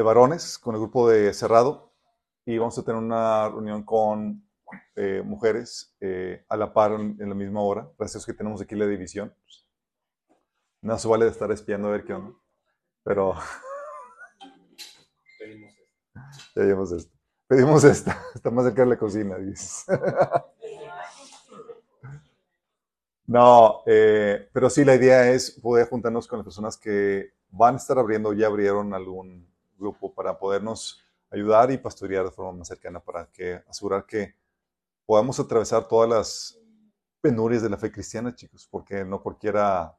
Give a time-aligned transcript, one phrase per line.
[0.00, 1.92] de varones con el grupo de cerrado
[2.46, 4.42] y vamos a tener una reunión con
[4.96, 7.86] eh, mujeres eh, a la par en, la misma hora.
[7.98, 9.34] Gracias que tenemos aquí la división.
[10.80, 12.32] No se vale de estar espiando a ver qué onda.
[13.04, 13.34] Pero.
[15.38, 15.84] Pedimos esto.
[16.54, 17.18] Pedimos esto.
[17.46, 18.22] Pedimos esta.
[18.34, 19.84] Está más cerca de la cocina, dices.
[23.26, 27.76] No, eh, pero sí, la idea es poder juntarnos con las personas que van a
[27.76, 29.49] estar abriendo, ya abrieron algún
[29.80, 34.36] grupo para podernos ayudar y pastorear de forma más cercana para que asegurar que
[35.06, 36.60] podamos atravesar todas las
[37.20, 39.98] penurias de la fe cristiana, chicos, porque no cualquiera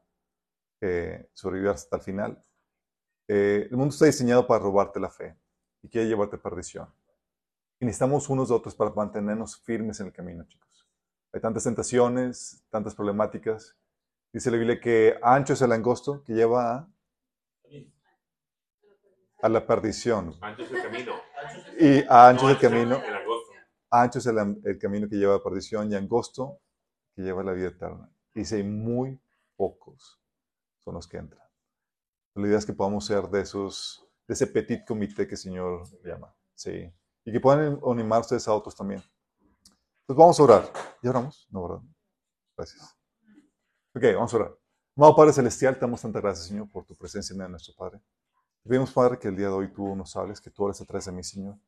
[0.80, 2.44] eh, sobrevive hasta el final.
[3.28, 5.36] Eh, el mundo está diseñado para robarte la fe
[5.82, 6.88] y quiere llevarte a perdición.
[7.78, 10.88] Y necesitamos unos de otros para mantenernos firmes en el camino, chicos.
[11.32, 13.76] Hay tantas tentaciones, tantas problemáticas.
[14.32, 16.91] Dice la Biblia que ancho es el angosto que lleva a,
[19.42, 20.36] a la perdición.
[20.40, 21.12] Ancho es el camino.
[21.78, 23.02] Y ancho es el camino.
[23.90, 26.60] Ancho es el, camino que lleva a la perdición y angosto
[27.14, 28.10] que lleva a la vida eterna.
[28.32, 29.20] Dice, muy
[29.56, 30.22] pocos
[30.78, 31.42] son los que entran.
[32.34, 35.84] La idea es que podamos ser de esos, de ese petit comité que el Señor
[36.04, 36.34] llama.
[36.54, 36.90] Sí.
[37.24, 39.02] Y que puedan animar ustedes a otros también.
[40.06, 40.72] Pues vamos a orar.
[41.02, 41.46] ¿Ya oramos?
[41.50, 41.82] No, ¿verdad?
[42.56, 42.96] Gracias.
[43.94, 44.56] Ok, vamos a orar.
[44.96, 48.00] Amado Padre Celestial, te damos tanta gracias, Señor, por tu presencia en nuestro Padre.
[48.62, 51.06] Te pedimos, Padre, que el día de hoy tú nos hables, que tú hables atrás
[51.06, 51.58] de mí, Señor.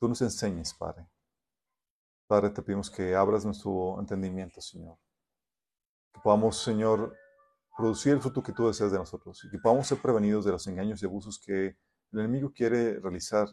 [0.00, 1.06] Tú nos enseñes, Padre.
[2.26, 4.98] Padre, te pedimos que abras nuestro entendimiento, Señor.
[6.12, 7.16] Que podamos, Señor,
[7.76, 10.66] producir el fruto que tú deseas de nosotros y que podamos ser prevenidos de los
[10.66, 11.76] engaños y abusos que
[12.12, 13.48] el enemigo quiere realizar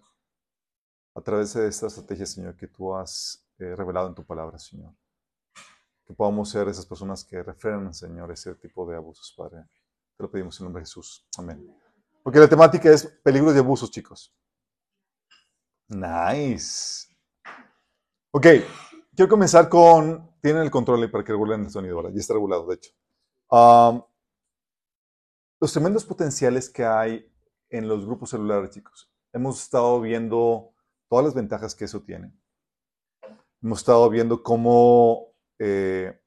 [1.13, 4.93] a través de esta estrategia, Señor, que tú has eh, revelado en tu palabra, Señor.
[6.03, 9.65] Que podamos ser esas personas que refrenan, Señor, ese tipo de abusos, Padre.
[10.15, 11.27] Te lo pedimos en nombre de Jesús.
[11.37, 11.86] Amén.
[12.27, 14.35] Porque la temática es peligros de abusos, chicos.
[15.87, 17.07] Nice.
[18.31, 18.47] Ok,
[19.15, 20.35] quiero comenzar con.
[20.41, 22.09] Tienen el control para que regulen el sonido ahora.
[22.09, 22.91] Ya está regulado, de hecho.
[23.49, 24.03] Um,
[25.61, 27.33] los tremendos potenciales que hay
[27.69, 29.09] en los grupos celulares, chicos.
[29.31, 30.73] Hemos estado viendo
[31.09, 32.33] todas las ventajas que eso tiene.
[33.61, 36.19] Hemos estado viendo cómo eh,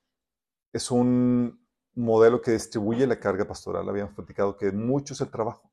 [0.72, 3.86] es un modelo que distribuye la carga pastoral.
[3.86, 5.69] Habíamos platicado que mucho es el trabajo.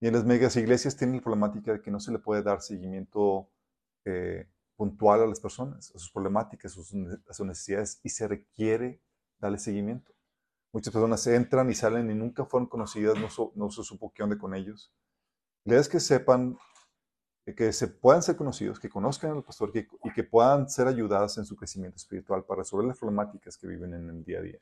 [0.00, 2.60] Y en las megas iglesias tienen la problemática de que no se le puede dar
[2.60, 3.50] seguimiento
[4.04, 9.02] eh, puntual a las personas, a sus problemáticas, a sus, necesidades, y se requiere
[9.38, 10.12] darle seguimiento.
[10.72, 14.38] Muchas personas entran y salen y nunca fueron conocidas, no, no se supo qué onda
[14.38, 14.92] con ellos.
[15.64, 16.56] La idea es que sepan
[17.54, 21.44] que se puedan ser conocidos, que conozcan al pastor y que puedan ser ayudadas en
[21.44, 24.58] su crecimiento espiritual para resolver las problemáticas que viven en el día a día.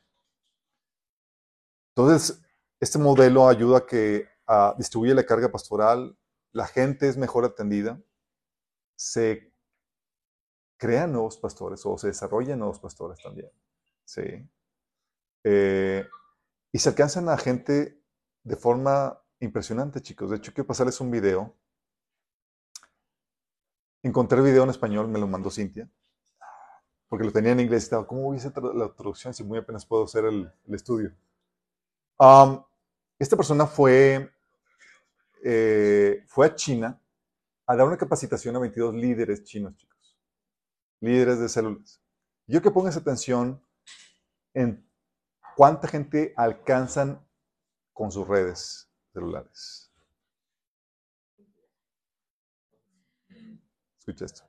[1.94, 2.42] Entonces,
[2.78, 4.28] este modelo ayuda a que
[4.78, 6.16] distribuye la carga pastoral,
[6.52, 8.00] la gente es mejor atendida,
[8.94, 9.52] se
[10.76, 13.50] crean nuevos pastores o se desarrollan nuevos pastores también.
[14.04, 14.48] ¿sí?
[15.44, 16.06] Eh,
[16.72, 18.00] y se alcanzan a gente
[18.42, 20.30] de forma impresionante, chicos.
[20.30, 21.54] De hecho, quiero pasarles un video
[24.06, 25.90] Encontré el video en español, me lo mandó Cintia,
[27.08, 30.24] porque lo tenía en inglés estaba, ¿cómo hubiese la traducción si muy apenas puedo hacer
[30.26, 31.12] el, estudio?
[33.18, 34.30] esta persona fue,
[35.48, 37.00] eh, fue a China
[37.66, 40.18] a dar una capacitación a 22 líderes chinos, chicos.
[41.00, 42.02] Líderes de células.
[42.48, 43.62] Yo que pongas atención
[44.54, 44.84] en
[45.56, 47.24] cuánta gente alcanzan
[47.92, 49.92] con sus redes celulares.
[54.00, 54.42] Escucha esto.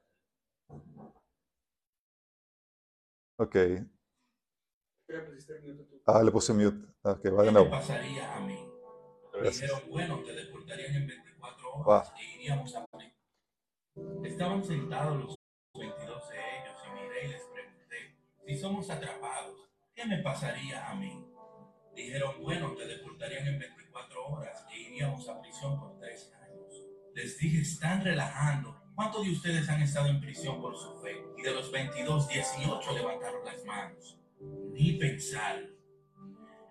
[3.38, 3.56] Ok.
[6.08, 6.88] Ah, le puse mute.
[7.04, 7.66] Ok, va de nuevo.
[7.66, 8.67] ¿Qué pasaría a mí?
[9.44, 12.86] Dijeron, bueno, te deportarían en 24 horas y iríamos a
[14.24, 15.36] Estaban sentados los
[15.74, 18.16] 22 de ellos y miré y les pregunté,
[18.46, 21.26] si somos atrapados, ¿qué me pasaría a mí?
[21.96, 26.84] Dijeron, bueno, te deportarían en 24 horas e iríamos a prisión por tres años.
[27.16, 31.24] Les dije, están relajando ¿Cuántos de ustedes han estado en prisión por su fe?
[31.38, 34.18] Y de los 22, 18 levantaron las manos.
[34.72, 35.70] Ni pensar.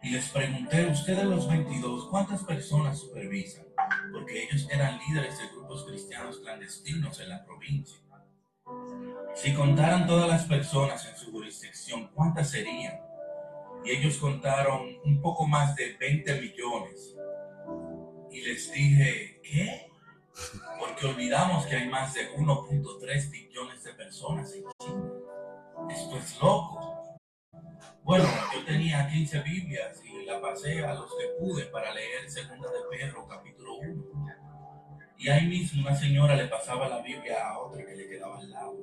[0.07, 3.67] Y les pregunté, ustedes los 22, ¿cuántas personas supervisan?
[4.13, 7.99] Porque ellos eran líderes de grupos cristianos clandestinos en la provincia.
[9.35, 13.01] Si contaran todas las personas en su jurisdicción, ¿cuántas serían?
[13.85, 17.17] Y ellos contaron un poco más de 20 millones.
[18.31, 19.91] Y les dije, ¿qué?
[20.79, 25.11] porque olvidamos que hay más de 1.3 billones de personas en China.
[25.91, 26.96] Esto es loco.
[28.07, 28.25] Bueno,
[28.55, 32.79] yo tenía 15 Biblias y la pasé a los que pude para leer Segunda de
[32.89, 34.05] Pedro, capítulo 1.
[35.19, 38.49] Y ahí mismo una señora le pasaba la Biblia a otra que le quedaba al
[38.49, 38.77] lado.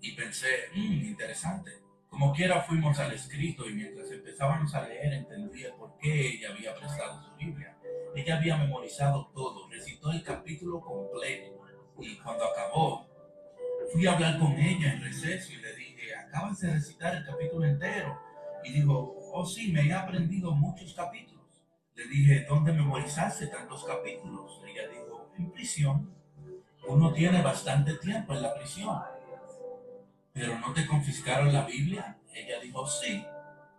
[0.00, 0.46] Y pensé,
[0.76, 1.72] mmm, interesante.
[2.08, 6.72] Como quiera fuimos al escrito y mientras empezábamos a leer entendí por qué ella había
[6.76, 7.76] prestado su Biblia.
[8.14, 11.58] Ella había memorizado todo, recitó el capítulo completo
[11.98, 13.08] y cuando acabó
[13.92, 17.66] fui a hablar con ella en receso y le dije, acabas de recitar el capítulo
[17.66, 18.27] entero.
[18.68, 21.62] Y dijo, oh sí, me he aprendido muchos capítulos.
[21.94, 24.60] Le dije, ¿dónde memorizaste tantos capítulos?
[24.66, 26.14] Ella dijo, en prisión.
[26.86, 29.00] Uno tiene bastante tiempo en la prisión.
[30.32, 32.18] Pero no te confiscaron la Biblia.
[32.34, 33.24] Ella dijo, sí.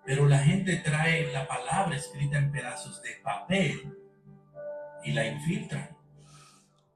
[0.05, 3.95] Pero la gente trae la palabra escrita en pedazos de papel
[5.03, 5.97] y la infiltran.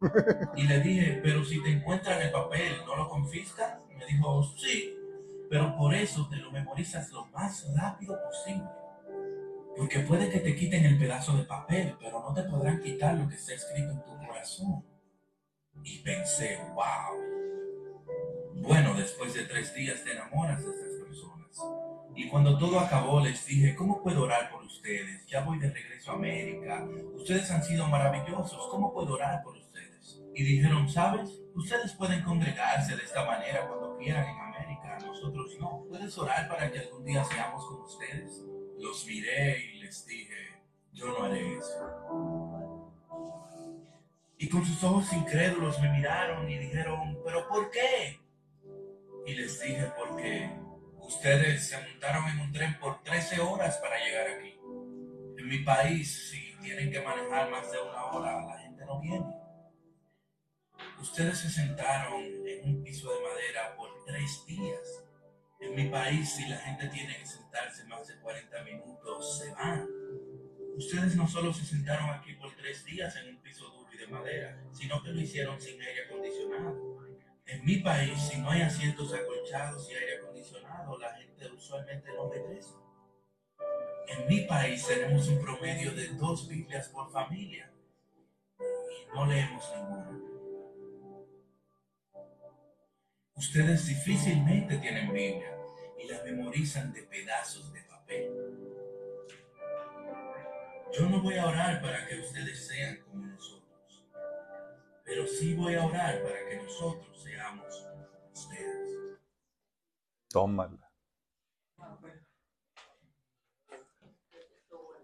[0.57, 3.79] Y le dije, pero si te encuentran el papel, ¿no lo confiscan?
[3.97, 4.97] Me dijo, sí,
[5.53, 8.67] pero por eso te lo memorizas lo más rápido posible.
[9.77, 13.29] Porque puede que te quiten el pedazo de papel, pero no te podrán quitar lo
[13.29, 14.83] que está escrito en tu corazón.
[15.83, 18.63] Y pensé, wow.
[18.63, 21.59] Bueno, después de tres días te enamoras de estas personas.
[22.15, 25.23] Y cuando todo acabó, les dije, ¿cómo puedo orar por ustedes?
[25.27, 26.83] Ya voy de regreso a América.
[27.13, 28.69] Ustedes han sido maravillosos.
[28.71, 30.19] ¿Cómo puedo orar por ustedes?
[30.33, 31.29] Y dijeron, ¿sabes?
[31.53, 35.85] Ustedes pueden congregarse de esta manera cuando quieran en América, nosotros no.
[35.89, 38.43] ¿Puedes orar para que algún día seamos como ustedes?
[38.79, 40.61] Los miré y les dije,
[40.91, 42.91] yo no haré eso.
[44.37, 48.19] Y con sus ojos incrédulos me miraron y dijeron, ¿pero por qué?
[49.25, 50.49] Y les dije, porque
[50.99, 54.57] ustedes se montaron en un tren por 13 horas para llegar aquí.
[55.37, 59.42] En mi país, si tienen que manejar más de una hora, la gente no viene.
[61.03, 65.03] Ustedes se sentaron en un piso de madera por tres días.
[65.59, 69.85] En mi país, si la gente tiene que sentarse más de 40 minutos, se van.
[70.77, 74.07] Ustedes no solo se sentaron aquí por tres días en un piso duro y de
[74.07, 77.05] madera, sino que lo hicieron sin aire acondicionado.
[77.47, 82.31] En mi país, si no hay asientos acolchados y aire acondicionado, la gente usualmente no
[82.31, 82.75] regresa.
[84.07, 87.69] En mi país tenemos un promedio de dos Biblias por familia
[88.57, 90.32] y no leemos ninguna.
[93.35, 95.57] Ustedes difícilmente tienen Biblia
[95.97, 98.31] y la memorizan de pedazos de papel.
[100.93, 104.05] Yo no voy a orar para que ustedes sean como nosotros,
[105.03, 107.85] pero sí voy a orar para que nosotros seamos
[108.31, 109.19] ustedes.
[110.29, 110.91] Tómala.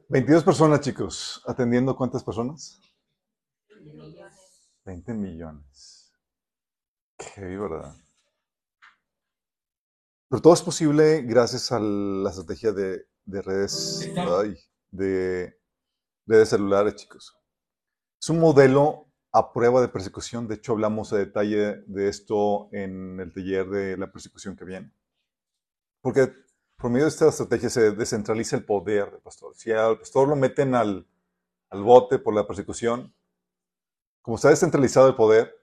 [0.09, 1.43] 22 personas, chicos.
[1.47, 2.81] ¿Atendiendo cuántas personas?
[4.85, 6.11] 20 millones.
[7.17, 7.95] Qué ¿verdad?
[10.29, 14.07] Pero todo es posible gracias a la estrategia de, redes,
[14.91, 15.59] de
[16.27, 17.35] redes celulares, chicos.
[18.21, 20.47] Es un modelo a prueba de persecución.
[20.47, 24.93] De hecho, hablamos a detalle de esto en el taller de la persecución que viene.
[26.01, 26.31] Porque
[26.77, 29.55] por medio de esta estrategia se descentraliza el poder del pastor.
[29.55, 31.07] Si al pastor lo meten al,
[31.71, 33.13] al bote por la persecución,
[34.21, 35.55] como está descentralizado el poder,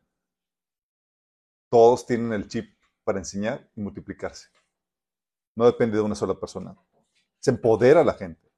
[1.70, 4.55] todos tienen el chip para enseñar y multiplicarse.
[5.56, 6.76] No depende de una sola persona.
[7.40, 8.52] Se empodera a la gente.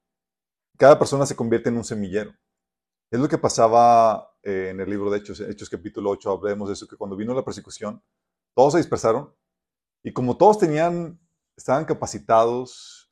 [0.77, 2.33] Cada persona se convierte en un semillero.
[3.09, 6.73] Es lo que pasaba eh, en el libro de Hechos, Hechos capítulo 8, hablemos de
[6.73, 8.03] eso, que cuando vino la persecución,
[8.53, 9.33] todos se dispersaron
[10.03, 11.19] y como todos tenían,
[11.57, 13.11] estaban capacitados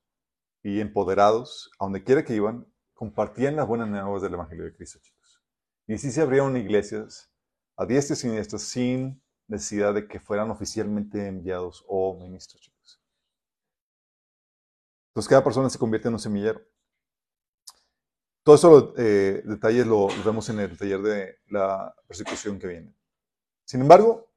[0.64, 5.00] y empoderados, a donde quiera que iban, compartían las buenas nuevas del Evangelio de Cristo,
[5.02, 5.42] chicos.
[5.88, 7.32] Y así se abrieron iglesias
[7.76, 12.62] a diestra y siniestra sin necesidad de que fueran oficialmente enviados o ministros.
[12.62, 12.77] Chicos.
[15.18, 16.62] Entonces cada persona se convierte en un semillero.
[18.44, 22.96] Todo eso, los eh, detalles lo, vemos en el taller de la persecución que viene.
[23.66, 24.32] Sin embargo,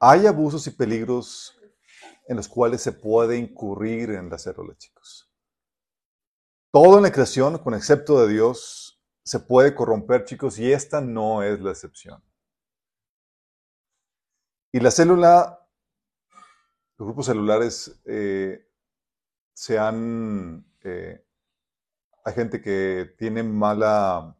[0.00, 1.58] hay abusos y peligros
[2.26, 5.32] en los cuales se puede incurrir en la célula, chicos.
[6.70, 11.42] Todo en la creación, con excepto de Dios, se puede corromper, chicos, y esta no
[11.42, 12.22] es la excepción.
[14.72, 15.66] Y la célula,
[16.98, 18.67] los grupos celulares, eh,
[19.58, 20.64] se han...
[20.84, 21.20] Eh,
[22.24, 24.38] hay gente que tiene mala,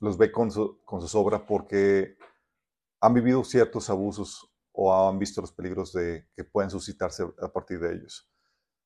[0.00, 2.18] los ve con, su, con sus obras porque
[3.00, 7.78] han vivido ciertos abusos o han visto los peligros de, que pueden suscitarse a partir
[7.78, 8.28] de ellos.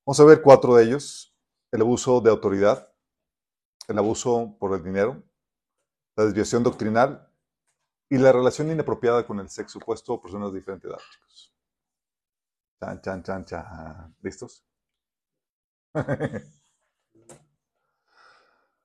[0.05, 1.35] Vamos a ver cuatro de ellos.
[1.71, 2.93] El abuso de autoridad,
[3.87, 5.23] el abuso por el dinero,
[6.15, 7.27] la desviación doctrinal
[8.07, 11.55] y la relación inapropiada con el sexo opuesto a personas de diferente edad, chicos.
[13.01, 14.15] Chan, chan.
[14.21, 14.63] ¿Listos?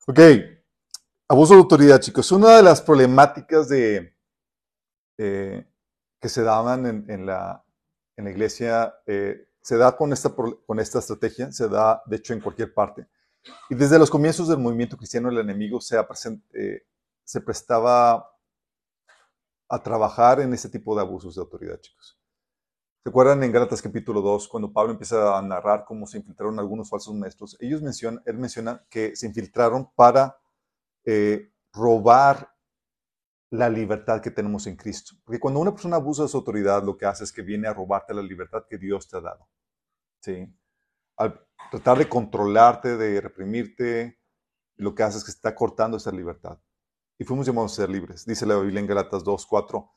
[0.06, 0.20] Ok.
[1.28, 2.30] Abuso de autoridad, chicos.
[2.32, 4.16] Una de las problemáticas de,
[5.18, 5.66] eh,
[6.20, 7.64] que se daban en, la,
[8.16, 12.32] en la, iglesia, eh, se da con esta, con esta estrategia, se da de hecho
[12.32, 13.08] en cualquier parte.
[13.70, 15.96] Y desde los comienzos del movimiento cristiano el enemigo se,
[16.54, 16.86] eh,
[17.24, 18.30] se prestaba
[19.68, 22.18] a trabajar en este tipo de abusos de autoridad, chicos.
[23.06, 26.90] ¿Se acuerdan en Gálatas capítulo 2, cuando Pablo empieza a narrar cómo se infiltraron algunos
[26.90, 27.56] falsos maestros?
[27.60, 30.36] Ellos mencionan, él menciona que se infiltraron para
[31.04, 32.52] eh, robar
[33.50, 35.14] la libertad que tenemos en Cristo.
[35.24, 37.74] Porque cuando una persona abusa de su autoridad, lo que hace es que viene a
[37.74, 39.48] robarte la libertad que Dios te ha dado.
[40.20, 40.52] ¿Sí?
[41.16, 44.18] Al tratar de controlarte, de reprimirte,
[44.74, 46.58] lo que hace es que está cortando esa libertad.
[47.20, 48.26] Y fuimos llamados a ser libres.
[48.26, 49.95] Dice la Biblia en Galatas 2, 4.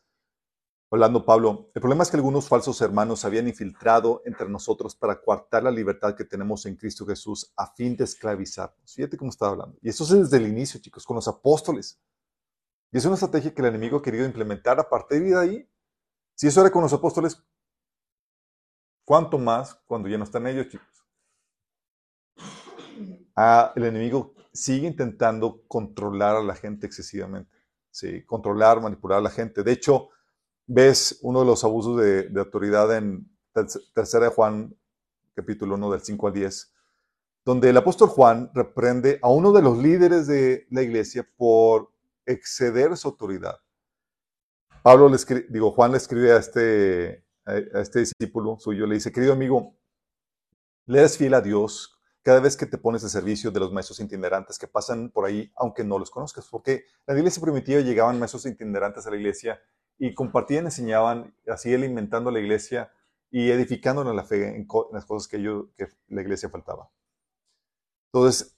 [0.92, 5.62] Hablando Pablo, el problema es que algunos falsos hermanos habían infiltrado entre nosotros para coartar
[5.62, 8.96] la libertad que tenemos en Cristo Jesús a fin de esclavizarnos.
[8.96, 9.78] Fíjate cómo estaba hablando.
[9.84, 12.02] Y eso es desde el inicio, chicos, con los apóstoles.
[12.92, 15.70] Y es una estrategia que el enemigo ha querido implementar a partir de ahí.
[16.34, 17.40] Si eso era con los apóstoles,
[19.06, 21.06] ¿cuánto más cuando ya no están ellos, chicos?
[23.36, 27.56] Ah, el enemigo sigue intentando controlar a la gente excesivamente.
[27.92, 29.62] Sí, controlar, manipular a la gente.
[29.62, 30.10] De hecho,
[30.70, 33.28] ves uno de los abusos de, autoridad en
[33.94, 34.78] Tercera de Juan,
[35.34, 36.74] capítulo 1, del 5 al 10,
[37.44, 41.92] donde el apóstol Juan reprende a uno de los líderes de la iglesia por
[42.24, 43.58] exceder su autoridad.
[44.84, 45.18] Pablo le
[45.50, 49.76] digo, Juan le escribe a este, a este discípulo suyo, le dice, querido amigo,
[50.86, 54.00] le eres fiel a Dios cada vez que te pones de servicio de los maestros
[54.02, 56.74] itinerantes que pasan por ahí, aunque no los conozcas, porque
[57.08, 59.60] en la iglesia primitiva llegaban maestros itinerantes a la iglesia
[60.00, 62.92] y compartían, enseñaban, así alimentando la iglesia
[63.30, 66.90] y edificando la fe en, las cosas que, la iglesia faltaba.
[68.12, 68.58] Entonces,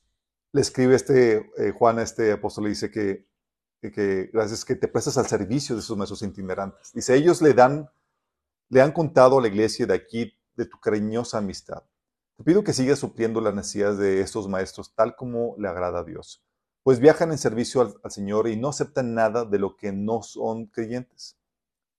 [0.53, 3.27] le escribe este eh, Juan a este apóstol, le dice que,
[3.81, 6.93] que, gracias que te prestas al servicio de esos maestros itinerantes.
[6.93, 7.89] Dice, ellos le dan,
[8.69, 11.83] le han contado a la iglesia de aquí de tu cariñosa amistad.
[12.38, 16.03] Te pido que sigas supliendo las necesidades de estos maestros tal como le agrada a
[16.03, 16.43] Dios
[16.83, 20.65] pues viajan en servicio al, Señor y no aceptan nada de lo que no son
[20.65, 21.38] creyentes.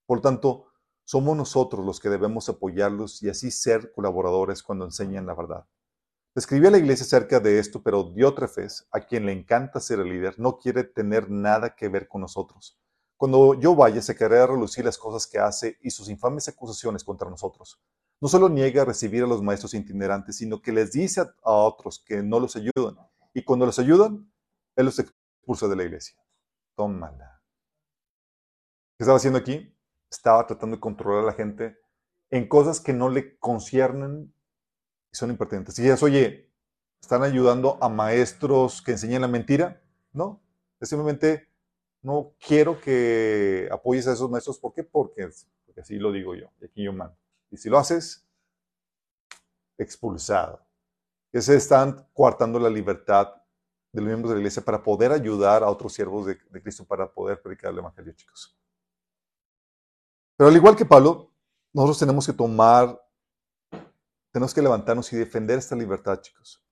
[0.06, 0.66] Por tanto,
[1.04, 5.66] somos nosotros los que debemos apoyarlos y así ser colaboradores cuando enseñan la verdad.
[6.34, 10.08] Escribí a la iglesia acerca de esto, pero Diótrefes, a quien le encanta ser el
[10.08, 12.80] líder, no quiere tener nada que ver con nosotros.
[13.16, 17.30] Cuando yo vaya, se querrá relucir las cosas que hace y sus infames acusaciones contra
[17.30, 17.80] nosotros.
[18.20, 22.02] No solo niega recibir a los maestros itinerantes, sino que les dice a, a otros
[22.04, 22.96] que no los ayudan.
[23.34, 24.31] Y cuando los ayudan,
[24.76, 26.16] él los expulsa de la iglesia.
[26.76, 27.42] Tómala.
[28.96, 29.76] ¿Qué estaba haciendo aquí?
[30.10, 31.78] Estaba tratando de controlar a la gente
[32.30, 34.34] en cosas que no le conciernen
[35.12, 35.74] y son impertinentes.
[35.74, 36.50] Si dices, oye,
[37.00, 39.82] ¿están ayudando a maestros que enseñan la mentira?
[40.12, 40.42] No.
[40.80, 41.52] Es simplemente
[42.02, 44.58] no quiero que apoyes a esos maestros.
[44.58, 44.82] ¿Por qué?
[44.82, 45.28] Porque,
[45.64, 46.50] porque así lo digo yo.
[46.60, 47.16] Y aquí yo mando.
[47.50, 48.26] Y si lo haces,
[49.78, 50.66] expulsado.
[51.30, 53.41] Que se están coartando la libertad
[53.92, 57.12] de los miembros de la iglesia para poder ayudar a otros siervos de, Cristo para
[57.12, 58.58] poder predicar el Evangelio, chicos.
[60.37, 61.30] Pero al igual que Pablo,
[61.75, 62.99] nosotros tenemos que tomar,
[64.32, 66.64] tenemos que levantarnos y defender esta libertad, chicos.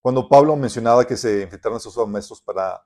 [0.00, 2.84] Cuando Pablo mencionaba que se enfrentaron a esos maestros para,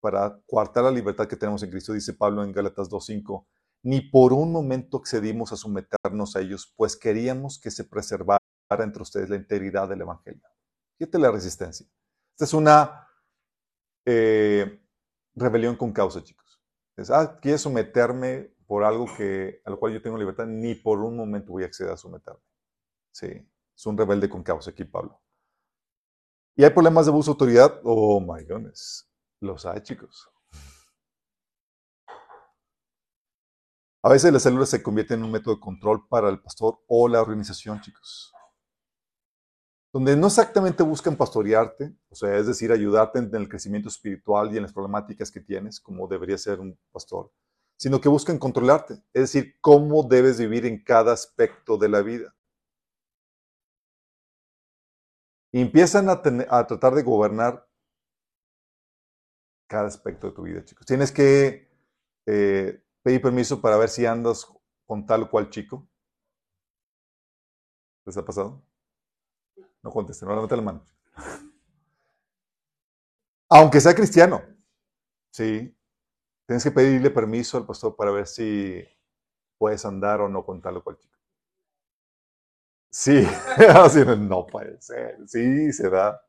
[0.00, 3.46] para coartar la libertad que tenemos en Cristo, dice Pablo en Gálatas 2.5,
[3.82, 8.40] ni por un momento accedimos a someternos a ellos, pues queríamos que se preservara
[8.70, 10.42] entre ustedes la integridad del Evangelio.
[10.98, 11.86] Fíjate la resistencia.
[12.40, 13.06] Esta es una
[14.06, 14.80] eh,
[15.34, 16.58] rebelión con causa, chicos.
[16.96, 21.00] Es, ah, quieres someterme por algo que, a lo cual yo tengo libertad, ni por
[21.00, 22.40] un momento voy a acceder a someterme.
[23.12, 23.26] Sí,
[23.76, 25.20] es un rebelde con causa aquí, Pablo.
[26.56, 27.78] ¿Y hay problemas de abuso de autoridad?
[27.84, 29.06] Oh, my goodness.
[29.40, 30.30] Los hay, chicos.
[34.02, 37.06] A veces las células se convierten en un método de control para el pastor o
[37.06, 38.32] la organización, chicos
[39.92, 44.56] donde no exactamente buscan pastorearte, o sea, es decir, ayudarte en el crecimiento espiritual y
[44.56, 47.32] en las problemáticas que tienes, como debería ser un pastor,
[47.76, 52.34] sino que buscan controlarte, es decir, cómo debes vivir en cada aspecto de la vida.
[55.52, 57.68] Y empiezan a, tratar de gobernar
[59.68, 60.86] cada aspecto de tu vida, chicos.
[60.86, 61.68] Tienes que
[62.26, 64.46] eh, pedir permiso para ver si andas
[64.86, 65.88] con tal o cual chico.
[68.04, 68.62] ¿Les ha pasado?
[69.82, 70.84] No conteste, no levante la mano.
[73.48, 74.42] Aunque sea cristiano,
[75.32, 75.76] sí,
[76.46, 78.84] tienes que pedirle permiso al pastor para ver si
[79.58, 81.18] puedes andar o no con tal o cual chico.
[82.90, 83.26] Sí,
[84.18, 86.20] no puede ser, sí, se da.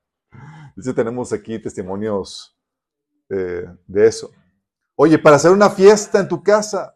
[0.95, 2.57] Tenemos aquí testimonios
[3.29, 4.31] eh, de eso.
[4.95, 6.95] Oye, para hacer una fiesta en tu casa,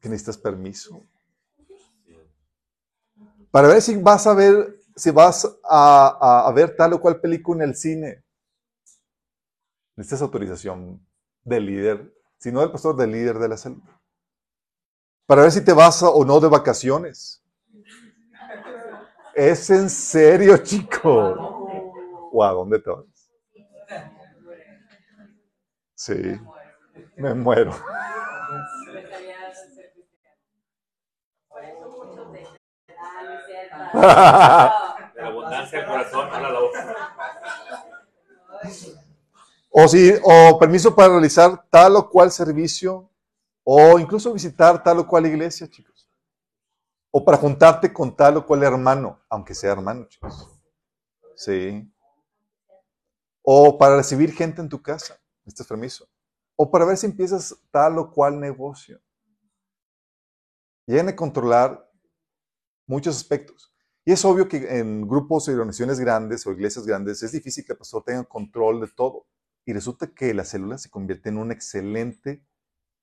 [0.00, 1.02] que necesitas permiso.
[3.56, 7.70] Para ver si vas a ver, si vas a, ver tal o cual película en
[7.70, 8.22] el cine.
[9.94, 11.00] Necesitas autorización
[11.42, 13.80] del líder, si no del pastor, del líder de la salud.
[15.24, 17.42] Para ver si te vas o no de vacaciones.
[19.34, 21.10] Es en serio, chico.
[22.32, 23.06] ¿O a dónde te vas?
[25.94, 26.38] Sí,
[27.16, 27.72] me muero.
[39.78, 43.10] O si, o permiso para realizar tal o cual servicio,
[43.62, 46.08] o incluso visitar tal o cual iglesia, chicos.
[47.10, 50.48] O para juntarte con tal o cual hermano, aunque sea hermano, chicos.
[51.34, 51.86] Sí.
[53.42, 56.08] O para recibir gente en tu casa, este permiso.
[56.56, 58.98] O para ver si empiezas tal o cual negocio.
[60.86, 61.86] Llegan a controlar
[62.86, 63.75] muchos aspectos.
[64.08, 67.72] Y es obvio que en grupos y organizaciones grandes o iglesias grandes es difícil que
[67.72, 69.26] el pastor tenga control de todo.
[69.64, 72.46] Y resulta que la célula se convierte en un excelente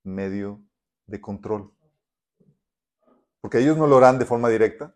[0.06, 0.64] medio
[1.06, 1.76] de control.
[3.42, 4.96] Porque ellos no lo harán de forma directa,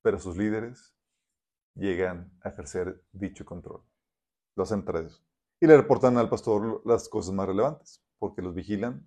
[0.00, 0.94] pero sus líderes
[1.74, 3.82] llegan a ejercer dicho control.
[4.56, 4.82] Lo hacen.
[5.60, 9.06] Y le reportan al pastor las cosas más relevantes, porque los vigilan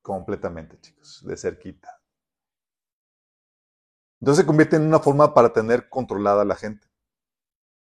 [0.00, 2.00] completamente, chicos, de cerquita.
[4.20, 6.86] Entonces se convierte en una forma para tener controlada a la gente.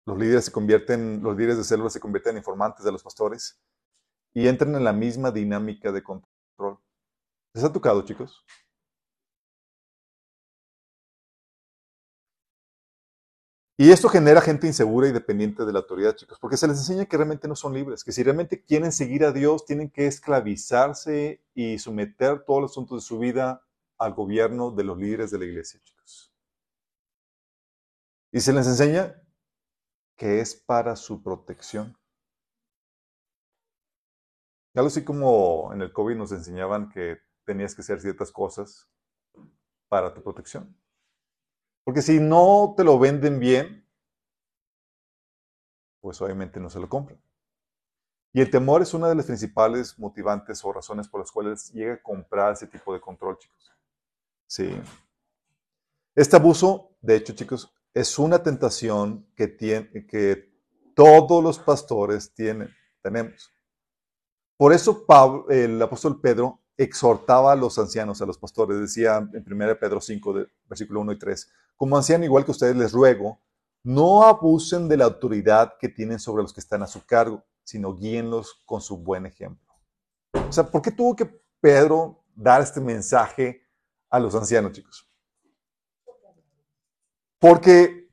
[0.05, 3.61] Los líderes se convierten, los líderes de células se convierten en informantes de los pastores
[4.33, 6.79] y entran en la misma dinámica de control.
[7.53, 8.43] ¿Les ha tocado, chicos?
[13.77, 17.05] Y esto genera gente insegura y dependiente de la autoridad, chicos, porque se les enseña
[17.05, 21.41] que realmente no son libres, que si realmente quieren seguir a Dios, tienen que esclavizarse
[21.55, 23.63] y someter todos los asuntos de su vida
[24.03, 26.33] al gobierno de los líderes de la iglesia, chicos.
[28.31, 29.15] Y se les enseña
[30.17, 31.97] que es para su protección.
[34.75, 38.89] Algo así como en el COVID nos enseñaban que tenías que hacer ciertas cosas
[39.87, 40.75] para tu protección.
[41.83, 43.87] Porque si no te lo venden bien,
[46.01, 47.21] pues obviamente no se lo compran.
[48.33, 51.93] Y el temor es una de las principales motivantes o razones por las cuales llega
[51.93, 53.71] a comprar ese tipo de control, chicos.
[54.53, 54.69] Sí.
[56.13, 60.53] Este abuso, de hecho, chicos, es una tentación que, tiene, que
[60.95, 62.69] todos los pastores tienen,
[63.01, 63.51] tenemos.
[64.55, 65.07] Por eso
[65.49, 70.45] el apóstol Pedro exhortaba a los ancianos, a los pastores, decía en 1 Pedro 5,
[70.69, 73.41] versículo 1 y 3, como anciano igual que ustedes les ruego,
[73.81, 77.95] no abusen de la autoridad que tienen sobre los que están a su cargo, sino
[77.95, 79.73] guíenlos con su buen ejemplo.
[80.47, 83.62] O sea, ¿por qué tuvo que Pedro dar este mensaje
[84.13, 85.09] a los ancianos, chicos.
[87.39, 88.11] Porque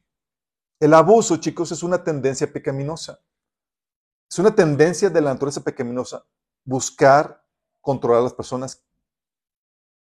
[0.80, 3.22] el abuso, chicos, es una tendencia pecaminosa.
[4.30, 6.26] Es una tendencia de la naturaleza pecaminosa
[6.64, 7.46] buscar
[7.82, 8.82] controlar a las personas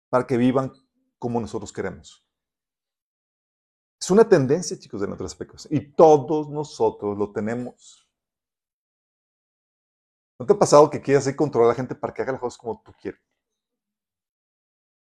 [0.09, 0.72] para que vivan
[1.18, 2.24] como nosotros queremos.
[4.00, 5.68] Es una tendencia, chicos, de la naturaleza pecaminosa.
[5.72, 8.09] Y todos nosotros lo tenemos.
[10.38, 12.59] ¿No te ha pasado que quieras controlar a la gente para que haga las cosas
[12.59, 13.20] como tú quieres?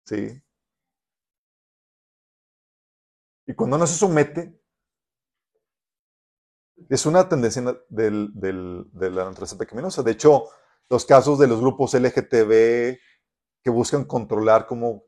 [0.05, 0.43] Sí.
[3.47, 4.61] Y cuando no se somete,
[6.89, 10.03] es una tendencia del, de la naturaleza pecaminosa.
[10.03, 10.45] De hecho,
[10.89, 12.99] los casos de los grupos LGTB
[13.63, 15.05] que buscan controlar cómo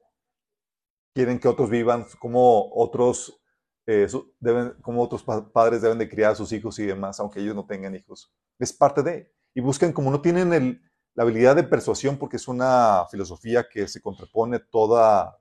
[1.15, 3.41] quieren que otros vivan, cómo otros,
[3.87, 4.09] eh,
[4.41, 7.67] deben, cómo otros padres deben de criar a sus hijos y demás, aunque ellos no
[7.67, 8.33] tengan hijos.
[8.59, 9.33] Es parte de.
[9.55, 10.83] Y buscan, como no tienen
[11.15, 15.39] la habilidad de persuasión, porque es una filosofía que se contrapone toda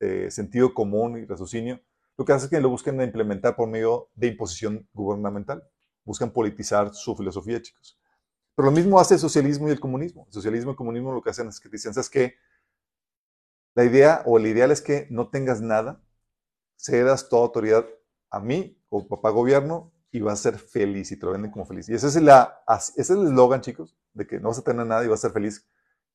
[0.00, 1.80] eh, sentido común y raciocinio,
[2.18, 5.62] lo que hace es que lo buscan implementar por medio de imposición gubernamental.
[6.04, 7.96] Buscan politizar su filosofía, chicos.
[8.56, 10.24] Pero lo mismo hace el socialismo y el comunismo.
[10.26, 12.34] El socialismo y el comunismo lo que hacen es que dicen, ¿sabes qué?
[13.76, 16.02] La idea o el ideal es que no tengas nada,
[16.76, 17.86] cedas toda autoridad
[18.30, 21.66] a mí o papá gobierno y vas a ser feliz y te lo venden como
[21.66, 21.88] feliz.
[21.88, 25.04] Y ese es, ese es el eslogan, chicos, de que no vas a tener nada
[25.04, 25.68] y vas a ser feliz,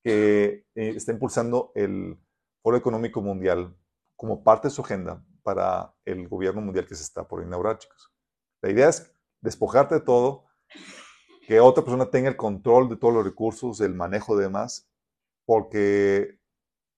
[0.03, 2.19] que eh, está impulsando el
[2.61, 3.73] Foro Económico Mundial
[4.17, 8.11] como parte de su agenda para el gobierno mundial que se está por inaugurar, chicos.
[8.61, 10.45] La idea es despojarte de todo,
[11.47, 14.89] que otra persona tenga el control de todos los recursos, el manejo de demás,
[15.45, 16.39] porque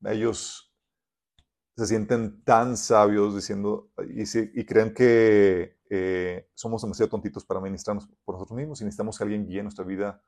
[0.06, 0.72] ellos
[1.76, 8.36] se sienten tan sabios diciendo y, creen que eh, somos demasiado tontitos para ministrarnos por
[8.36, 10.24] nosotros mismos y necesitamos que alguien guíe nuestra vida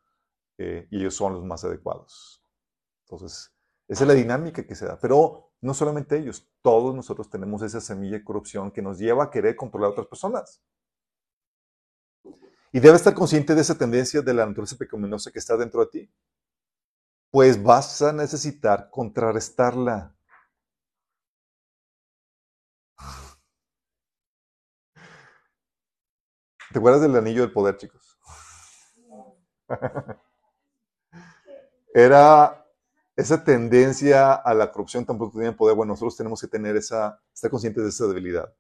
[0.58, 2.44] eh, y ellos son los más adecuados.
[3.06, 3.57] Entonces,
[3.88, 5.00] esa es la dinámica que se da.
[5.00, 9.30] Pero no solamente ellos, todos nosotros tenemos esa semilla de corrupción que nos lleva a
[9.32, 10.62] querer controlar a otras personas.
[12.73, 15.88] Y debes estar consciente de esa tendencia de la naturaleza pecaminosa que está dentro de
[15.88, 16.12] ti.
[17.32, 20.13] Pues vas a necesitar contrarrestarla.
[26.71, 28.17] ¿Te acuerdas del anillo del poder, chicos?
[31.93, 32.57] Era
[33.18, 35.76] esa tendencia a la corrupción tampoco tenía poder.
[35.76, 38.56] Bueno, nosotros tenemos que tener esa, estar conscientes de esa debilidad.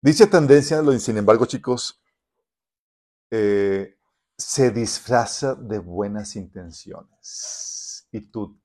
[0.00, 2.00] Dicha tendencia, sin embargo, chicos,
[3.30, 3.98] eh,
[4.38, 8.06] se disfraza de buenas intenciones.
[8.12, 8.56] Y tú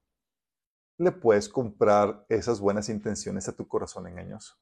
[0.98, 4.56] le puedes comprar esas buenas intenciones a tu corazón engañoso.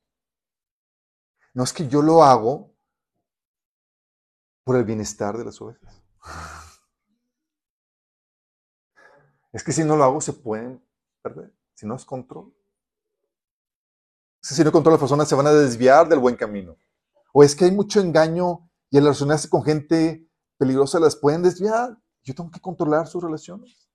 [1.53, 2.73] No es que yo lo hago
[4.63, 6.01] por el bienestar de las ovejas.
[9.51, 10.83] Es que si no lo hago se pueden
[11.21, 11.53] perder.
[11.73, 12.53] Si no es control.
[14.41, 16.77] si no control, las personas se van a desviar del buen camino.
[17.33, 21.97] O es que hay mucho engaño y al relacionarse con gente peligrosa las pueden desviar.
[22.23, 23.89] Yo tengo que controlar sus relaciones.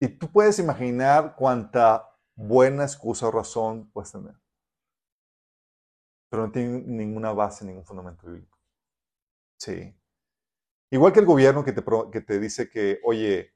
[0.00, 4.34] Y tú puedes imaginar cuánta buena excusa o razón puedes tener
[6.28, 8.58] pero no tiene ninguna base, ningún fundamento bíblico.
[9.58, 9.95] Sí.
[10.90, 13.52] Igual que el gobierno que te, que te dice que, oye,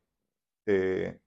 [0.67, 1.21] eh,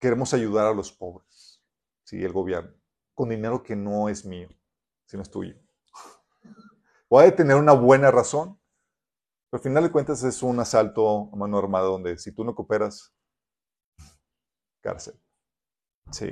[0.00, 1.62] queremos ayudar a los pobres.
[2.04, 2.74] Sí, el gobierno.
[3.14, 4.48] Con dinero que no es mío,
[5.06, 5.54] sino es tuyo.
[7.08, 8.58] Puede tener una buena razón,
[9.50, 12.54] pero al final de cuentas es un asalto a mano armada donde si tú no
[12.54, 13.14] cooperas,
[14.80, 15.14] cárcel.
[16.10, 16.30] Sí.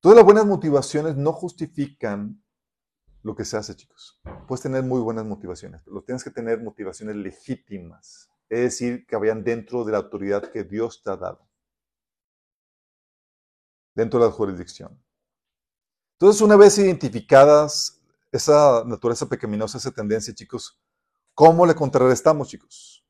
[0.00, 2.42] Todas las buenas motivaciones no justifican
[3.28, 4.18] lo que se hace, chicos.
[4.48, 9.44] Puedes tener muy buenas motivaciones, pero tienes que tener motivaciones legítimas, es decir, que vayan
[9.44, 11.46] dentro de la autoridad que Dios te ha dado,
[13.94, 14.98] dentro de la jurisdicción.
[16.14, 20.80] Entonces, una vez identificadas esa naturaleza pecaminosa, esa tendencia, chicos,
[21.34, 23.06] ¿cómo le contrarrestamos, chicos?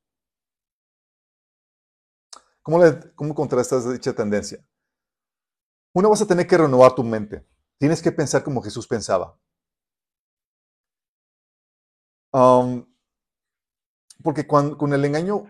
[2.60, 2.80] ¿Cómo,
[3.14, 4.66] cómo contrarrestas dicha tendencia?
[5.94, 7.46] Uno vas a tener que renovar tu mente.
[7.78, 9.38] Tienes que pensar como Jesús pensaba.
[14.22, 15.44] Porque con el engaño,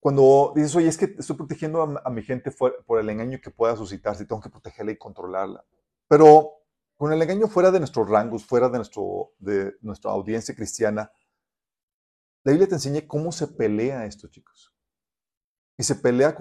[0.00, 3.76] cuando dices, oye, es que estoy protegiendo a, mi gente por el engaño que pueda
[3.76, 5.64] suscitarse, tengo que protegerla y controlarla.
[6.06, 6.58] Pero
[6.96, 11.12] con el engaño fuera de nuestros rangos, fuera de, nuestro, de nuestra audiencia cristiana,
[12.44, 14.74] la Biblia te enseña cómo se pelea esto, chicos.
[15.76, 16.34] Y se pelea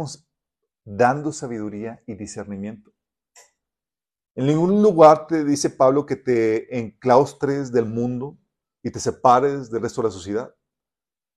[0.83, 2.93] dando sabiduría y discernimiento.
[4.35, 8.37] En ningún lugar te dice Pablo que te enclaustres del mundo
[8.83, 10.55] y te separes del resto de la sociedad.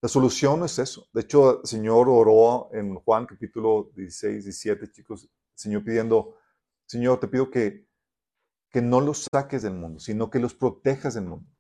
[0.03, 1.09] La solución no es eso.
[1.13, 6.37] De hecho, el Señor oró en Juan capítulo 16, 17, chicos, el Señor pidiendo,
[6.87, 7.87] Señor, te pido que,
[8.71, 11.51] que no los saques del mundo, sino que los protejas del mundo.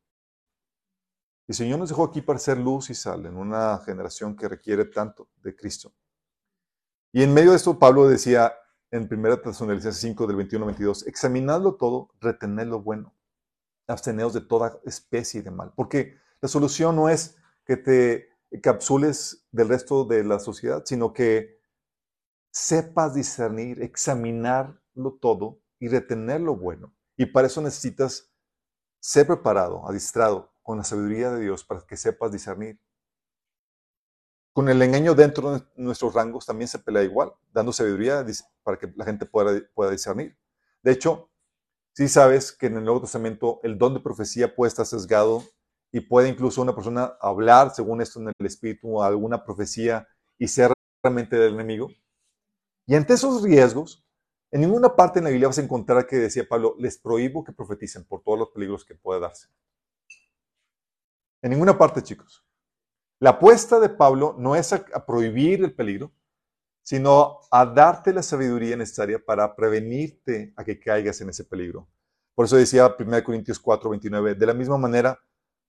[1.48, 4.84] El Señor nos dejó aquí para ser luz y sal en una generación que requiere
[4.84, 5.92] tanto de Cristo.
[7.12, 8.54] Y en medio de esto, Pablo decía
[8.92, 13.14] en 1 Tesalonicenses 5, del 21 al 22, examinadlo todo, retened lo bueno,
[13.90, 15.72] absteneos de toda especie de mal.
[15.74, 18.29] Porque la solución no es que te
[18.62, 21.61] capsules del resto de la sociedad, sino que
[22.50, 26.94] sepas discernir, examinarlo todo y retener lo bueno.
[27.16, 28.33] Y para eso necesitas
[28.98, 32.81] ser preparado, adistrado con la sabiduría de Dios para que sepas discernir
[34.53, 38.24] con el engaño dentro de nuestros rangos también se pelea igual, dando sabiduría
[38.62, 40.37] para que la gente pueda, pueda discernir.
[40.83, 41.29] De hecho,
[41.92, 45.42] si sabes que en el Nuevo Testamento el don de profecía puede estar sesgado
[45.92, 50.07] y puede incluso una persona hablar, según esto en el Espíritu, alguna profecía
[50.38, 50.72] y ser
[51.03, 51.88] realmente del enemigo.
[52.87, 54.05] Y ante esos riesgos,
[54.50, 57.53] en ninguna parte en la Biblia vas a encontrar que decía Pablo, les prohíbo que
[57.53, 59.48] profeticen por todos los peligros que puede darse.
[61.42, 62.44] En ninguna parte, chicos.
[63.18, 66.11] La apuesta de Pablo no es a, prohibir el peligro,
[66.82, 71.88] sino a darte la sabiduría necesaria para prevenirte a que caigas en ese peligro.
[72.34, 75.20] Por eso decía 1 Corintios 4, 29, de la misma manera,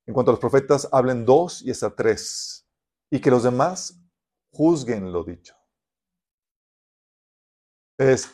[0.06, 2.68] en cuanto a los profetas, hablen dos y hasta tres,
[3.10, 4.02] y que los demás
[4.52, 5.56] juzguen lo dicho.
[7.98, 8.32] Es,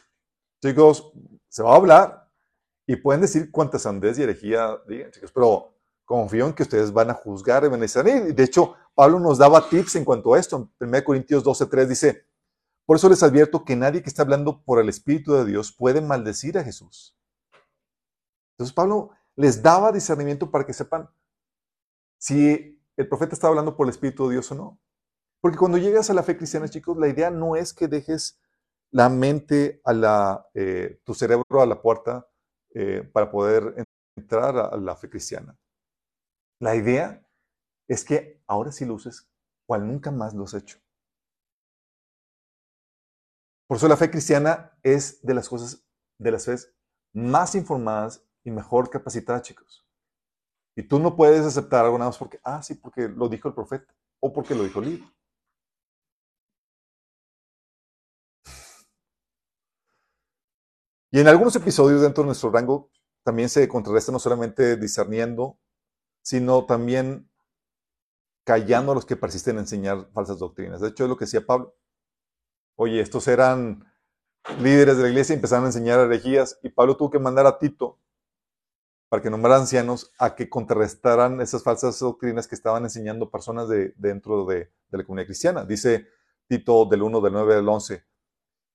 [0.63, 1.11] chicos,
[1.49, 2.31] se va a hablar
[2.85, 7.09] y pueden decir cuántas sandez y herejía digan, chicos, pero confío en que ustedes van
[7.09, 10.71] a juzgar y van a De hecho, Pablo nos daba tips en cuanto a esto.
[10.79, 12.26] En 1 Corintios 12:3 dice,
[12.87, 15.99] por eso les advierto que nadie que está hablando por el Espíritu de Dios puede
[15.99, 17.17] maldecir a Jesús.
[18.53, 21.09] Entonces Pablo les daba discernimiento para que sepan
[22.17, 24.79] si el profeta estaba hablando por el Espíritu de Dios o no.
[25.41, 28.39] Porque cuando llegas a la fe cristiana, chicos, la idea no es que dejes
[28.91, 32.29] la mente a la, eh, tu cerebro a la puerta
[32.73, 35.59] eh, para poder entrar a la fe cristiana.
[36.61, 37.21] La idea
[37.89, 38.97] es que ahora sí lo
[39.65, 40.79] cual nunca más lo has hecho.
[43.67, 45.85] Por eso la fe cristiana es de las cosas,
[46.17, 46.55] de las fe
[47.13, 49.85] más informadas y mejor capacitadas, chicos.
[50.75, 53.55] Y tú no puedes aceptar algo nada más porque, ah, sí, porque lo dijo el
[53.55, 55.11] profeta o porque lo dijo el libro.
[61.11, 62.91] Y en algunos episodios dentro de nuestro rango
[63.23, 65.59] también se contrarresta no solamente discerniendo,
[66.21, 67.29] sino también
[68.45, 70.79] callando a los que persisten en enseñar falsas doctrinas.
[70.79, 71.75] De hecho, es lo que decía Pablo.
[72.79, 73.91] Oye, estos eran
[74.61, 77.57] líderes de la iglesia y empezaron a enseñar herejías y Pablo tuvo que mandar a
[77.57, 77.97] Tito
[79.09, 83.95] para que nombrara ancianos a que contrarrestaran esas falsas doctrinas que estaban enseñando personas de,
[83.97, 85.65] dentro de, de, la comunidad cristiana.
[85.65, 86.05] Dice
[86.47, 88.03] Tito del 1, del 9, del 11,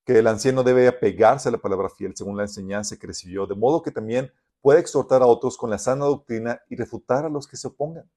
[0.05, 3.55] que el anciano debe apegarse a la palabra fiel según la enseñanza que recibió, de
[3.55, 7.47] modo que también puede exhortar a otros con la sana doctrina y refutar a los
[7.47, 8.11] que se opongan.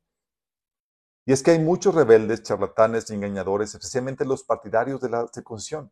[1.25, 5.91] Y es que hay muchos rebeldes, charlatanes y engañadores, especialmente los partidarios de la circuncisión.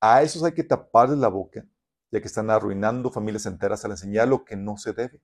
[0.00, 1.66] A esos hay que taparles la boca,
[2.12, 5.20] ya que están arruinando familias enteras al enseñar lo que no se debe,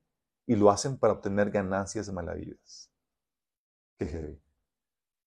[0.46, 2.90] y lo hacen para obtener ganancias malavidas.
[3.96, 4.42] Qué heavy.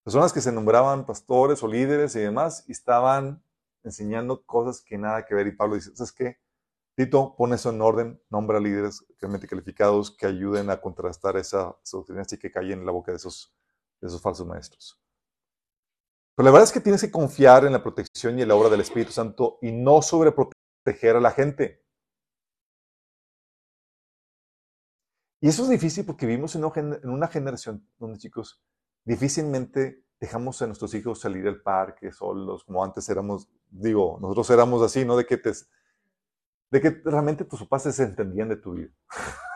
[0.03, 3.41] Personas que se nombraban pastores o líderes y demás, estaban
[3.83, 5.47] enseñando cosas que nada que ver.
[5.47, 6.37] Y Pablo dice, ¿sabes qué?
[6.95, 12.23] Tito, pone eso en orden, nombra líderes realmente calificados que ayuden a contrastar esa, doctrina
[12.29, 13.56] y que caen en la boca de esos
[14.01, 14.99] de esos falsos maestros.
[16.35, 18.69] Pero la verdad es que tienes que confiar en la protección y en la obra
[18.69, 21.83] del Espíritu Santo y no sobreproteger a la gente.
[25.41, 26.63] Y eso es difícil porque vivimos en
[27.09, 28.61] una generación donde, chicos,
[29.03, 34.81] difícilmente dejamos a nuestros hijos salir al parque solos, como antes éramos, digo, nosotros éramos
[34.81, 35.15] así, ¿no?
[35.15, 35.51] De que, te,
[36.71, 38.91] de que realmente tus papás se entendían de tu vida.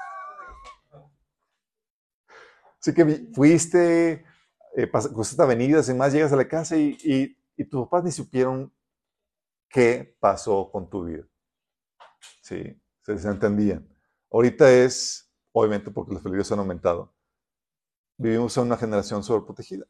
[2.80, 4.26] Así que fuiste,
[4.76, 8.74] eh, cruzaste avenidas y más, llegas a la casa y, y, tus papás ni supieron
[9.70, 11.28] qué pasó con tu vida.
[12.42, 13.88] Sí, se entendían.
[14.32, 17.14] Ahorita es, obviamente porque los peligros han aumentado,
[18.18, 19.86] vivimos en una generación sobreprotegida.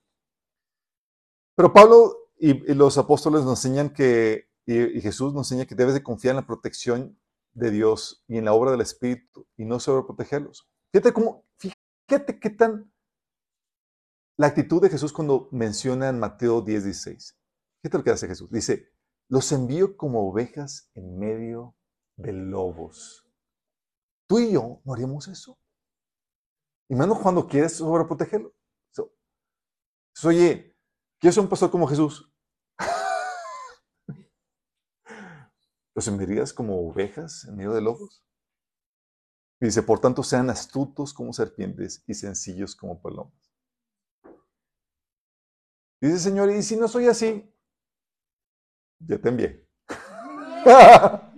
[1.55, 6.03] Pero Pablo y, los apóstoles nos enseñan que, y, Jesús nos enseña que debes de
[6.03, 7.17] confiar en la protección
[7.53, 10.67] de Dios y en la obra del Espíritu y no sobreprotegerlos.
[10.91, 12.90] Fíjate cómo, fíjate qué tan
[14.41, 17.37] la actitud de Jesús cuando menciona en Mateo 10, 16.
[17.79, 18.49] Fíjate lo que hace Jesús.
[18.49, 18.91] Dice,
[19.29, 21.75] los envío como ovejas en medio
[22.15, 23.23] de lobos.
[24.27, 25.59] Tú y yo no haríamos eso.
[26.89, 28.51] Y menos cuando quieres sobreprotegerlo.
[28.89, 29.13] So,
[30.23, 30.75] oye,
[31.19, 32.33] ¿quieres ser un pastor como Jesús?
[35.93, 38.25] ¿Los enviarías como ovejas en medio de lobos?
[39.59, 43.50] dice, por tanto, sean astutos como serpientes y sencillos como palomas.
[46.01, 47.47] Dice, Señor, ¿y si no soy así?
[48.99, 49.67] Ya te envié.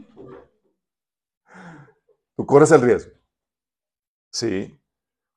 [2.36, 3.12] Tú corres el riesgo.
[4.32, 4.80] Sí.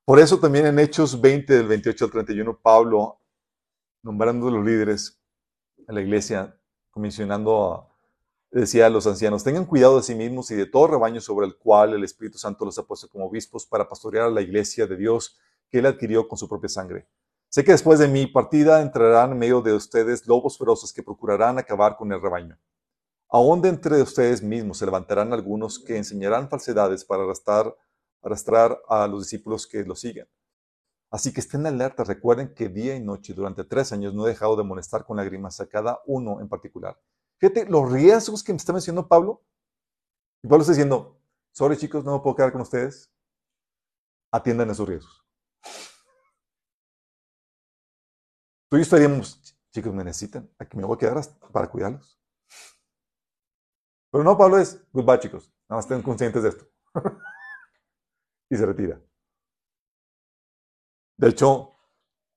[0.05, 3.19] Por eso también en Hechos 20, del 28 al 31, Pablo,
[4.01, 5.21] nombrando a los líderes
[5.87, 6.57] en la iglesia,
[6.89, 7.89] comisionando
[8.49, 11.57] decía a los ancianos, tengan cuidado de sí mismos y de todo rebaño sobre el
[11.57, 14.95] cual el Espíritu Santo los ha puesto como obispos para pastorear a la iglesia de
[14.95, 15.37] Dios
[15.69, 17.07] que él adquirió con su propia sangre.
[17.49, 21.57] Sé que después de mi partida entrarán en medio de ustedes lobos feroces que procurarán
[21.57, 22.59] acabar con el rebaño.
[23.29, 29.23] Aún de entre ustedes mismos se levantarán algunos que enseñarán falsedades para arrastrar, a los
[29.23, 30.27] discípulos que lo sigan.
[31.09, 34.57] Así que estén alerta, recuerden que día y noche durante tres años no he dejado
[34.57, 36.99] de molestar con lágrimas a cada uno en particular.
[37.37, 39.41] Fíjate los riesgos que me está mencionando Pablo.
[40.43, 41.17] Y Pablo está diciendo,
[41.51, 43.09] sorry chicos, no me puedo quedar con ustedes.
[44.31, 45.26] Atiendan esos riesgos.
[48.69, 52.19] Tú y yo estaríamos, chicos, me necesitan, aquí me voy a quedar para cuidarlos.
[54.11, 56.65] Pero no, Pablo es, goodbye chicos, nada más estén conscientes de esto.
[58.49, 59.01] y se retira.
[61.17, 61.73] De hecho,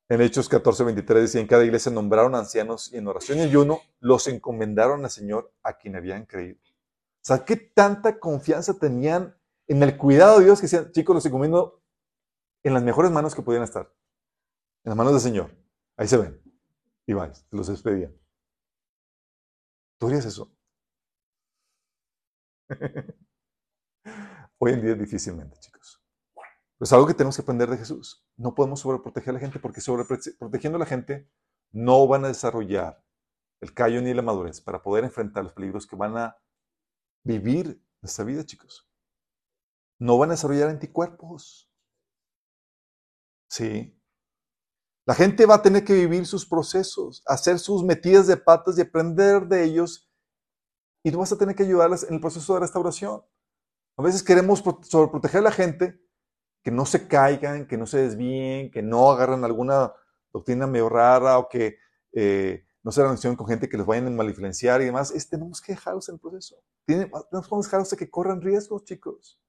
[0.08, 3.80] en Hechos 14, 23 dice, en cada iglesia nombraron ancianos y en oración y ayuno
[4.00, 6.58] los encomendaron al Señor a quien habían creído.
[6.62, 9.36] O sea, qué tanta confianza tenían
[9.68, 11.82] en el cuidado de Dios que decían, chicos, los encomiendo
[12.64, 13.92] en las mejores manos que pudieran estar,
[14.84, 15.60] en las manos del Señor.
[16.00, 16.40] Ahí se ven.
[17.06, 18.18] Y vais, los despedían.
[19.98, 20.50] ¿Tú harías eso?
[24.58, 26.02] Hoy en día difícilmente, chicos.
[26.80, 28.26] es algo que tenemos que aprender de Jesús.
[28.38, 31.28] No podemos sobreproteger a la gente porque sobreprotegiendo a la gente
[31.70, 33.04] no van a desarrollar
[33.60, 36.38] el callo ni la madurez para poder enfrentar los peligros que van a
[37.24, 38.88] vivir en esta vida, chicos.
[39.98, 41.70] No van a desarrollar anticuerpos.
[43.50, 43.99] Sí.
[45.11, 48.83] La gente va a tener que vivir sus procesos, hacer sus metidas de patas y
[48.83, 50.09] aprender de ellos.
[51.03, 53.20] Y tú vas a tener que ayudarles en el proceso de restauración.
[53.96, 56.01] A veces queremos sobreproteger a la gente,
[56.62, 59.92] que no se caigan, que no se desvíen, que no agarren alguna
[60.33, 61.79] doctrina medio rara o que
[62.12, 65.11] eh, no se relacionen con gente que les vayan a mal influenciar y demás.
[65.11, 66.62] Es, tenemos que dejarlos en el proceso.
[66.87, 69.40] tenemos que dejarlos de que corran riesgos, chicos.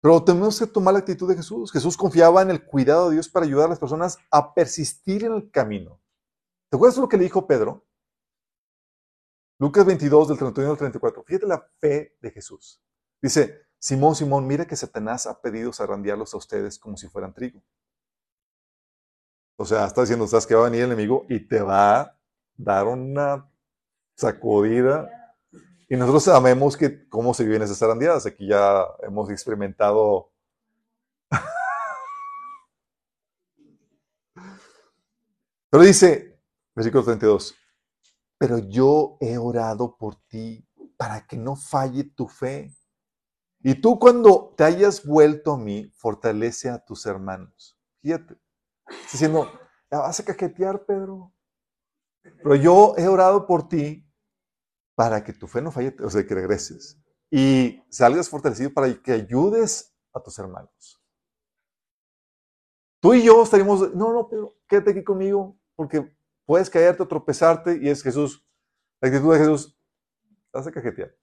[0.00, 1.72] Pero tenemos que tomar la actitud de Jesús.
[1.72, 5.32] Jesús confiaba en el cuidado de Dios para ayudar a las personas a persistir en
[5.32, 6.00] el camino.
[6.70, 7.84] ¿Te acuerdas lo que le dijo Pedro?
[9.58, 11.24] Lucas 22, del 31 al 34.
[11.24, 12.80] Fíjate la fe de Jesús.
[13.20, 17.60] Dice, Simón, Simón, mira que Satanás ha pedido zarandearlos a ustedes como si fueran trigo.
[19.56, 22.18] O sea, está diciendo, sabes que va a venir el enemigo y te va a
[22.56, 23.50] dar una
[24.16, 25.17] sacudida.
[25.88, 28.26] Y nosotros sabemos que cómo se viven esas zarandeadas.
[28.26, 30.30] Aquí ya hemos experimentado
[35.70, 36.40] Pero dice,
[36.74, 37.54] versículo 32,
[38.38, 42.74] pero yo he orado por ti para que no falle tu fe.
[43.60, 47.78] Y tú cuando te hayas vuelto a mí, fortalece a tus hermanos.
[48.00, 48.38] Fíjate,
[48.88, 49.50] está diciendo,
[49.90, 51.34] ya vas a caquetear, Pedro.
[52.22, 54.07] Pero yo he orado por ti
[54.98, 57.00] para que tu fe no falle, o sea, que regreses.
[57.30, 61.00] Y salgas fortalecido para que ayudes a tus hermanos.
[63.00, 66.12] Tú y yo estaríamos, no, no, Pedro, quédate aquí conmigo, porque
[66.48, 68.42] Puedes caerte tropezarte y es Jesús.
[69.02, 69.78] La actitud de Jesús
[70.50, 71.14] te hace cajetear.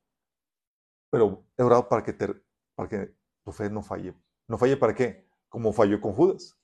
[1.09, 2.13] Pero he orado para que,
[2.75, 4.13] para que tu fe no falle.
[4.47, 5.27] ¿No falle para qué?
[5.49, 6.55] Como falló con Judas,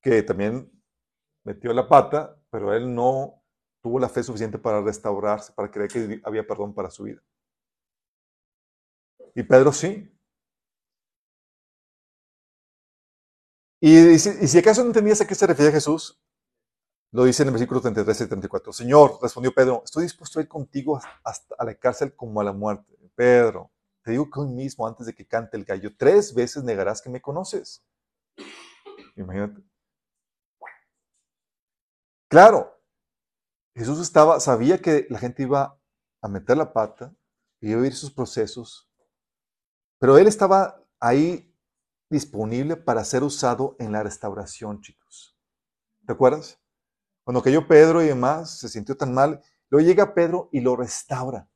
[0.00, 0.70] que también
[1.42, 3.43] metió la pata, pero él no
[3.84, 7.22] tuvo la fe suficiente para restaurarse, para creer que había perdón para su vida.
[9.34, 10.10] Y Pedro sí.
[13.82, 16.18] Y, si acaso no entendías a qué se refiere Jesús,
[17.12, 18.72] lo dice en el versículo 33 y 34.
[18.72, 22.54] Señor, respondió Pedro, estoy dispuesto a ir contigo hasta a la cárcel como a la
[22.54, 22.90] muerte.
[23.14, 23.70] Pedro,
[24.02, 27.10] te digo que hoy mismo, antes de que cante el gallo, tres veces negarás que
[27.10, 27.84] me conoces.
[29.14, 29.62] Imagínate.
[32.28, 32.73] Claro,
[33.74, 35.78] Jesús estaba, sabía que la gente iba
[36.20, 37.14] a meter la pata,
[37.60, 38.90] y iba a vivir sus procesos,
[39.98, 41.54] pero él estaba ahí
[42.10, 45.36] disponible para ser usado en la restauración, chicos.
[46.06, 46.60] ¿Te acuerdas?
[47.24, 49.42] Cuando cayó Pedro y demás, se sintió tan mal.
[49.70, 51.48] Luego llega Pedro y lo restaura.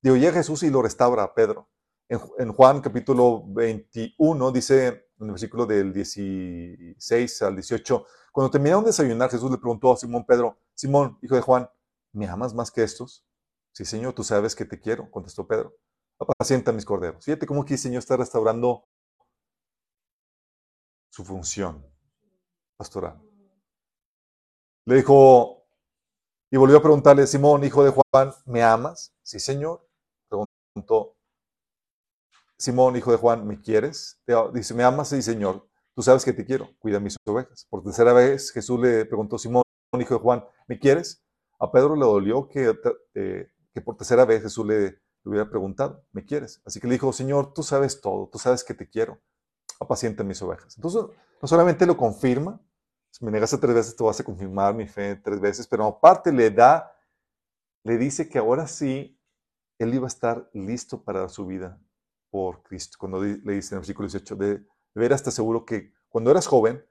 [0.00, 1.68] Digo, llega Jesús y lo restaura a Pedro.
[2.08, 8.90] En, Juan capítulo 21 dice, en el versículo del 16 al 18, cuando terminaron de
[8.90, 11.68] desayunar, Jesús le preguntó a Simón Pedro, Simón, hijo de Juan,
[12.12, 13.26] ¿me amas más que estos?
[13.72, 15.76] Sí, Señor, tú sabes que te quiero, contestó Pedro.
[16.18, 17.24] Apacienta mis corderos.
[17.24, 18.88] Fíjate cómo aquí el Señor está restaurando
[21.10, 21.84] su función
[22.76, 23.20] pastoral.
[24.84, 25.66] Le dijo,
[26.50, 29.14] y volvió a preguntarle, Simón, hijo de Juan, ¿me amas?
[29.22, 29.86] Sí, Señor.
[30.28, 31.17] Preguntó,
[32.58, 34.20] Simón, hijo de Juan, ¿me quieres?
[34.52, 35.08] Dice, ¿me amas?
[35.10, 35.68] Sí, Señor.
[35.94, 37.66] Tú sabes que te quiero, cuida mis ovejas.
[37.70, 39.62] Por tercera vez Jesús le preguntó, Simón,
[39.98, 41.24] hijo de Juan, ¿me quieres?
[41.60, 42.76] A Pedro le dolió que,
[43.14, 46.60] que por tercera vez Jesús le, hubiera preguntado, ¿me quieres?
[46.64, 49.20] Así que le dijo, Señor, tú sabes todo, tú sabes que te quiero,
[49.78, 50.76] apacienta mis ovejas.
[50.76, 51.02] Entonces,
[51.40, 52.60] no solamente lo confirma,
[53.10, 56.32] si me negaste tres veces, te vas a confirmar mi fe tres veces, pero aparte
[56.32, 56.92] le da,
[57.84, 59.16] le dice que ahora sí,
[59.78, 61.80] él iba a estar listo para su vida
[62.30, 62.96] por Cristo.
[62.98, 66.84] Cuando le dice en el versículo 18, de, veras te aseguro que cuando eras joven,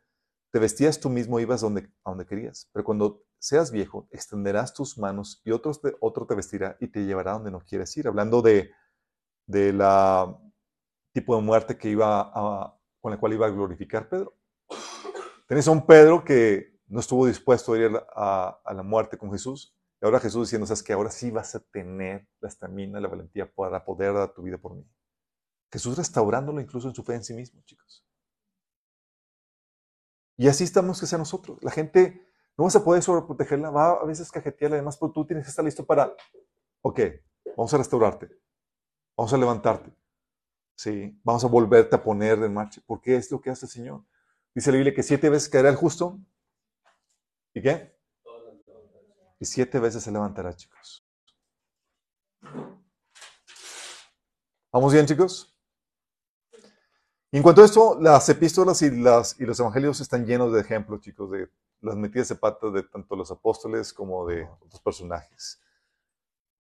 [0.51, 4.97] te vestías tú mismo, ibas donde, a donde querías, pero cuando seas viejo, extenderás tus
[4.97, 8.07] manos y otro te, otro te vestirá y te llevará donde no quieres ir.
[8.07, 8.71] Hablando de,
[9.45, 10.39] de la
[11.13, 14.35] tipo de muerte que iba con la cual iba a glorificar Pedro.
[15.47, 19.75] Tenés a un Pedro que no estuvo dispuesto a ir a, la muerte con Jesús.
[20.01, 23.51] Y ahora Jesús diciendo, sabes que ahora sí vas a tener la estamina, la valentía
[23.51, 24.85] para poder dar tu vida por mí.
[25.71, 28.05] Jesús restaurándolo incluso en su fe en sí mismo, chicos.
[30.37, 31.57] Y así estamos que sea nosotros.
[31.61, 35.45] La gente no vas a poder sobreprotegerla, va a veces cajetearla, además, pero tú tienes
[35.45, 36.13] que estar listo para,
[36.81, 36.99] ok,
[37.55, 38.29] vamos a restaurarte,
[39.15, 39.95] vamos a levantarte,
[40.75, 44.05] sí, vamos a volverte a poner en marcha, porque es lo que hace el Señor.
[44.53, 46.19] Dice la Biblia que siete veces caerá el justo.
[47.53, 47.95] ¿Y qué?
[49.39, 51.07] Y siete veces se levantará, chicos.
[54.71, 55.56] ¿Vamos bien, chicos?
[57.31, 61.01] En cuanto a esto, las epístolas y, las, y los evangelios están llenos de ejemplos,
[61.01, 61.49] chicos, de
[61.81, 65.61] las metidas de patas de tanto los apóstoles como de otros personajes.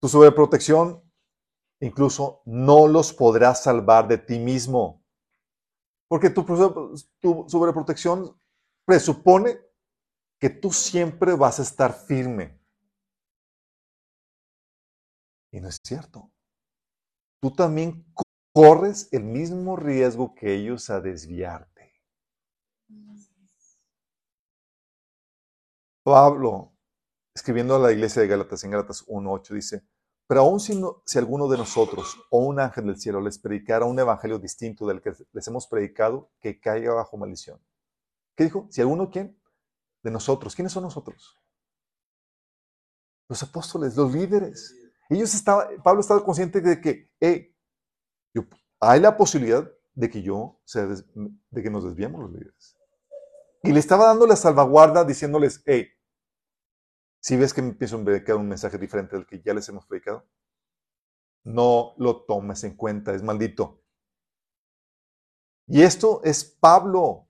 [0.02, 1.02] Tu sobreprotección
[1.80, 5.04] incluso no los podrás salvar de ti mismo.
[6.08, 6.44] Porque tu,
[7.20, 8.38] tu sobreprotección
[8.86, 9.60] presupone
[10.40, 12.60] que tú siempre vas a estar firme.
[15.52, 16.32] Y no es cierto.
[17.42, 18.06] Tú también
[18.54, 21.94] corres el mismo riesgo que ellos a desviarte.
[26.04, 26.74] Pablo,
[27.36, 29.84] escribiendo a la iglesia de Gálatas, en Gálatas 1.8, dice,
[30.30, 30.80] pero aún si,
[31.18, 35.14] alguno de nosotros o un ángel del cielo les predicara un evangelio distinto del que
[35.32, 37.60] les hemos predicado, que caiga bajo maldición.
[38.36, 38.68] ¿Qué dijo?
[38.70, 39.40] Si alguno, ¿quién?
[40.04, 40.56] De nosotros.
[40.56, 41.36] ¿Quiénes son nosotros?
[43.28, 44.76] Los apóstoles, los líderes.
[45.10, 47.10] Ellos estaba, Pablo estaba consciente de que
[48.82, 52.78] hay la posibilidad de que yo, sea, de que nos desviemos los líderes.
[53.64, 55.90] Y le estaba dando la salvaguarda diciéndoles, hey,
[57.20, 59.86] si ves que me empiezo a predicar un mensaje diferente del que ya les hemos
[59.86, 60.26] predicado,
[61.44, 63.84] no lo tomes en cuenta, es maldito.
[65.68, 67.28] Y esto es Pablo.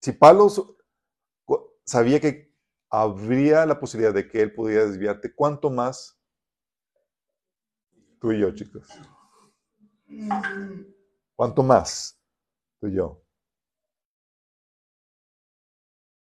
[0.00, 0.48] Si Pablo
[1.84, 2.56] sabía que
[2.90, 6.18] habría la posibilidad de que él pudiera desviarte, ¿cuánto más
[8.20, 8.88] tú y yo, chicos?
[11.36, 12.18] ¿Cuánto más
[12.80, 13.22] tú y yo?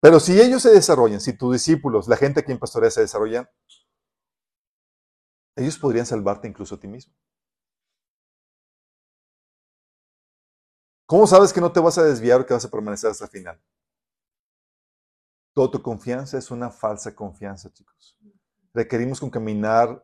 [0.02, 3.50] Pero si ellos se desarrollan, si tus discípulos, la gente que en pastorea se desarrollan,
[5.56, 7.14] ellos podrían salvarte incluso a ti mismo.
[11.06, 13.32] ¿Cómo sabes que no te vas a desviar o que vas a permanecer hasta el
[13.32, 13.62] final?
[15.54, 18.18] Toda tu confianza es una falsa confianza, chicos.
[18.74, 20.04] Requerimos caminar,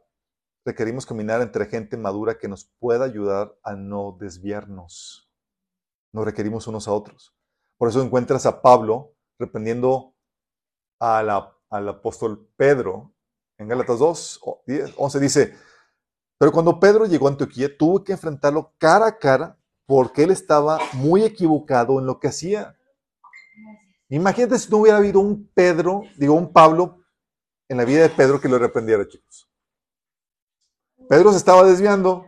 [0.65, 5.31] requerimos caminar entre gente madura que nos pueda ayudar a no desviarnos.
[6.13, 7.35] Nos requerimos unos a otros.
[7.77, 10.15] Por eso encuentras a Pablo reprendiendo
[10.99, 11.29] al
[11.87, 13.13] apóstol Pedro.
[13.57, 14.41] En Gálatas 2,
[14.97, 15.55] 11 dice,
[16.37, 20.79] pero cuando Pedro llegó a Antioquía, tuvo que enfrentarlo cara a cara porque él estaba
[20.93, 22.77] muy equivocado en lo que hacía.
[24.07, 27.03] Imagínate si no hubiera habido un Pedro, digo, un Pablo
[27.67, 29.48] en la vida de Pedro que lo reprendiera, chicos.
[31.09, 32.27] Pedro se estaba desviando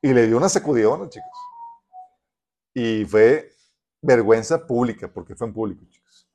[0.00, 1.28] y le dio una sacudidona, chicos.
[2.72, 3.50] Y fue
[4.00, 6.28] vergüenza pública, porque fue en público, chicos.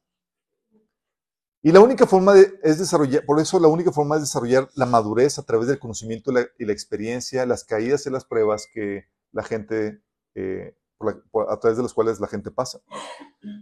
[1.64, 4.86] Y la única forma de, es desarrollar, por eso la única forma es desarrollar la
[4.86, 9.42] madurez a través del conocimiento y la, experiencia, las caídas y las pruebas que la
[9.42, 10.02] gente,
[10.36, 10.76] eh,
[11.10, 12.80] a través de las cuales la gente pasa.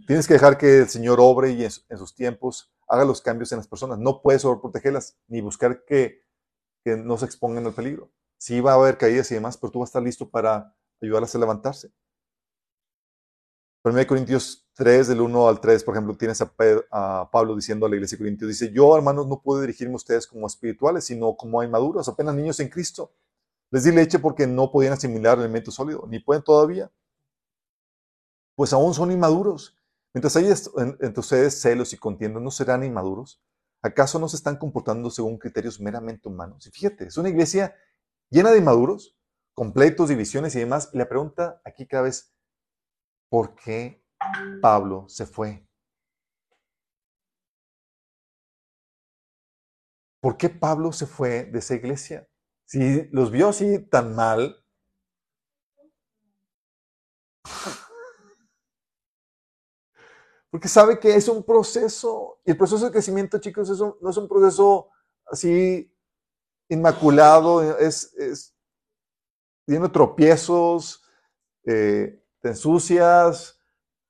[0.06, 3.58] Tienes que dejar que el Señor obre y en, sus tiempos haga los cambios en
[3.58, 3.98] las personas.
[3.98, 6.22] No puedes sobreprotegerlas ni buscar que,
[6.82, 8.10] que no se expongan al peligro.
[8.38, 11.34] Sí va a haber caídas y demás, pero tú vas a estar listo para ayudarlas
[11.34, 11.92] a levantarse.
[13.84, 17.96] 1 Corintios 3, del 1 al 3, por ejemplo, tienes a, Pablo diciendo a la
[17.96, 22.08] iglesia de Corintios, dice, yo hermanos no puedo dirigirme ustedes como espirituales, sino como inmaduros,
[22.08, 23.12] apenas niños en Cristo.
[23.70, 26.90] Les di leche porque no podían asimilar alimento sólido, ni pueden todavía.
[28.56, 29.78] Pues aún son inmaduros.
[30.12, 33.42] Mientras hay entre ustedes celos y contiendas, ¿no serán inmaduros?
[33.82, 36.66] ¿Acaso no se están comportando según criterios meramente humanos?
[36.66, 37.74] Y fíjate, es una iglesia
[38.30, 39.18] llena de inmaduros,
[39.54, 40.90] completos, divisiones y demás.
[40.92, 42.32] Y la pregunta aquí cada vez
[43.28, 44.04] por qué
[44.62, 45.66] Pablo se fue.
[50.20, 52.26] ¿Por qué Pablo se fue de esa iglesia?
[52.66, 54.64] Si los vio así tan mal,
[60.54, 63.68] porque sabe que es un proceso, y el proceso de crecimiento, chicos,
[64.00, 64.88] no es un proceso
[65.26, 65.92] así
[66.68, 68.56] inmaculado, es, es
[69.92, 71.02] tropiezos,
[71.64, 73.60] eh, te ensucias,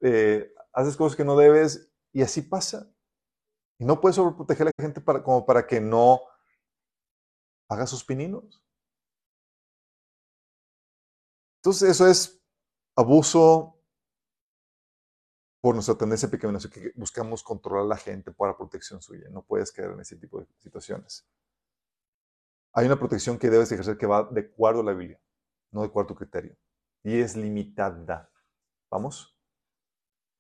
[0.02, 2.92] eh, haces cosas que no debes y así pasa.
[3.78, 6.20] Y no puedes sobreproteger a la gente como para que no
[7.70, 8.62] haga sus pininos.
[11.62, 12.38] Entonces eso es
[12.94, 13.73] abuso
[15.64, 19.30] por nuestra tendencia pecaminosa, que buscamos controlar a la gente para protección suya.
[19.30, 21.26] No puedes caer en ese tipo de situaciones.
[22.74, 25.18] Hay una protección que debes ejercer que va de acuerdo a la Biblia,
[25.70, 26.54] no de acuerdo a tu criterio
[27.02, 28.30] y es limitada.
[28.90, 29.34] ¿Vamos?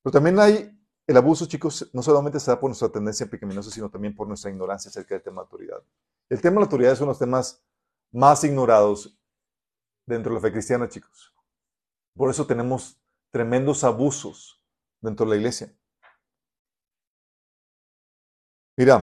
[0.02, 4.14] Pero también hay el abuso, chicos, no solamente se por nuestra tendencia pecaminosa, sino también
[4.14, 5.82] por nuestra ignorancia acerca del tema de autoridad.
[6.28, 7.64] El tema de la autoridad es uno de los temas
[8.12, 9.18] más ignorados
[10.04, 11.34] dentro de la fe cristiana, chicos.
[12.14, 14.60] Por eso tenemos tremendos abusos
[15.04, 15.72] dentro de la iglesia.
[18.76, 19.00] Mira,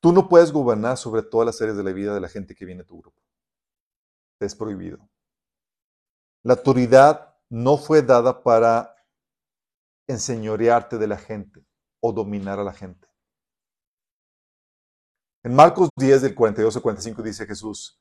[0.00, 2.64] tú no puedes gobernar sobre todas las áreas de la vida de la gente que
[2.64, 3.20] viene a tu grupo.
[4.40, 4.98] es prohibido.
[6.44, 8.94] La autoridad no fue dada para
[10.08, 11.66] enseñorearte de la gente
[12.00, 13.08] o dominar a la gente.
[15.42, 18.00] En Marcos 10, del 42 al 45, dice Jesús,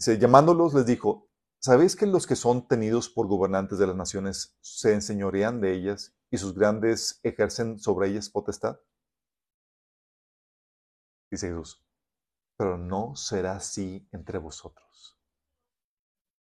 [0.00, 1.27] llamándolos les dijo,
[1.60, 6.14] ¿sabéis que los que son tenidos por gobernantes de las naciones se enseñorean de ellas
[6.30, 8.80] y sus grandes ejercen sobre ellas potestad?
[11.30, 11.84] Dice Jesús,
[12.56, 14.88] pero no será así entre vosotros.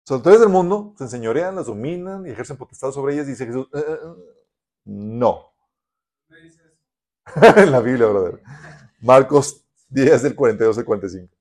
[0.08, 3.26] Los del mundo se enseñorean, las dominan y ejercen potestad sobre ellas.
[3.26, 4.44] Dice Jesús, eh, eh, eh,
[4.84, 5.54] no.
[7.56, 8.42] en la Biblia, brother.
[9.00, 11.34] Marcos 10 del 42 al 45.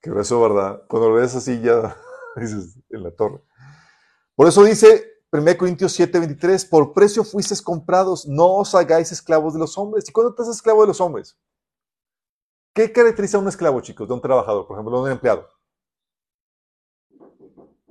[0.00, 0.82] Que eso, ¿verdad?
[0.88, 1.96] Cuando lo ves así ya
[2.36, 3.42] dices en la torre.
[4.34, 9.52] Por eso dice 1 Corintios 7, 23, por precio fuisteis comprados, no os hagáis esclavos
[9.52, 10.08] de los hombres.
[10.08, 11.38] ¿Y cuándo haces esclavo de los hombres?
[12.74, 15.48] ¿Qué caracteriza a un esclavo, chicos, de un trabajador, por ejemplo, de un empleado?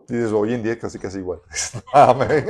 [0.08, 1.42] Dices, hoy en día casi casi igual.
[1.94, 2.48] Amén.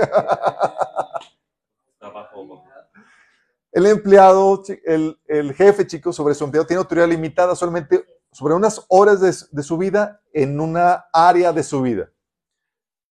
[3.72, 8.86] El empleado, el, el, jefe, chicos, sobre su empleado tiene autoridad limitada solamente sobre unas
[8.90, 9.22] horas
[9.52, 12.12] de, su vida en una área de su vida.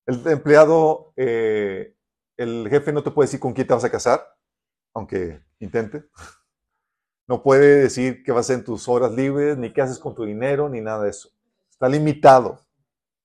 [0.07, 1.97] El empleado, eh,
[2.37, 4.25] el jefe no te puede decir con quién te vas a casar,
[4.95, 6.05] aunque intente.
[7.27, 10.15] No puede decir qué vas a hacer en tus horas libres, ni qué haces con
[10.15, 11.29] tu dinero, ni nada de eso.
[11.69, 12.67] Está limitado,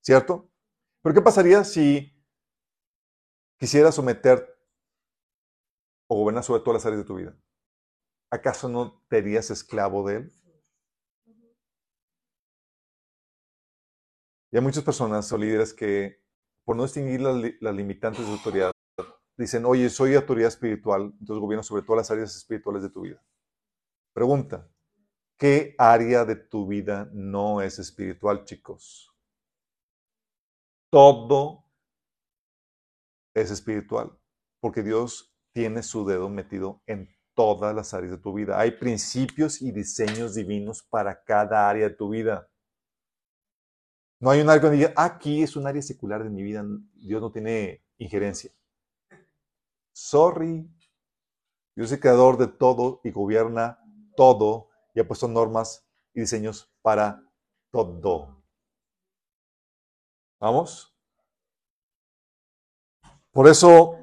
[0.02, 0.50] ¿cierto?
[1.02, 2.14] Pero ¿qué pasaría si
[3.58, 4.46] quisiera someter
[6.08, 7.34] o gobernar sobre todas las áreas de tu vida?
[8.30, 10.43] ¿Acaso no te harías esclavo de él?
[14.54, 16.22] Y hay muchas personas o líderes que,
[16.64, 18.72] por no distinguir las, limitantes de autoridad,
[19.36, 23.22] dicen, oye, soy autoridad espiritual, entonces gobierno sobre todas las áreas espirituales de tu vida.
[24.14, 24.70] Pregunta,
[25.38, 29.14] ¿qué área de tu vida no es espiritual, chicos?
[30.94, 31.66] todo
[33.34, 34.16] es espiritual,
[34.60, 38.60] porque Dios tiene su dedo metido en todas las áreas de tu vida.
[38.60, 42.48] Hay principios y diseños divinos para cada área de tu vida.
[44.24, 46.64] No hay un área que diga, aquí es un área secular de mi vida,
[46.94, 48.54] Dios no tiene injerencia.
[49.92, 50.66] Sorry.
[51.76, 53.80] Dios es el creador de todo y gobierna
[54.16, 57.22] todo y ha puesto normas y diseños para
[57.70, 58.42] todo.
[60.40, 60.96] ¿Vamos?
[63.34, 63.98] Por eso,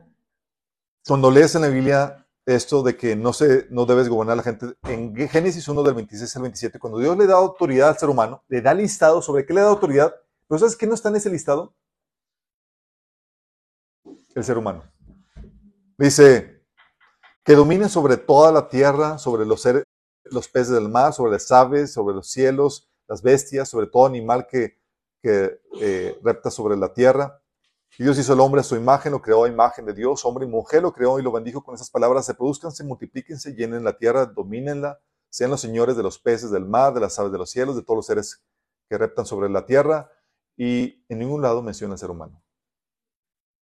[1.06, 4.43] cuando lees en la Biblia esto de que no, se, no debes gobernar a la
[4.43, 8.09] gente, en Génesis 1 del 26 al 27, cuando Dios le da autoridad al ser
[8.09, 10.14] humano, le da listado sobre qué le da autoridad,
[10.49, 11.74] pero ¿sabes qué no está en ese listado?
[14.34, 14.84] El ser humano.
[15.99, 16.64] Dice,
[17.45, 19.84] que dominen sobre toda la tierra, sobre los, seres,
[20.24, 24.47] los peces del mar, sobre las aves, sobre los cielos, las bestias, sobre todo animal
[24.47, 24.80] que
[25.22, 27.41] que eh, repta sobre la tierra.
[27.99, 30.47] Y Dios hizo el hombre a su imagen, lo creó a imagen de Dios, hombre
[30.47, 33.84] y mujer lo creó y lo bendijo con esas palabras, se produzcan, se multiplíquense, llenen
[33.84, 37.38] la tierra, domínenla, sean los señores de los peces del mar, de las aves de
[37.38, 38.43] los cielos, de todos los seres
[38.88, 40.11] que reptan sobre la tierra,
[40.57, 42.43] y en ningún lado menciona al ser humano.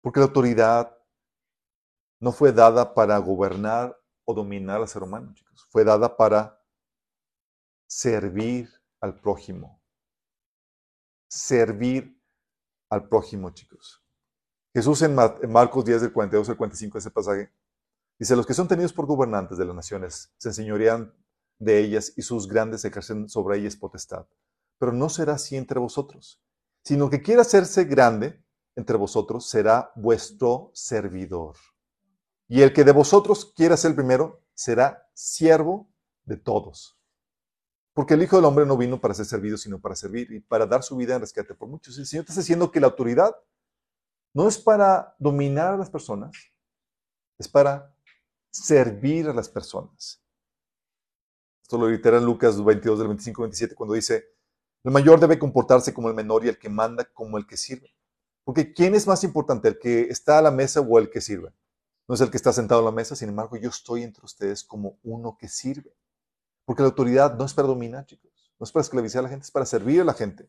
[0.01, 0.97] Porque la autoridad
[2.19, 6.61] no fue dada para gobernar o dominar al ser humano, chicos, fue dada para
[7.87, 9.77] servir al prójimo
[11.27, 12.21] servir
[12.89, 14.03] al prójimo, chicos.
[14.77, 17.51] Jesús en, Marcos 10, del 42 al 45, ese pasaje,
[18.19, 21.15] dice, los que son tenidos por gobernantes de las naciones se enseñorean
[21.57, 24.27] de ellas y sus grandes ejercen sobre ellas potestad.
[24.77, 26.39] Pero no será así entre vosotros,
[26.83, 28.39] sino que quiera hacerse grande
[28.75, 31.55] entre vosotros será vuestro servidor.
[32.47, 35.89] Y el que de vosotros quiera ser primero será siervo
[36.23, 37.01] de todos.
[37.95, 40.67] Porque el Hijo del Hombre no vino para ser servido, sino para servir y para
[40.67, 41.97] dar su vida en rescate por muchos.
[41.97, 43.35] El Señor está diciendo que la autoridad
[44.37, 46.31] no es para dominar a las personas,
[47.39, 47.91] es para
[48.51, 50.21] servir a las personas.
[51.63, 54.25] Esto lo reitera en Lucas 22, del 25 27, cuando dice,
[54.83, 57.95] el mayor debe comportarse como el menor y el que manda como el que sirve.
[58.43, 61.51] Porque ¿quién es más importante, el que está a la mesa o el que sirve?
[62.07, 64.63] No es el que está sentado a la mesa, sin embargo, yo estoy entre ustedes
[64.63, 65.97] como uno que sirve.
[66.63, 68.53] Porque la autoridad no es para dominar, chicos.
[68.59, 70.47] No es para esclavizar a la gente, es para servir a la gente.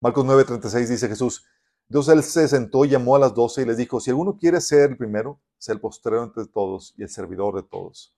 [0.00, 1.44] Marcos 9:36 dice Jesús,
[1.88, 4.60] entonces él se sentó y llamó a las doce y les dijo, si alguno quiere
[4.60, 8.14] ser el primero, sea el postrero entre todos y el servidor de todos.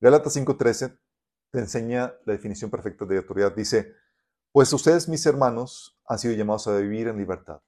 [0.00, 0.98] Gálatas 5:13
[1.50, 3.54] te enseña la definición perfecta de autoridad.
[3.54, 3.94] Dice,
[4.52, 7.60] pues ustedes, mis hermanos, han sido llamados a vivir en libertad.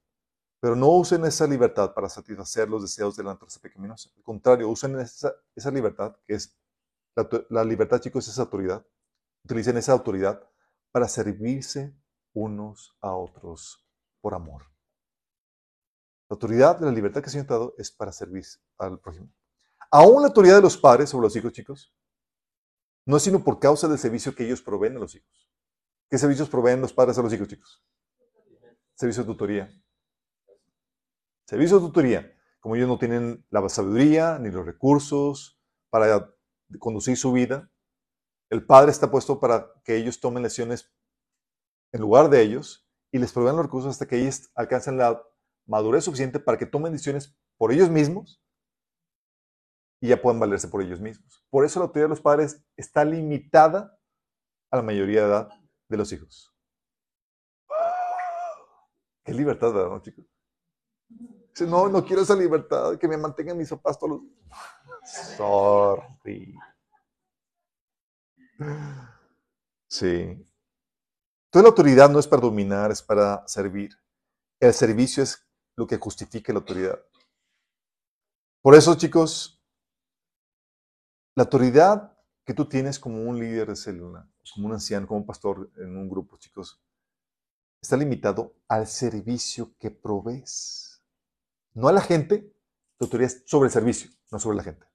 [0.61, 4.11] Pero no usen esa libertad para satisfacer los deseos de la naturaleza pecaminosa.
[4.16, 6.59] Al contrario, usen esa, esa libertad, que es
[7.49, 8.85] la, libertad, chicos, es autoridad.
[9.45, 10.43] Utilicen esa autoridad
[10.93, 11.95] para servirse
[12.35, 13.87] unos a otros
[14.20, 14.64] por amor.
[16.31, 18.45] La autoridad de la libertad que el ha dado es para servir
[18.78, 19.28] al prójimo.
[19.91, 21.93] Aún la autoridad de los padres sobre los hijos, chicos,
[23.05, 25.51] no es sino por causa del servicio que ellos proveen a los hijos.
[26.09, 27.85] ¿Qué servicios proveen los padres a los hijos, chicos?
[28.95, 29.83] Servicio de tutoría.
[31.47, 32.33] Servicio de tutoría.
[32.61, 36.33] Como ellos no tienen la sabiduría ni los recursos para
[36.78, 37.72] conducir su vida,
[38.51, 40.95] el padre está puesto para que ellos tomen lecciones
[41.91, 45.20] en lugar de ellos y les provean los recursos hasta que ellos alcancen la
[45.70, 48.42] madurez suficiente para que tomen decisiones por ellos mismos
[50.00, 51.44] y ya puedan valerse por ellos mismos.
[51.48, 53.96] Por eso la autoridad de los padres está limitada
[54.70, 55.48] a la mayoría de edad
[55.88, 56.52] de los hijos.
[59.24, 60.24] Qué libertad, ¿verdad, chicos?
[61.08, 65.36] Dice, no, no quiero esa libertad, que me mantengan mis papás todos los...
[65.36, 66.54] Sorry.
[69.88, 70.46] Sí.
[71.50, 73.92] Toda la autoridad no es para dominar, es para servir.
[74.60, 77.00] El servicio es lo que justifica la autoridad.
[78.62, 79.62] Por eso, chicos,
[81.34, 85.26] la autoridad que tú tienes como un líder de célula, como un anciano, como un
[85.26, 86.82] pastor en un grupo, chicos,
[87.80, 91.02] está limitado al servicio que provees.
[91.72, 92.52] No a la gente,
[92.98, 94.86] tu autoridad es sobre el servicio, no sobre la gente.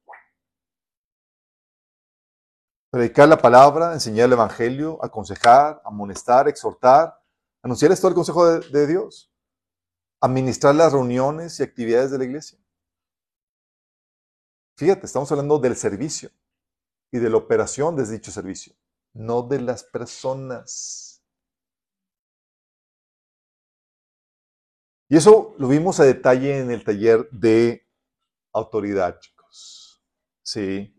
[2.91, 7.19] Predicar la palabra, enseñar el evangelio, aconsejar, amonestar, exhortar,
[7.63, 9.34] anunciarles todo el consejo de Dios,
[10.25, 12.59] administrar las reuniones y actividades de la iglesia.
[14.77, 16.29] Fíjate, estamos hablando del servicio
[17.11, 18.75] y de la operación de dicho servicio,
[19.13, 21.23] no de las personas.
[25.07, 27.87] Y eso lo vimos a detalle en el taller de
[28.51, 30.03] autoridad, chicos.
[30.43, 30.91] Sí.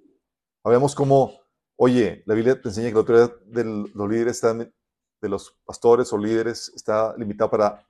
[0.62, 1.46] Habíamos cómo
[1.78, 6.10] Oye, la Biblia te enseña que la autoridad de los líderes está, de los pastores
[6.10, 7.88] o líderes está limitada para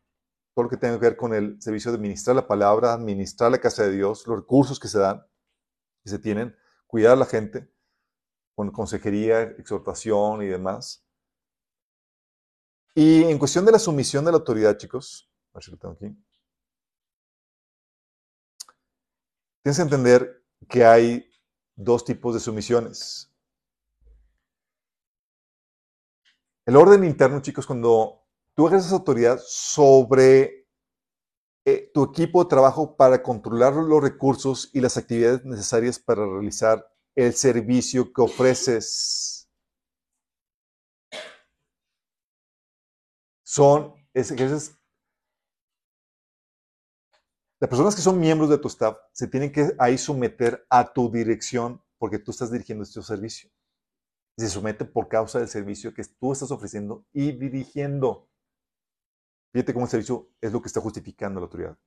[0.57, 3.61] todo lo que tenga que ver con el servicio de ministrar la palabra, administrar la
[3.61, 5.23] casa de Dios, los recursos que se dan,
[6.03, 7.71] que se tienen, cuidar a la gente
[8.55, 11.07] con consejería, exhortación y demás.
[12.95, 15.93] Y en cuestión de la sumisión de la autoridad, chicos, a ver si lo tengo
[15.93, 16.25] aquí.
[19.63, 21.31] Tienes que entender que hay
[21.75, 23.31] dos tipos de sumisiones.
[26.65, 28.26] El orden interno, chicos, cuando
[28.57, 30.67] tú ejerces autoridad sobre
[31.67, 36.85] eh, tu equipo de trabajo para controlar los recursos y las actividades necesarias para realizar
[37.15, 39.49] el servicio que ofreces.
[43.45, 44.79] Son, ejerces,
[47.61, 51.11] las personas que son miembros de tu staff se tienen que ahí someter a tu
[51.11, 53.51] dirección porque tú estás dirigiendo este servicio
[54.39, 58.29] se somete por causa del servicio que tú estás ofreciendo y dirigiendo.
[59.53, 61.79] Fíjate cómo el servicio es lo que está justificando la autoridad.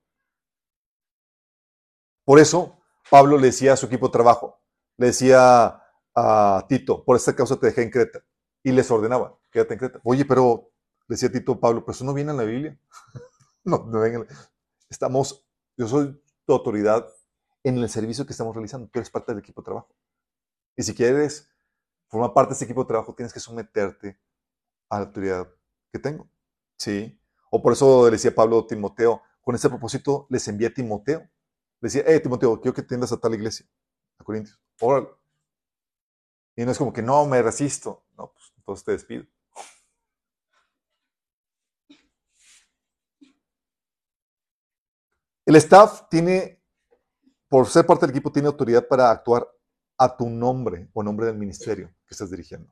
[2.26, 2.80] Por eso,
[3.10, 4.62] Pablo le decía a su equipo de trabajo,
[4.98, 5.82] le decía
[6.16, 8.24] a Tito, por esta causa te dejé en Creta.
[8.64, 10.02] Y les ordenaba, quédate en Creta.
[10.04, 10.72] Oye, pero,
[11.08, 12.80] decía Tito Pablo, pero eso no viene en la Biblia.
[13.64, 14.26] no, no venga.
[14.90, 15.46] Estamos,
[15.78, 17.08] yo soy tu autoridad
[17.64, 18.88] en el servicio que estamos realizando.
[18.88, 19.96] Tú eres parte del equipo de trabajo.
[20.76, 21.50] Y si quieres
[22.08, 24.20] forma parte de este equipo de trabajo, tienes que someterte
[24.90, 25.48] a la autoridad
[25.92, 26.30] que tengo.
[26.78, 27.19] ¿Sí?
[27.50, 31.20] O por eso le decía Pablo a Timoteo, con ese propósito les envié a Timoteo.
[31.20, 31.30] Le
[31.88, 33.66] decía, eh, Timoteo, quiero que tiendas a tal iglesia,
[34.18, 34.60] a Corintios.
[34.80, 35.10] Órale.
[36.56, 38.04] Y no es como que no, me resisto.
[38.18, 39.26] No, pues entonces te despido.
[45.46, 46.62] El staff tiene,
[47.48, 49.50] por ser parte del equipo, tiene autoridad para actuar
[49.98, 52.72] a tu nombre o nombre del ministerio que estás dirigiendo.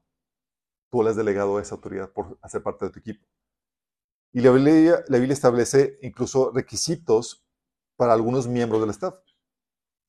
[0.91, 3.25] Tú le has delegado esa autoridad por hacer parte de tu equipo.
[4.33, 7.45] Y la Biblia, establece incluso requisitos
[7.95, 9.15] para algunos miembros del staff.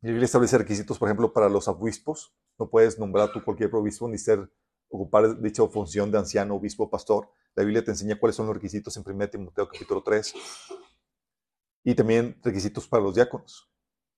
[0.00, 2.34] La Biblia establece requisitos, por ejemplo, para los obispos.
[2.58, 4.50] No puedes nombrar tú cualquier obispo ni ser
[4.90, 7.30] ocupar dicha función de anciano, obispo, pastor.
[7.54, 10.34] La Biblia te enseña cuáles son los requisitos en 1 Timoteo capítulo 3.
[11.84, 13.70] Y también requisitos para los diáconos.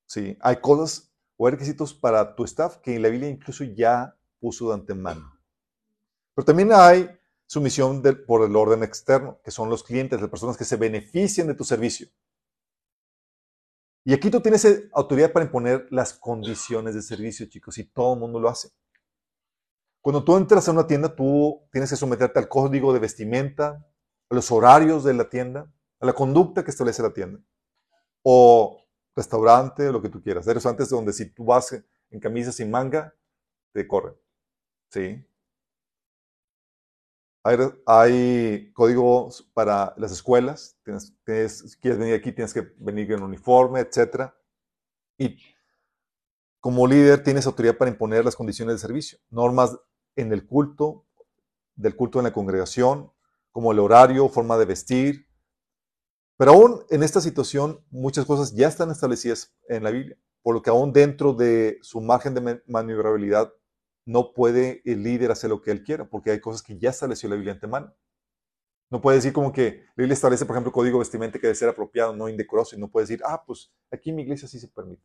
[0.06, 4.68] Sí, hay cosas o hay requisitos para tu staff que la Biblia incluso ya puso
[4.68, 5.38] de antemano.
[6.34, 7.08] Pero también hay
[7.50, 11.54] sumisión por el orden externo, que son los clientes, las personas que se benefician de
[11.54, 12.06] tu servicio.
[14.04, 18.20] Y aquí tú tienes autoridad para imponer las condiciones de servicio, chicos, y todo el
[18.20, 18.70] mundo lo hace.
[20.00, 23.84] Cuando tú entras a una tienda, tú tienes que someterte al código de vestimenta,
[24.28, 27.40] a los horarios de la tienda, a la conducta que establece la tienda.
[28.22, 28.80] O
[29.16, 30.46] restaurante, lo que tú quieras.
[30.46, 33.12] Hay restaurantes donde si tú vas en camisa sin manga,
[33.72, 34.14] te corren.
[34.92, 35.26] ¿Sí?
[37.86, 40.78] Hay, códigos para las escuelas.
[40.84, 41.14] Tienes,
[41.58, 44.32] si quieres venir aquí, tienes que venir en uniforme, etc.
[45.18, 45.38] Y
[46.60, 49.18] como líder tienes autoridad para imponer las condiciones de servicio.
[49.30, 49.78] Normas
[50.16, 51.06] en el culto,
[51.74, 53.10] del culto en la congregación,
[53.50, 55.26] como el horario, forma de vestir.
[56.36, 60.62] Pero aún en esta situación, muchas cosas ya están establecidas en la Biblia, por lo
[60.62, 63.52] que aún dentro de su margen de maniobrabilidad
[64.04, 67.28] no puede el líder hacer lo que él quiera, porque hay cosas que ya estableció
[67.28, 67.94] la Biblia antemano.
[68.90, 71.68] No puede decir como que la Biblia establece, por ejemplo, código vestimenta que debe ser
[71.68, 74.68] apropiado, no indecoroso, y no puede decir, ah, pues aquí en mi iglesia sí se
[74.68, 75.02] permite.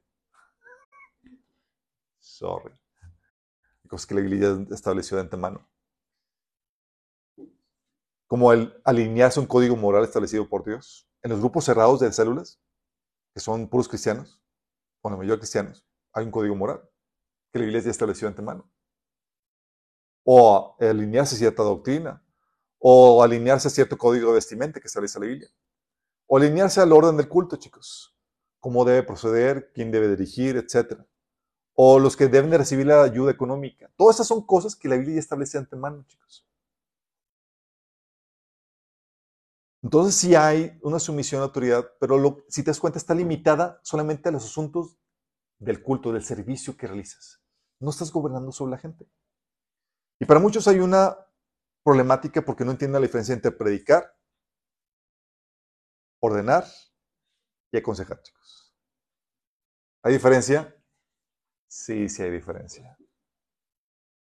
[2.20, 2.74] Sorry.
[3.84, 5.70] Hay cosas que la Biblia estableció de antemano.
[8.28, 11.08] Como el alinearse a un código moral establecido por Dios.
[11.22, 12.60] En los grupos cerrados de células,
[13.36, 14.42] que son puros cristianos,
[15.02, 16.90] o la mayoría cristianos, hay un código moral
[17.52, 18.72] que la Iglesia estableció de antemano
[20.26, 22.22] o alinearse a cierta doctrina,
[22.80, 25.50] o alinearse a cierto código de vestimenta que establece la Biblia,
[26.26, 28.18] o alinearse al orden del culto, chicos,
[28.60, 31.00] cómo debe proceder, quién debe dirigir, etc.
[31.74, 33.92] O los que deben recibir la ayuda económica.
[33.96, 36.48] Todas esas son cosas que la Biblia ya establece de antemano, chicos.
[39.84, 44.30] Entonces sí hay una sumisión a autoridad, pero si te das cuenta está limitada solamente
[44.30, 44.98] a los asuntos
[45.60, 47.40] del culto, del servicio que realizas.
[47.80, 49.08] No estás gobernando sobre la gente.
[50.20, 51.18] Y para muchos hay una
[51.84, 54.18] problemática porque no entienden la diferencia entre predicar,
[56.22, 56.66] ordenar
[57.72, 58.76] y aconsejar, chicos.
[60.04, 60.76] ¿Hay diferencia?
[61.68, 62.98] Sí, sí hay diferencia.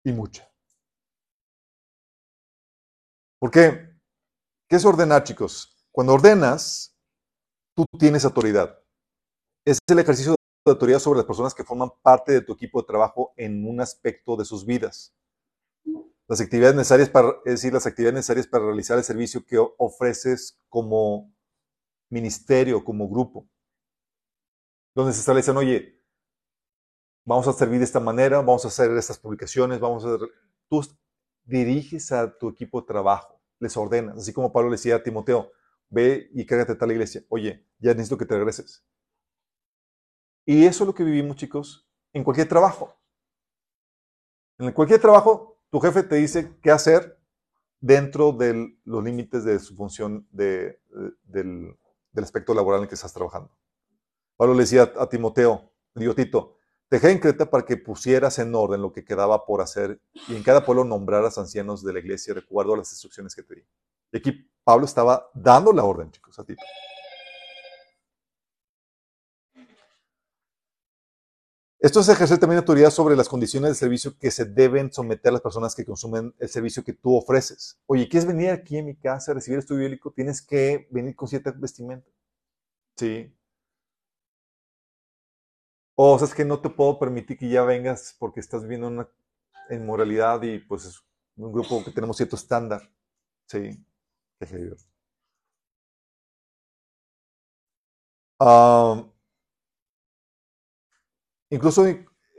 [0.05, 0.51] Y mucha.
[3.39, 3.97] ¿Por qué?
[4.69, 5.77] ¿Qué es ordenar, chicos?
[5.93, 6.97] Cuando ordenas,
[7.77, 8.83] tú tienes autoridad.
[9.65, 12.87] Es el ejercicio de autoridad sobre las personas que forman parte de tu equipo de
[12.87, 15.17] trabajo en un aspecto de sus vidas
[16.29, 20.61] las actividades necesarias para, es decir, las actividades necesarias para realizar el servicio que ofreces
[20.69, 21.33] como
[22.11, 23.49] ministerio, como grupo.
[24.95, 26.03] Donde se establecen, oye,
[27.25, 30.29] vamos a servir de esta manera, vamos a hacer estas publicaciones, vamos a hacer...
[30.69, 30.83] Tú
[31.45, 35.53] diriges a tu equipo de trabajo, les ordenas, así como Pablo le decía a Timoteo,
[35.89, 37.23] ve y cárgate a tal iglesia.
[37.29, 38.85] Oye, ya necesito que te regreses.
[40.45, 42.99] Y eso es lo que vivimos, chicos, en cualquier trabajo.
[44.59, 47.21] En cualquier trabajo tu jefe te dice qué hacer
[47.81, 50.79] dentro de los límites de su función del,
[52.15, 53.55] aspecto laboral en el que estás trabajando.
[54.39, 56.57] Pablo le decía a, Timoteo, digo Tito,
[56.89, 60.37] te dejé en Creta para que pusieras en orden lo que quedaba por hacer y
[60.37, 63.63] en cada pueblo nombraras ancianos de la iglesia a las instrucciones que te di.
[64.13, 66.63] Y aquí Pablo estaba dando la orden, chicos, a Tito.
[71.79, 75.33] Esto es ejercer también autoridad sobre las condiciones de servicio que se deben someter a
[75.33, 77.79] las personas que consumen el servicio que tú ofreces.
[77.87, 80.11] Oye, ¿quieres venir aquí en mi casa a recibir estudio bíblico?
[80.11, 82.11] Tienes que venir con cierta vestimenta.
[82.97, 83.33] Sí.
[85.95, 89.09] O, sea, es que no te puedo permitir que ya vengas porque estás viviendo una
[89.71, 91.03] inmoralidad y pues es
[91.37, 92.83] un grupo que tenemos cierto estándar.
[93.49, 93.85] Sí.
[94.39, 94.75] Qué
[98.41, 99.11] um,
[101.51, 101.85] Incluso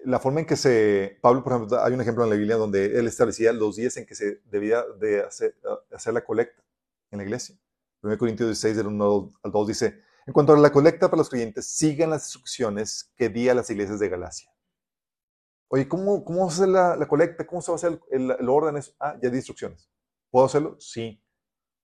[0.05, 2.97] la forma en que se, Pablo, por ejemplo, hay un ejemplo en la Biblia donde
[2.97, 5.55] él establecía los días en que se debía de hacer,
[5.91, 6.64] hacer la colecta
[7.12, 7.58] en la iglesia.
[8.01, 11.30] 1 Corintios 16, del 1 al 2 dice, en cuanto a la colecta para los
[11.30, 14.51] creyentes, sigan las instrucciones que di a las iglesias de Galacia.
[15.70, 17.45] Oye, ¿cómo, cómo va a hacer la, colecta?
[17.45, 18.82] ¿Cómo se va a hacer el, el, orden?
[18.99, 19.89] Ah, ya di instrucciones.
[20.30, 20.78] ¿Puedo hacerlo?
[20.80, 21.22] Sí,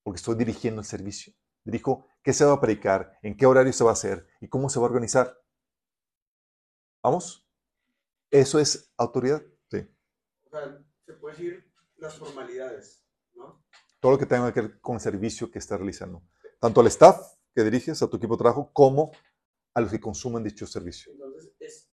[0.03, 1.34] porque estoy dirigiendo el servicio.
[1.63, 4.69] Dirijo qué se va a predicar, en qué horario se va a hacer y cómo
[4.69, 5.38] se va a organizar.
[7.04, 7.45] ¿Vamos?
[8.32, 9.43] Eso es autoridad.
[9.70, 9.86] Sí.
[10.45, 13.64] O sea, se puede decir las formalidades, ¿no?
[13.99, 16.24] Todo lo que tenga que ver con el servicio que estás realizando.
[16.60, 17.20] Tanto al staff
[17.54, 19.12] que diriges, a tu equipo de trabajo, como
[19.74, 21.12] a los que consumen dicho servicio.
[21.12, 21.89] Entonces,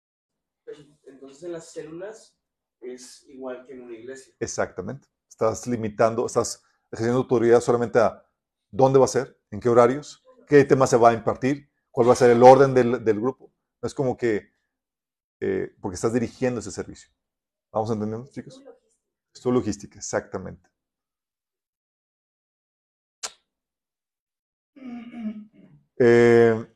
[1.04, 2.38] entonces en las células
[2.80, 4.34] es igual que en una iglesia.
[4.38, 5.08] Exactamente.
[5.28, 8.24] Estás limitando, estás ejerciendo autoridad solamente a
[8.70, 12.12] dónde va a ser, en qué horarios, qué tema se va a impartir, cuál va
[12.12, 13.52] a ser el orden del, del grupo.
[13.80, 14.57] No es como que
[15.40, 17.10] eh, porque estás dirigiendo ese servicio.
[17.72, 18.62] ¿Vamos entendiendo, chicos?
[19.34, 20.68] Es tu logística, exactamente.
[26.00, 26.66] Eh,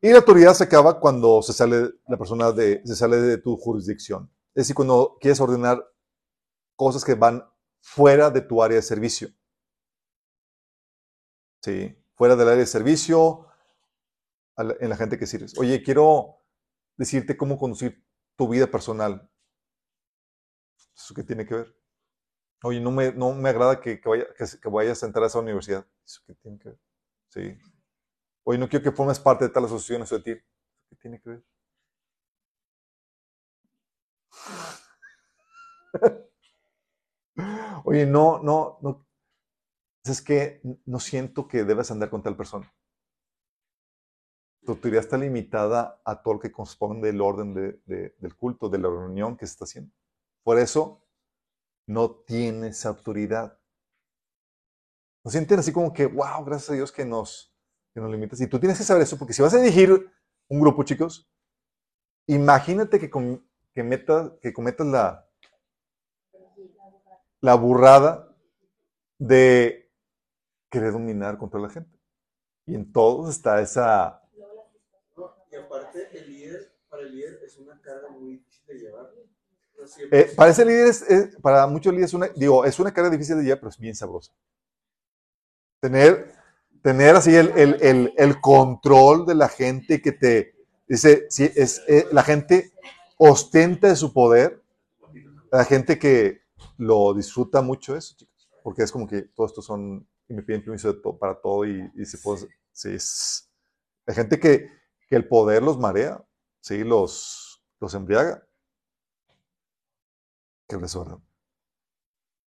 [0.00, 3.56] y la autoridad se acaba cuando se sale la persona de, se sale de tu
[3.56, 4.30] jurisdicción.
[4.54, 5.84] Es decir, cuando quieres ordenar
[6.76, 7.42] cosas que van
[7.80, 9.28] fuera de tu área de servicio.
[11.62, 13.46] Sí, fuera del área de servicio,
[14.56, 15.58] en la gente que sirves.
[15.58, 16.45] Oye, quiero
[16.96, 18.04] decirte cómo conducir
[18.36, 19.30] tu vida personal.
[20.96, 21.76] ¿Eso qué tiene que ver?
[22.64, 24.26] Oye, no me, no me agrada que, que, vaya,
[24.62, 25.86] que, vayas a entrar a esa universidad.
[26.06, 26.80] ¿Eso qué tiene que ver?
[27.30, 27.58] Sí.
[28.44, 30.42] Oye, no quiero que formes parte de tal asociación, eso de ti.
[30.90, 31.44] ¿Qué tiene que ver?
[37.84, 39.06] Oye, no, no, no.
[40.04, 42.72] Es que no siento que debas andar con tal persona.
[44.66, 48.88] Tu autoridad está limitada a todo lo que corresponde del orden del culto, de la
[48.88, 49.92] reunión que se está haciendo.
[50.42, 51.06] Por eso,
[51.86, 53.58] no tienes autoridad.
[55.24, 57.54] ¿No sienten así como que, wow, gracias a Dios que nos,
[57.94, 58.40] que nos limitas?
[58.40, 60.10] Y tú tienes que saber eso, porque si vas a dirigir
[60.48, 61.30] un grupo, chicos,
[62.26, 65.28] imagínate que, que cometas la,
[67.40, 68.36] la burrada
[69.18, 69.92] de
[70.68, 71.96] querer dominar contra la gente.
[72.66, 74.25] Y en todos está esa...
[75.50, 79.12] y aparte, el líder, para el líder es una carga muy difícil de llevar.
[80.10, 81.04] Eh, para ese líder, es,
[81.42, 84.32] para muchos líderes, una, digo, es una carga difícil de llevar, pero es bien sabrosa.
[85.80, 86.32] Tener,
[86.82, 90.54] tener así el, el, el, control de la gente que te
[90.88, 92.72] dice, si es, eh, la gente
[93.18, 94.62] ostenta de su poder,
[95.52, 96.40] la gente que
[96.78, 100.64] lo disfruta mucho eso, chicos, porque es como que todos estos son, y me piden
[100.64, 103.48] permiso para todo y, y se puede, sí, es,
[104.06, 104.70] la gente que,
[105.06, 106.24] que, el poder los marea,
[106.60, 108.46] sí, los, los embriaga.
[110.68, 111.22] Qué desorden.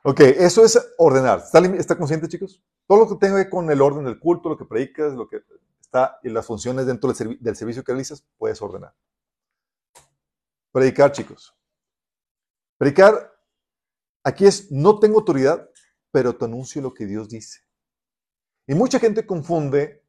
[0.03, 1.41] Ok, eso es ordenar.
[1.41, 2.65] ¿Está, ¿Está, consciente, chicos?
[2.87, 5.29] Todo lo que tenga que ver con el orden del culto, lo que predicas, lo
[5.29, 5.43] que
[5.79, 8.95] está y las funciones dentro del, del servicio que realizas, puedes ordenar.
[10.73, 11.55] Predicar, chicos.
[12.79, 13.31] Predicar,
[14.25, 15.69] aquí es, no tengo autoridad,
[16.11, 17.61] pero te anuncio lo que Dios dice.
[18.67, 20.00] Y mucha gente confunde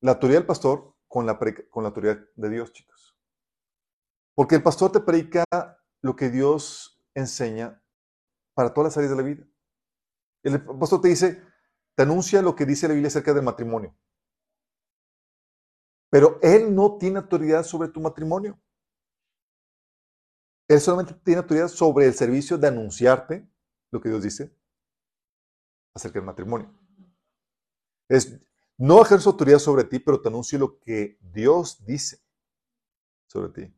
[0.00, 1.38] la autoridad del pastor con la,
[1.70, 3.16] con la autoridad de Dios, chicos.
[4.34, 5.44] Porque el pastor te predica
[6.02, 7.82] lo que Dios enseña
[8.54, 9.46] para todas las áreas de la vida.
[10.42, 11.42] El pastor te dice,
[11.94, 13.96] te anuncia lo que dice la Biblia acerca del matrimonio.
[16.10, 18.60] Pero él no tiene autoridad sobre tu matrimonio.
[20.68, 23.48] Él solamente tiene autoridad sobre el servicio de anunciarte
[23.90, 24.54] lo que Dios dice
[25.94, 26.72] acerca del matrimonio.
[28.08, 28.38] Es,
[28.78, 32.20] no ejerzo autoridad sobre ti, pero te anuncio lo que Dios dice
[33.26, 33.74] sobre ti.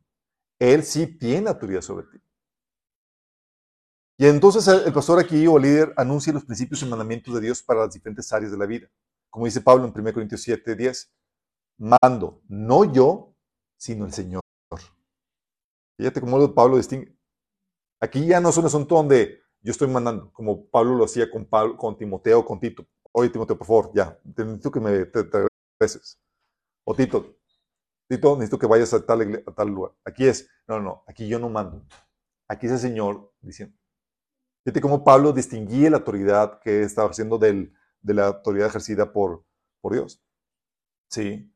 [0.59, 2.17] Él sí tiene autoridad sobre ti.
[4.17, 7.81] Y entonces el pastor aquí o líder anuncia los principios y mandamientos de Dios para
[7.81, 8.89] las diferentes áreas de la vida.
[9.29, 11.13] Como dice Pablo en 1 Corintios 7, 10.
[11.77, 13.33] Mando, no yo,
[13.77, 14.41] sino el Señor.
[15.97, 17.15] Fíjate cómo Pablo distingue.
[18.01, 21.45] Aquí ya no es un asunto donde yo estoy mandando, como Pablo lo hacía con,
[21.45, 22.85] Pablo, con con Tito.
[23.13, 25.47] Oye, Timoteo, por favor, ya, te necesito que me te,
[25.79, 26.19] regreses.
[26.85, 27.37] O Tito,
[28.09, 29.93] Tito, necesito que vayas a tal, lugar.
[30.05, 31.85] Aquí es, no, no, aquí yo no mando.
[32.47, 33.77] Aquí es el Señor diciendo.
[34.63, 39.45] Fíjate cómo Pablo distinguía la autoridad que estaba haciendo del, de la autoridad ejercida por,
[39.81, 40.23] por Dios.
[41.09, 41.53] Sí.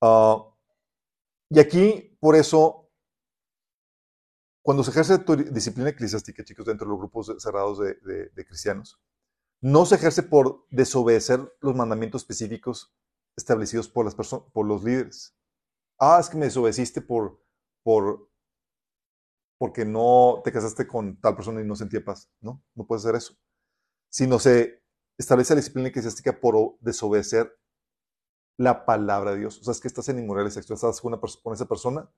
[0.00, 0.50] Uh,
[1.50, 2.90] y aquí, por eso,
[4.62, 5.18] cuando se ejerce
[5.50, 9.00] disciplina eclesiástica, chicos, dentro de los grupos cerrados de, cristianos,
[9.60, 12.94] no se ejerce por desobedecer los mandamientos específicos
[13.36, 15.36] establecidos por, las por los líderes.
[15.98, 17.42] Ah, es que me desobedeciste por,
[17.82, 18.30] por,
[19.58, 22.30] porque no te casaste con tal persona y no sentía paz.
[22.40, 23.34] No, no puede ser eso.
[24.08, 24.82] Sino se
[25.18, 27.54] establece la disciplina eclesiástica por desobedecer
[28.56, 29.58] la palabra de Dios.
[29.60, 32.10] O sea, es que estás en inmorales sexuales, estás con, una, con esa persona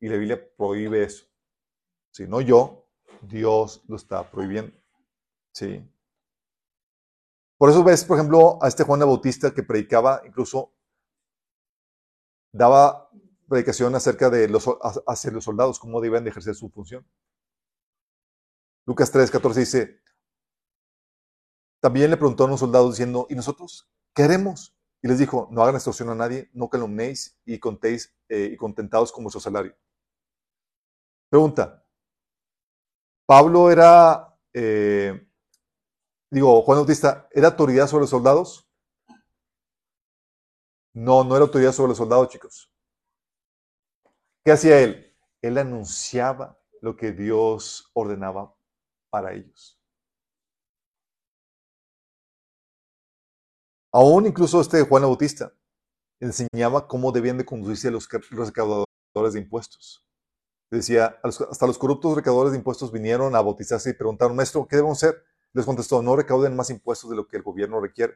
[0.00, 1.26] y la Biblia prohíbe eso.
[2.12, 2.88] Si no yo,
[3.22, 4.72] Dios lo está prohibiendo.
[5.52, 5.86] ¿Sí?
[7.58, 10.72] Por eso ves, por ejemplo, a este Juan el Bautista que predicaba, incluso
[12.52, 13.10] daba
[13.48, 17.06] predicación acerca de los, los soldados, cómo deben de ejercer su función.
[18.86, 20.00] Lucas 3, 14 dice,
[21.80, 24.76] también le preguntó a unos soldados diciendo, ¿y nosotros qué haremos?
[25.02, 29.12] Y les dijo, no hagan extorsión a nadie, no calumnéis y contéis eh, y contentados
[29.12, 29.76] con vuestro salario.
[31.30, 31.84] Pregunta,
[33.26, 35.27] Pablo era, eh,
[36.30, 38.68] digo, Juan Bautista, ¿era autoridad sobre los soldados?
[40.94, 42.72] No, no era autoridad sobre los soldados, chicos.
[44.44, 45.14] ¿Qué hacía él?
[45.42, 48.54] Él anunciaba lo que Dios ordenaba
[49.10, 49.78] para ellos.
[53.92, 55.52] Aún incluso este Juan Bautista
[56.20, 58.08] enseñaba cómo debían de conducirse los
[58.46, 60.04] recaudadores de impuestos.
[60.70, 65.02] Decía, hasta los corruptos recaudadores de impuestos vinieron a bautizarse y preguntaron, maestro, ¿qué debemos
[65.02, 65.24] hacer?
[65.52, 68.14] Les contestó, no recauden más impuestos de lo que el gobierno requiere.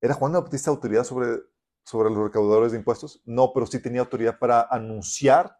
[0.00, 1.42] ¿Era Juan Bautista autoridad sobre,
[1.84, 3.22] sobre los recaudadores de impuestos?
[3.24, 5.58] No, pero sí tenía autoridad para anunciar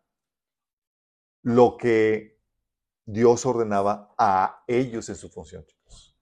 [1.42, 2.40] lo que
[3.04, 6.16] Dios ordenaba a ellos en su función, chicos.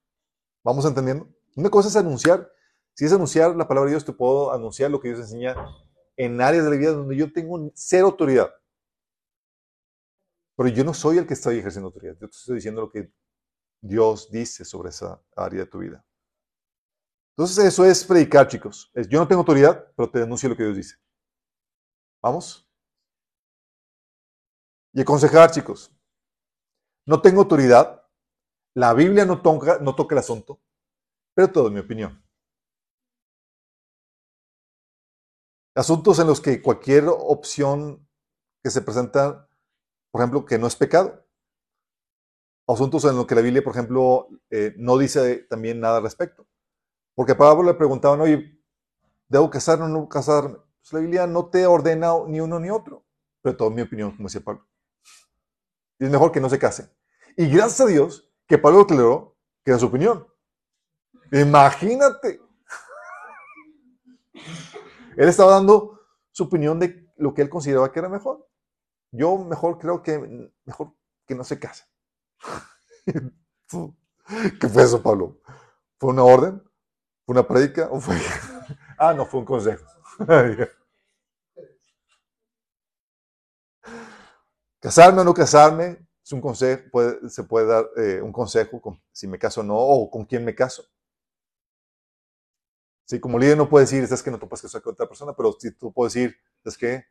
[0.63, 1.29] ¿Vamos entendiendo?
[1.57, 2.51] Una cosa es anunciar.
[2.95, 5.57] Si es anunciar la palabra de Dios, te puedo anunciar lo que Dios enseña
[6.17, 8.51] en áreas de la vida donde yo tengo cero autoridad.
[10.57, 12.15] Pero yo no soy el que estoy ejerciendo autoridad.
[12.21, 13.11] Yo te estoy diciendo lo que
[13.81, 16.05] Dios dice sobre esa área de tu vida.
[17.37, 18.91] Entonces eso es predicar, chicos.
[19.09, 20.97] Yo no tengo autoridad, pero te denuncio lo que Dios dice.
[22.23, 22.69] ¿Vamos?
[24.93, 25.91] Y aconsejar, chicos.
[27.07, 28.07] No tengo autoridad.
[28.75, 30.61] La Biblia no toca, no toca el asunto,
[31.35, 32.23] pero todo es mi opinión.
[35.75, 38.07] Asuntos en los que cualquier opción
[38.63, 39.49] que se presenta,
[40.11, 41.25] por ejemplo, que no es pecado.
[42.73, 46.47] Asuntos en los que la Biblia, por ejemplo, eh, no dice también nada al respecto.
[47.15, 48.61] Porque a Pablo le preguntaban, oye,
[49.29, 50.57] ¿debo casarme o no casarme?
[50.81, 53.05] Pues la Biblia no te ordena ni uno ni otro.
[53.43, 54.67] Pero todo mi opinión, como decía Pablo.
[55.99, 56.91] Y es mejor que no se case.
[57.37, 60.27] Y gracias a Dios que Pablo declaró que era su opinión.
[61.33, 62.41] Imagínate.
[65.17, 66.01] Él estaba dando
[66.33, 68.49] su opinión de lo que él consideraba que era mejor.
[69.13, 70.95] Yo mejor creo que mejor
[71.27, 71.85] que no se case.
[74.61, 75.41] ¿Qué fue eso, Pablo?
[75.99, 76.63] ¿Fue una orden?
[77.25, 77.89] ¿Fue una prédica?
[77.91, 78.17] ¿O fue...
[78.99, 79.85] ah, no, fue un consejo.
[84.81, 88.81] Casarme o no casarme es un consejo, se puede dar eh, un consejo
[89.13, 90.85] si me caso o no, o con quién me caso.
[93.05, 95.35] Sí, como líder no puedo decir, es que no te puedes casar con otra persona,
[95.37, 97.05] pero si tú puedes decir, es que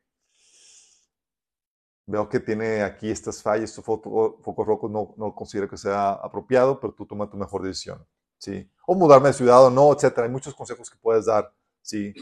[2.10, 6.80] veo que tiene aquí estas fallas, estos focos rojos, no, no considero que sea apropiado,
[6.80, 8.06] pero tú toma tu mejor decisión.
[8.40, 8.70] ¿sí?
[8.88, 10.26] O mudarme de ciudad o no, etcétera.
[10.26, 12.14] Hay muchos consejos que puedes dar, ¿sí?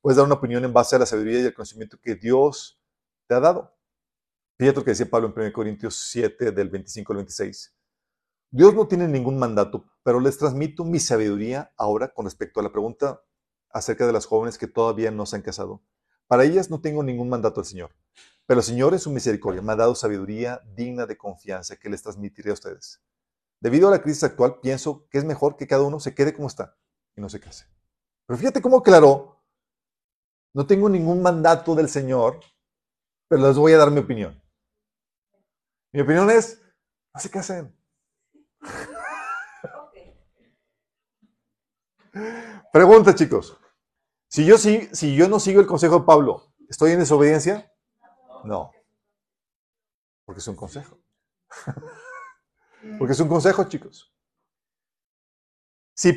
[0.00, 2.80] Puedes dar una opinión en base a la sabiduría y el conocimiento que Dios
[3.26, 3.74] te ha dado.
[4.58, 7.74] Fíjate lo que decía Pablo en 1 Corintios 7, del 25 al 26.
[8.50, 12.70] Dios no tiene ningún mandato, pero les transmito mi sabiduría ahora con respecto a la
[12.70, 13.20] pregunta
[13.70, 15.82] acerca de las jóvenes que todavía no se han casado.
[16.28, 17.90] Para ellas no tengo ningún mandato del Señor,
[18.46, 22.02] pero el Señor en su misericordia me ha dado sabiduría digna de confianza que les
[22.02, 23.02] transmitiré a ustedes.
[23.60, 26.46] Debido a la crisis actual, pienso que es mejor que cada uno se quede como
[26.46, 26.76] está
[27.16, 27.66] y no se case.
[28.26, 29.42] Pero fíjate cómo aclaró,
[30.54, 32.40] no tengo ningún mandato del Señor,
[33.28, 34.40] pero les voy a dar mi opinión.
[35.92, 36.62] Mi opinión es,
[37.12, 37.76] no se casen.
[42.72, 43.58] Pregunta, chicos.
[44.28, 47.72] Si yo, si, si yo no sigo el consejo de Pablo, ¿estoy en desobediencia?
[48.46, 48.70] No.
[50.24, 50.98] Porque es un consejo.
[52.98, 54.12] Porque es un consejo, chicos.
[55.94, 56.12] Si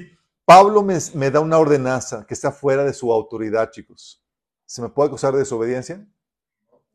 [0.45, 4.23] Pablo me, me, da una ordenanza que está fuera de su autoridad, chicos,
[4.65, 6.05] ¿se me puede acusar de desobediencia?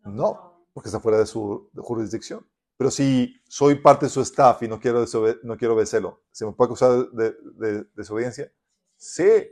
[0.05, 2.47] No, porque está fuera de su jurisdicción.
[2.77, 5.05] Pero si soy parte de su staff y no quiero,
[5.45, 8.53] no quiero obedecerlo, ¿se me puede acusar de, desobediencia?
[8.97, 9.49] Sí.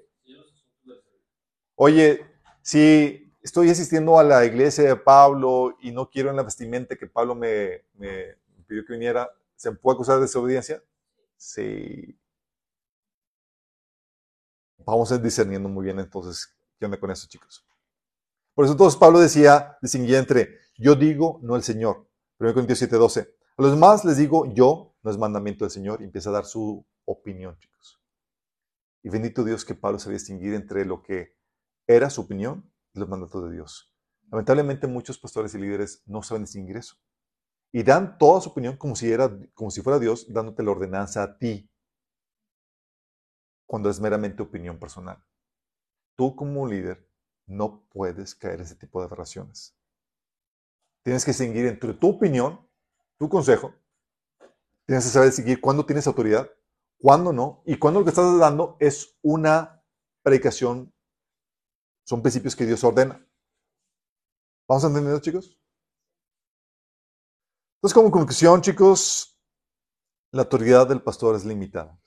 [1.76, 2.26] Oye,
[2.60, 7.06] si estoy asistiendo a la iglesia de Pablo y no quiero en la vestimenta que
[7.06, 7.84] Pablo me,
[8.66, 10.82] pidió que viniera, ¿se puede acusar de desobediencia?
[11.36, 12.18] Sí.
[14.78, 17.64] Vamos a ir discerniendo muy bien entonces qué onda con eso, chicos.
[18.54, 22.08] Por eso entonces Pablo decía, distinguía entre yo digo, no el Señor.
[22.38, 23.28] 1 Corintios 7:12.
[23.56, 26.44] A los demás les digo yo, no es mandamiento del Señor, y empieza a dar
[26.44, 28.00] su opinión, chicos.
[29.02, 31.36] Y bendito Dios que Pablo sabía distinguir entre lo que
[31.86, 33.92] era su opinión los mandatos de Dios.
[34.30, 36.96] Lamentablemente muchos pastores y líderes no saben distinguir eso.
[37.72, 41.22] Y dan toda su opinión como si, era, como si fuera Dios dándote la ordenanza
[41.22, 41.70] a ti,
[43.66, 45.24] cuando es meramente opinión personal.
[46.16, 47.08] Tú como líder
[47.46, 49.74] no puedes caer en ese tipo de aberraciones.
[51.02, 52.60] Tienes que distinguir entre tu opinión,
[53.18, 53.74] tu consejo.
[54.86, 56.50] Tienes que saber distinguir cuándo tienes autoridad,
[56.98, 59.82] cuándo no, y cuándo lo que estás dando es una
[60.22, 60.91] predicación.
[62.04, 63.24] Son principios que Dios ordena.
[64.68, 65.58] ¿Vamos a entender, chicos?
[67.76, 69.38] Entonces, como conclusión, chicos,
[70.30, 71.98] la autoridad del pastor es limitada.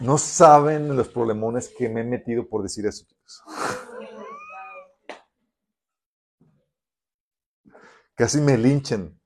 [0.00, 3.42] No saben los problemones que me he metido por decir eso, chicos.
[8.14, 9.20] Casi me linchen.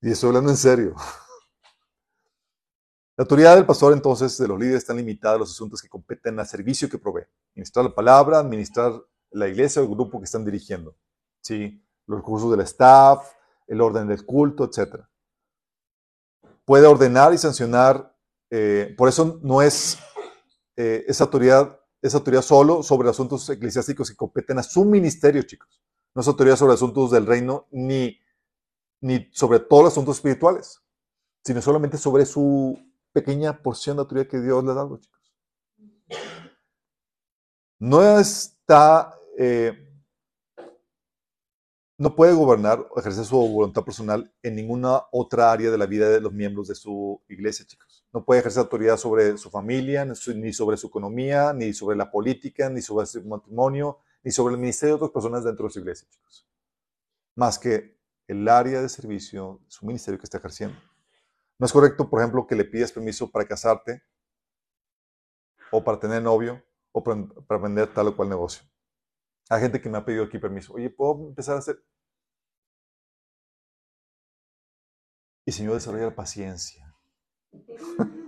[0.00, 0.94] Y estoy hablando en serio.
[3.16, 6.38] La autoridad del pastor, entonces, de los líderes, está limitada a los asuntos que competen
[6.38, 7.26] al servicio que provee.
[7.54, 8.92] Ministrar la palabra, administrar
[9.30, 10.96] la iglesia o el grupo que están dirigiendo.
[11.42, 11.84] ¿Sí?
[12.06, 13.26] Los recursos del staff,
[13.66, 15.04] el orden del culto, etc.
[16.64, 18.16] Puede ordenar y sancionar.
[18.50, 19.98] Eh, por eso no es
[20.76, 25.82] eh, esa, autoridad, esa autoridad solo sobre asuntos eclesiásticos que competen a su ministerio, chicos
[26.14, 28.18] no es autoridad sobre asuntos del reino ni,
[29.00, 30.82] ni sobre todos los asuntos espirituales,
[31.44, 32.78] sino solamente sobre su
[33.12, 35.34] pequeña porción de autoridad que Dios le ha dado, chicos.
[37.78, 39.88] No está, eh,
[41.98, 46.08] no puede gobernar o ejercer su voluntad personal en ninguna otra área de la vida
[46.08, 48.04] de los miembros de su iglesia, chicos.
[48.12, 52.68] No puede ejercer autoridad sobre su familia, ni sobre su economía, ni sobre la política,
[52.68, 56.08] ni sobre su matrimonio, ni sobre el ministerio de otras personas dentro de su iglesia,
[56.10, 56.46] chicos.
[57.34, 57.98] Más que
[58.28, 60.76] el área de servicio, su ministerio que está ejerciendo.
[61.58, 64.02] No es correcto, por ejemplo, que le pidas permiso para casarte
[65.70, 68.62] o para tener novio o para, vender tal o cual negocio.
[69.48, 70.74] Hay gente que me ha pedido aquí permiso.
[70.74, 71.82] Oye, ¿puedo empezar a hacer?
[75.44, 76.94] Y Señor, desarrolla la paciencia.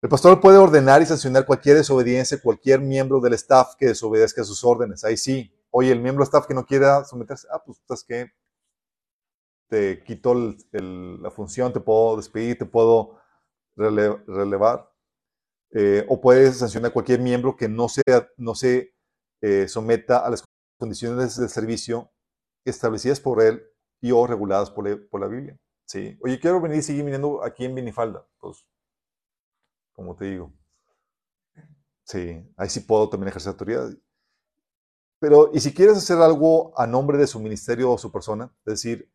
[0.00, 4.62] El pastor puede ordenar y sancionar cualquier desobediencia, cualquier miembro del staff que desobedezca sus
[4.62, 5.02] órdenes.
[5.04, 5.52] Ahí sí.
[5.70, 8.32] Oye, el miembro del staff que no quiera someterse, ah, pues, ¿sabes qué?
[9.68, 13.18] Te quito la función, te puedo despedir, te puedo
[13.76, 14.90] relevar.
[15.72, 18.94] Eh, o puedes sancionar cualquier miembro que no, sea, no se
[19.42, 20.44] eh, someta a las
[20.78, 22.10] condiciones del servicio
[22.64, 23.62] establecidas por él
[24.00, 24.88] y o reguladas por,
[25.20, 25.58] la Biblia.
[25.86, 26.18] ¿sí?
[26.22, 28.26] Oye, quiero venir y seguir viniendo aquí en minifalda.
[28.38, 28.64] Pues
[29.92, 30.52] como te digo.
[32.04, 33.90] Sí, ahí sí puedo también ejercer autoridad.
[35.20, 38.74] Pero, y si quieres hacer algo a nombre de su ministerio o su persona, es
[38.74, 39.10] decir,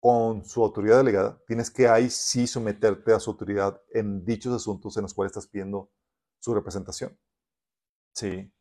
[0.00, 4.96] con su autoridad delegada, tienes que ahí sí someterte a su autoridad en dichos asuntos
[4.96, 5.90] en los cuales estás pidiendo
[6.40, 7.18] su representación.
[8.14, 8.52] Sí.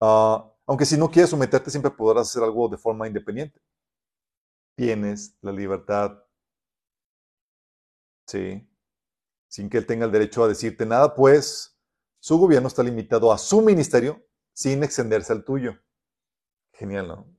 [0.00, 3.60] Ah, aunque si no quieres someterte, siempre podrás hacer algo de forma independiente.
[4.76, 6.22] Tienes la libertad.
[8.26, 8.68] Sí
[9.54, 11.78] sin que él tenga el derecho a decirte nada, pues
[12.18, 14.20] su gobierno está limitado a su ministerio
[14.54, 15.78] sin extenderse al tuyo.
[16.72, 17.34] Genial, ¿no?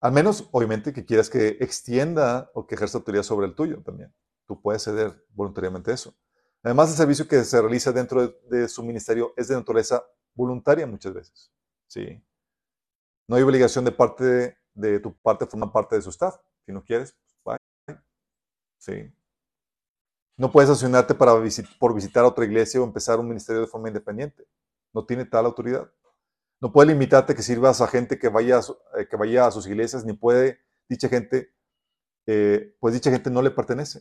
[0.00, 4.12] Al menos, obviamente, que quieras que extienda o que ejerza autoridad sobre el tuyo también.
[4.46, 6.16] Tú puedes ceder voluntariamente eso.
[6.62, 10.02] Además, el servicio que se realiza dentro de, su ministerio es de naturaleza
[10.34, 11.52] voluntaria muchas veces.
[11.86, 12.22] ¿sí?
[13.28, 16.36] No hay obligación de parte de, de tu parte formar parte de su staff.
[16.64, 17.98] Si no quieres, pues, bye.
[18.78, 19.12] Sí.
[20.40, 21.34] No puedes sancionarte para
[21.78, 24.48] por visitar otra iglesia o empezar un ministerio de forma independiente.
[24.94, 25.92] No tiene tal autoridad.
[26.62, 29.66] No puede limitarte que sirvas a gente que vaya a, eh, que vaya a sus
[29.66, 31.52] iglesias, ni puede dicha gente,
[32.24, 34.00] eh, pues dicha gente no le pertenece.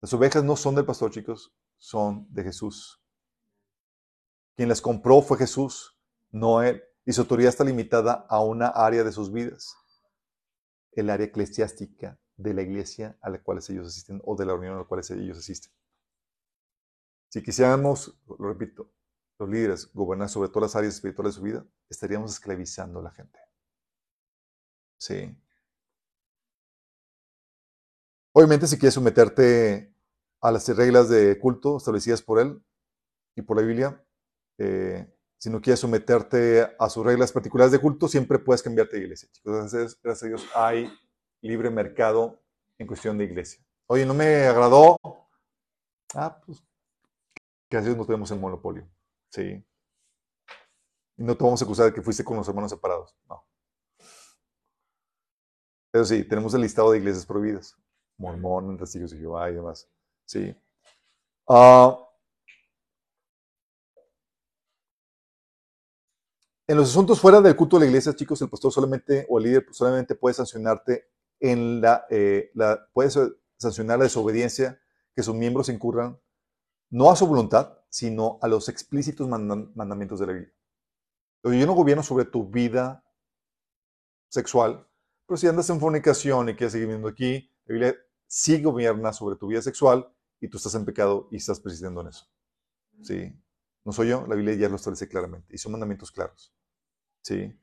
[0.00, 3.00] Las ovejas no son del pastor, chicos, son de Jesús.
[4.56, 5.96] Quien las compró fue Jesús,
[6.32, 6.82] no él.
[7.06, 9.76] Y su autoridad está limitada a una área de sus vidas,
[10.90, 14.74] el área eclesiástica, de la iglesia a la cual ellos asisten o de la reunión
[14.74, 15.72] a la cual ellos asisten.
[17.28, 18.92] Si quisiéramos, lo repito,
[19.38, 23.10] los líderes gobernar sobre todas las áreas espirituales de su vida, estaríamos esclavizando a la
[23.10, 23.38] gente.
[24.98, 25.36] Sí.
[28.32, 29.94] Obviamente, si quieres someterte
[30.40, 32.62] a las reglas de culto establecidas por él
[33.36, 34.04] y por la Biblia,
[34.58, 39.02] eh, si no quieres someterte a sus reglas particulares de culto, siempre puedes cambiarte de
[39.02, 39.28] iglesia.
[39.32, 39.72] Chicos,
[40.02, 40.90] gracias a Dios hay
[41.48, 42.42] libre mercado
[42.78, 43.64] en cuestión de iglesia.
[43.86, 44.96] Oye, no me agradó.
[46.14, 46.64] Ah, pues,
[47.68, 48.88] que así no tenemos el monopolio.
[49.30, 49.64] Sí.
[51.16, 53.14] Y no te vamos a acusar de que fuiste con los hermanos separados.
[53.28, 53.46] No.
[55.90, 57.76] Pero sí, tenemos el listado de iglesias prohibidas.
[58.16, 59.88] Mormón, testigos de Jehová y demás.
[60.24, 60.56] Sí.
[61.46, 61.98] Ah,
[66.66, 69.44] en los asuntos fuera del culto de la iglesia, chicos, el pastor solamente o el
[69.44, 73.10] líder solamente puede sancionarte en la, eh, la, puede
[73.56, 74.80] sancionar la desobediencia
[75.14, 76.18] que sus miembros incurran,
[76.90, 80.54] no a su voluntad, sino a los explícitos mandamientos de la Biblia.
[81.44, 83.04] Yo no gobierno sobre tu vida
[84.28, 84.88] sexual,
[85.26, 87.96] pero si andas en fornicación y quieres seguir viviendo aquí, la Biblia
[88.26, 92.08] sí gobierna sobre tu vida sexual y tú estás en pecado y estás persistiendo en
[92.08, 92.26] eso.
[93.02, 93.32] ¿Sí?
[93.84, 96.54] No soy yo, la Biblia ya lo establece claramente y son mandamientos claros.
[97.22, 97.54] ¿Sí?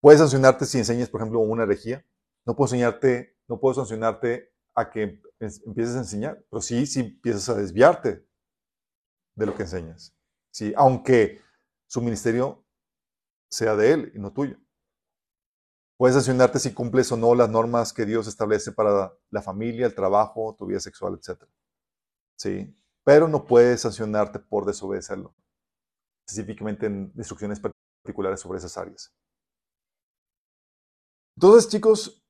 [0.00, 2.04] Puedes sancionarte si enseñas, por ejemplo, una herejía.
[2.46, 7.48] No puedo enseñarte, no puedo sancionarte a que empieces a enseñar, pero sí si empiezas
[7.48, 8.26] a desviarte
[9.34, 10.14] de lo que enseñas.
[10.50, 11.40] Sí, aunque
[11.86, 12.64] su ministerio
[13.50, 14.56] sea de él y no tuyo.
[15.96, 19.94] Puedes sancionarte si cumples o no las normas que Dios establece para la familia, el
[19.94, 21.42] trabajo, tu vida sexual, etc.
[22.36, 25.34] Sí, pero no puedes sancionarte por desobedecerlo,
[26.24, 29.12] específicamente en instrucciones particulares sobre esas áreas.
[31.38, 32.20] Entonces, chicos,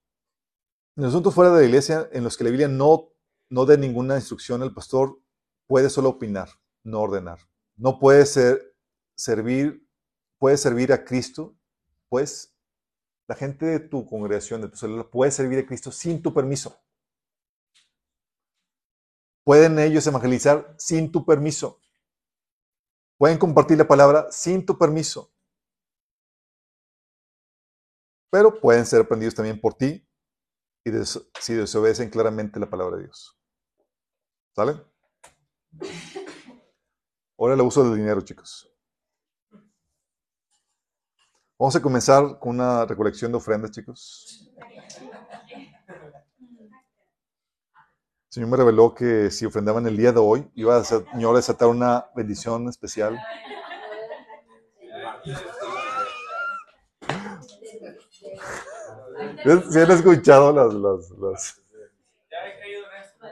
[0.94, 3.08] en asuntos fuera de la iglesia, en los que la Biblia no
[3.48, 5.18] no dé ninguna instrucción, el pastor
[5.66, 6.50] puede solo opinar,
[6.82, 7.38] no ordenar.
[7.76, 8.76] No puede ser,
[9.14, 9.82] servir,
[10.36, 11.56] puede servir a Cristo,
[12.10, 12.54] pues
[13.26, 16.78] la gente de tu congregación, de tu célula, puede servir a Cristo sin tu permiso.
[19.42, 21.80] Pueden ellos evangelizar sin tu permiso.
[23.16, 25.32] Pueden compartir la palabra sin tu permiso.
[28.30, 30.06] Pero pueden ser aprendidos también por ti
[30.84, 30.90] y
[31.40, 33.38] si desobedecen claramente la palabra de Dios.
[34.54, 34.82] ¿Sale?
[37.38, 38.68] Ahora el uso del dinero, chicos.
[41.58, 44.48] Vamos a comenzar con una recolección de ofrendas, chicos.
[48.26, 51.68] El Señor me reveló que si ofrendaban el día de hoy, iba a a desatar
[51.68, 53.18] una bendición especial.
[59.42, 60.74] ¿Sí han escuchado las...
[60.74, 61.62] las, las...
[62.30, 63.26] Ya he caído en esto.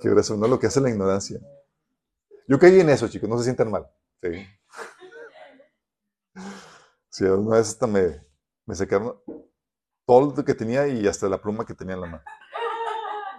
[0.00, 0.48] Qué gracia, ¿no?
[0.48, 1.38] Lo que hace la ignorancia.
[2.46, 3.86] Yo caí en eso, chicos, no se sientan mal.
[4.22, 4.46] Sí.
[7.08, 8.24] Sí, una vez hasta me,
[8.66, 9.20] me sacaron
[10.06, 12.24] todo lo que tenía y hasta la pluma que tenía en la mano.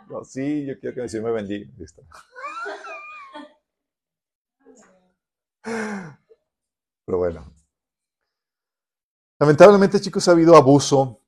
[0.08, 1.66] No, sí, yo quiero que me vendí.
[1.78, 2.03] Listo.
[5.63, 7.53] Pero bueno.
[9.39, 11.21] Lamentablemente, chicos, ha habido abuso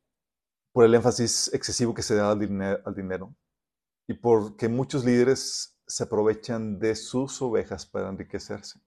[0.72, 3.35] por el énfasis excesivo que se da al, dinero
[4.07, 8.80] y porque muchos líderes se aprovechan de sus ovejas para enriquecerse.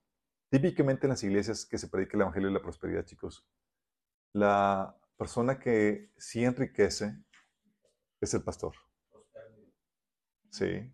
[0.49, 3.45] Típicamente en las iglesias que se predica el Evangelio de la Prosperidad, chicos,
[4.33, 7.17] la persona que sí enriquece
[8.21, 8.73] es el pastor.
[10.49, 10.93] Sí.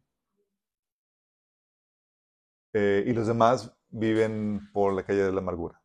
[2.73, 5.82] Eh, y los demás viven por la calle de la amargura.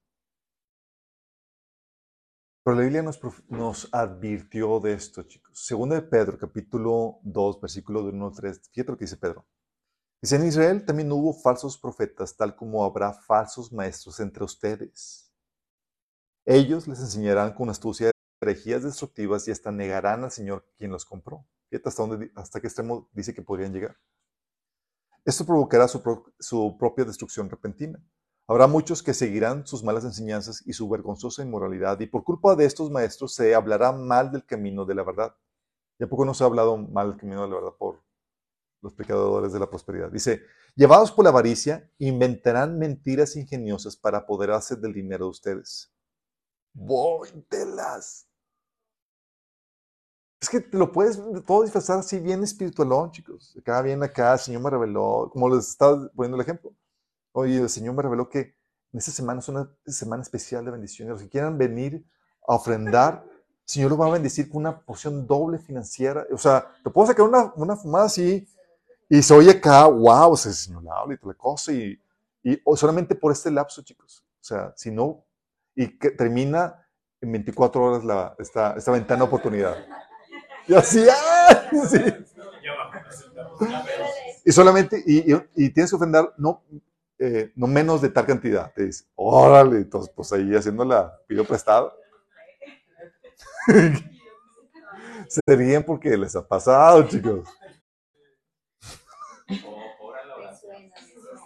[2.64, 5.64] Pero la Biblia nos, nos advirtió de esto, chicos.
[5.64, 8.70] Segundo de Pedro, capítulo 2, versículo 1 al 3.
[8.72, 9.46] Fíjate lo que dice Pedro.
[10.20, 15.32] Dice, en Israel también hubo falsos profetas, tal como habrá falsos maestros entre ustedes.
[16.44, 18.10] Ellos les enseñarán con astucia
[18.40, 21.46] herejías destructivas y hasta negarán al Señor quien los compró.
[21.70, 23.96] Fíjate hasta, dónde, hasta qué extremo dice que podrían llegar.
[25.28, 28.02] Esto provocará su, propia destrucción repentina.
[28.46, 32.64] Habrá muchos que seguirán sus malas enseñanzas y su vergonzosa inmoralidad, y por culpa de
[32.64, 35.36] estos maestros se hablará mal del camino de la verdad.
[35.98, 38.02] ¿Y a poco no se ha hablado mal del camino de la verdad por
[38.80, 40.10] los pecadores de la prosperidad?
[40.10, 40.40] Dice,
[40.74, 45.92] llevados por la avaricia, inventarán mentiras ingeniosas para apoderarse del dinero de ustedes.
[46.72, 48.27] Voy las
[50.40, 53.56] es que lo puedes todo disfrazar así bien espiritualón, chicos.
[53.58, 56.72] Acá bien acá, el Señor me reveló, como les estaba poniendo el ejemplo.
[57.32, 58.56] Oye, el Señor me reveló que
[58.92, 61.12] en esta semana es una semana especial de bendiciones.
[61.12, 62.04] Los que quieran venir
[62.46, 66.26] a ofrendar, el Señor lo va a bendecir con una porción doble financiera.
[66.32, 68.48] O sea, te puedo sacar una, una fumada así
[69.08, 71.72] y se oye acá, wow, se Señor habla y toda la cosa.
[71.72, 72.00] Y,
[72.42, 74.24] y solamente por este lapso, chicos.
[74.40, 75.24] O sea, si no,
[75.74, 76.86] y que termina
[77.20, 79.76] en 24 horas la, esta, esta ventana de oportunidad.
[80.68, 81.04] Y así,
[81.88, 81.98] Sí.
[84.44, 86.62] Y solamente, y, y, tienes que ofrendar no,
[87.18, 88.72] eh, no menos de tal cantidad.
[88.72, 91.94] Te dice, órale, entonces, pues ahí haciéndola, pido prestado.
[95.28, 97.48] Se ríen porque les ha pasado, chicos.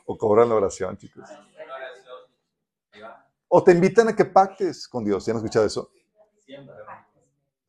[0.06, 1.28] O cobran la oración, chicos.
[3.48, 5.26] O te invitan a que pactes con Dios.
[5.26, 5.90] ¿Ya han escuchado eso?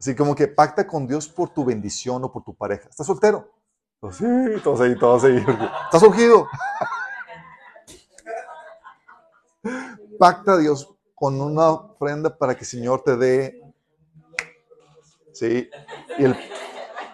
[0.03, 2.89] Así como que pacta con Dios por tu bendición o por tu pareja.
[2.89, 3.53] ¿Estás soltero?
[4.01, 4.25] Pues sí,
[4.61, 5.37] todos ahí, todos ahí.
[5.85, 6.45] ¿Estás ungido?
[10.19, 13.61] Pacta a Dios con una ofrenda para que el Señor te dé.
[15.31, 15.69] Sí.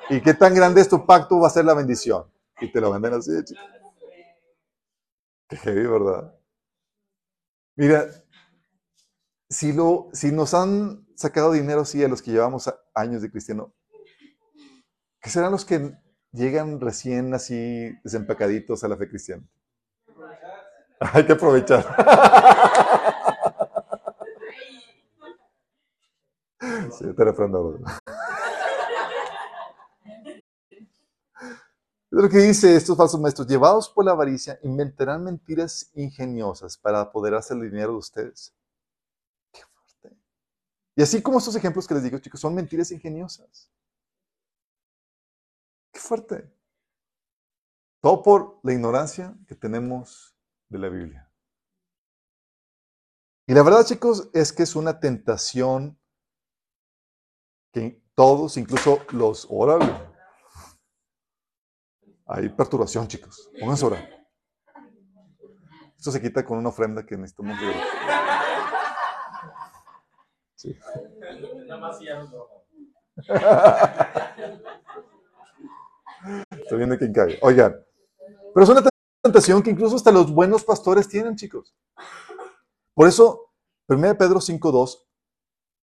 [0.09, 2.25] Y, qué tan grande es tu pacto va a ser la bendición.
[2.59, 3.63] Y te lo venden así, chicos.
[5.47, 6.35] Qué heavy, ¿verdad?
[7.75, 8.07] Mira,
[9.47, 13.73] si, lo, si nos han sacado dinero, sí, a los que llevamos años de cristiano,
[15.21, 15.93] que serán los que
[16.31, 19.43] llegan recién así desempacaditos a la fe cristiana.
[20.99, 21.85] Hay que aprovechar.
[26.91, 27.79] Sí, te reprendo.
[32.11, 37.01] Es lo que dice estos falsos maestros, llevados por la avaricia, inventarán mentiras ingeniosas para
[37.01, 38.55] apoderarse del dinero de ustedes.
[40.99, 43.71] Y así como estos ejemplos que les digo, chicos, son mentiras ingeniosas.
[45.93, 46.53] Qué fuerte.
[48.01, 50.35] Todo por la ignorancia que tenemos
[50.67, 51.31] de la Biblia.
[53.47, 55.97] Y la verdad, chicos, es que es una tentación
[57.71, 59.95] que todos, incluso los, órale,
[62.27, 63.49] hay perturbación, chicos.
[63.57, 64.27] Pónganse a orar.
[65.97, 67.77] Esto se quita con una ofrenda que necesitamos ver.
[70.60, 70.76] Sí.
[76.52, 77.40] Estoy viendo quién cae.
[77.41, 77.81] Oigan,
[78.53, 78.84] pero es una
[79.23, 81.73] tentación que incluso hasta los buenos pastores tienen, chicos.
[82.94, 83.53] Por eso,
[83.88, 85.07] 1 Pedro 5.2,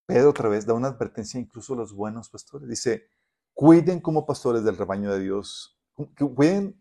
[0.05, 2.69] Pedro otra vez da una advertencia incluso a los buenos pastores.
[2.69, 3.09] Dice,
[3.55, 5.81] cuiden como pastores del rebaño de Dios,
[6.35, 6.78] cuiden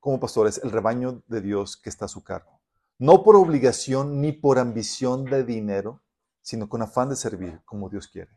[0.00, 2.60] como pastores el rebaño de Dios que está a su cargo.
[2.98, 6.02] No por obligación ni por ambición de dinero,
[6.46, 8.30] sino con afán de servir como Dios quiere.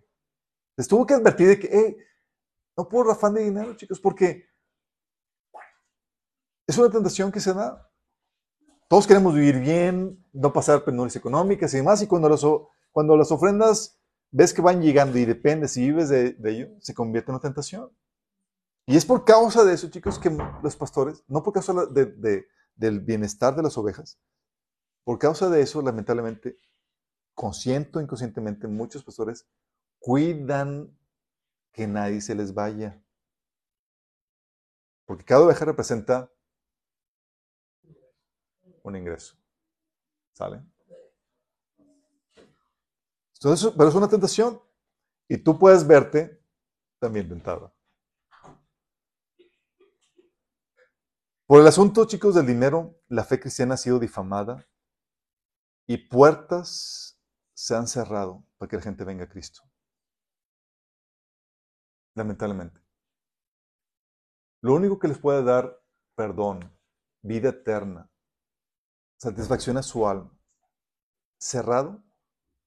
[0.75, 1.97] Les tuvo que advertir de que,
[2.75, 4.49] no por afán de dinero, chicos, porque
[6.65, 7.87] es una tentación que se da.
[8.87, 12.41] Todos queremos vivir bien, no pasar penurias económicas y demás, y cuando las,
[12.91, 17.29] cuando las ofrendas ves que van llegando y depende si vives de, ello, se convierte
[17.29, 17.95] en una tentación.
[18.87, 23.55] Y es por causa de eso, chicos, que los pastores, no por causa del bienestar
[23.55, 24.19] de las ovejas,
[25.03, 26.57] por causa de eso, lamentablemente,
[27.39, 29.47] consciente o inconscientemente, muchos pastores
[29.97, 30.93] cuidan
[31.71, 33.01] que nadie se les vaya.
[35.05, 36.29] Porque cada oveja representa
[38.83, 39.37] un ingreso.
[40.33, 40.61] ¿Sale?
[43.35, 44.61] Entonces, pero es una tentación.
[45.29, 46.43] Y tú puedes verte
[46.99, 47.73] también tentado.
[51.45, 54.67] Por el asunto, chicos, del dinero, la fe cristiana ha sido difamada
[55.87, 57.15] y puertas
[57.59, 59.61] se han cerrado para que la gente venga a Cristo.
[62.15, 62.81] Lamentablemente.
[64.61, 65.83] Lo único que les puede dar
[66.15, 66.73] perdón,
[67.21, 68.09] vida eterna,
[69.17, 70.31] satisfacción a su alma,
[71.37, 72.01] cerrado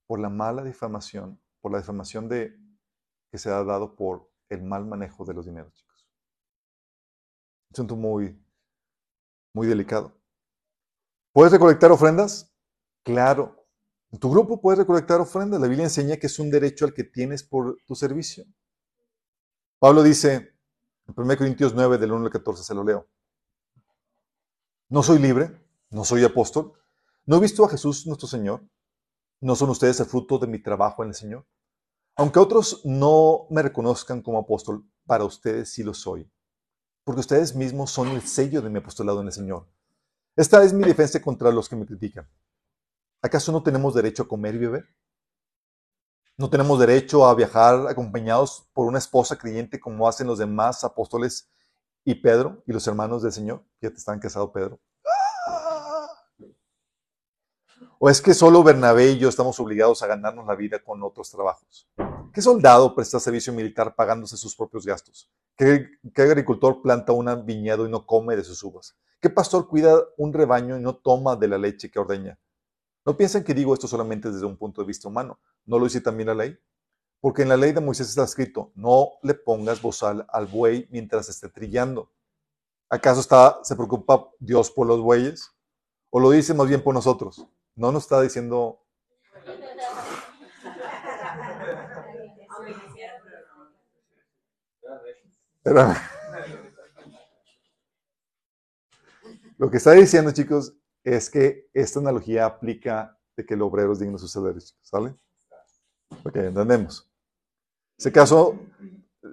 [0.06, 2.54] por la mala difamación, por la difamación de,
[3.30, 6.06] que se ha dado por el mal manejo de los dineros, chicos.
[7.70, 8.38] Un asunto muy,
[9.54, 10.20] muy delicado.
[11.32, 12.54] ¿Puedes recolectar ofrendas?
[13.02, 13.61] Claro.
[14.12, 15.60] En tu grupo puedes recolectar ofrendas.
[15.60, 18.44] La Biblia enseña que es un derecho al que tienes por tu servicio.
[19.78, 20.54] Pablo dice
[21.08, 23.08] en 1 Corintios 9, del 1 al 14, se lo leo.
[24.90, 25.58] No soy libre,
[25.90, 26.74] no soy apóstol,
[27.24, 28.62] no he visto a Jesús nuestro Señor.
[29.40, 31.46] ¿No son ustedes el fruto de mi trabajo en el Señor?
[32.14, 36.30] Aunque otros no me reconozcan como apóstol, para ustedes sí lo soy,
[37.02, 39.66] porque ustedes mismos son el sello de mi apostolado en el Señor.
[40.36, 42.28] Esta es mi defensa contra los que me critican.
[43.22, 44.84] ¿Acaso no tenemos derecho a comer y beber?
[46.36, 51.48] ¿No tenemos derecho a viajar acompañados por una esposa creyente como hacen los demás apóstoles
[52.04, 53.64] y Pedro y los hermanos del Señor?
[53.80, 54.80] Ya te están casados, Pedro.
[58.00, 61.30] ¿O es que solo Bernabé y yo estamos obligados a ganarnos la vida con otros
[61.30, 61.88] trabajos?
[62.34, 65.30] ¿Qué soldado presta servicio militar pagándose sus propios gastos?
[65.56, 65.86] ¿Qué,
[66.16, 68.96] agricultor planta un viñedo y no come de sus uvas?
[69.20, 72.36] ¿Qué pastor cuida un rebaño y no toma de la leche que ordeña?
[73.04, 75.40] No piensen que digo esto solamente desde un punto de vista humano.
[75.64, 76.58] ¿No lo dice también la ley?
[77.20, 81.28] Porque en la ley de Moisés está escrito, no le pongas bozal al buey mientras
[81.28, 82.10] esté trillando.
[82.88, 85.50] ¿Acaso está, se preocupa Dios por los bueyes?
[86.10, 87.46] ¿O lo dice más bien por nosotros?
[87.74, 88.80] No nos está diciendo...
[99.58, 100.74] Lo que está diciendo, chicos,
[101.04, 105.14] es que esta analogía aplica de que el obrero es digno de sus salarios, ¿sale?
[106.24, 107.10] Ok, entendemos.
[107.92, 108.58] En ese caso,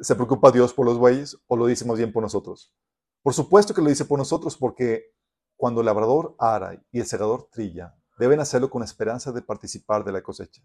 [0.02, 2.74] ¿se preocupa Dios por los bueyes o lo dice más bien por nosotros?
[3.22, 5.14] Por supuesto que lo dice por nosotros porque
[5.58, 10.12] cuando el labrador ara y el segador trilla, deben hacerlo con esperanza de participar de
[10.12, 10.62] la cosecha.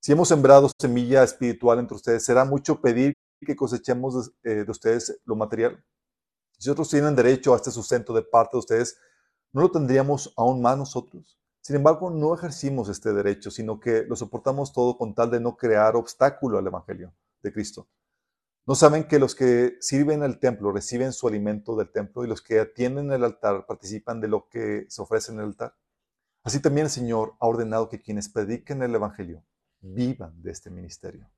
[0.00, 3.14] Si hemos sembrado semilla espiritual entre ustedes, será mucho pedir
[3.44, 5.84] que cosechemos de, eh, ustedes lo material.
[6.58, 8.96] Si otros tienen derecho a este sustento de parte de ustedes,
[9.52, 11.38] ¿no lo tendríamos aún más nosotros?
[11.60, 15.56] Sin embargo, no ejercimos este derecho, sino que lo soportamos todo con tal de no
[15.56, 17.88] crear obstáculo al Evangelio de Cristo.
[18.66, 22.42] ¿No saben que los que sirven al templo reciben su alimento del templo y los
[22.42, 25.76] que atienden el altar participan de lo que se ofrece en el altar?
[26.44, 29.44] Así también el Señor ha ordenado que quienes prediquen el Evangelio
[29.80, 31.28] vivan de este ministerio.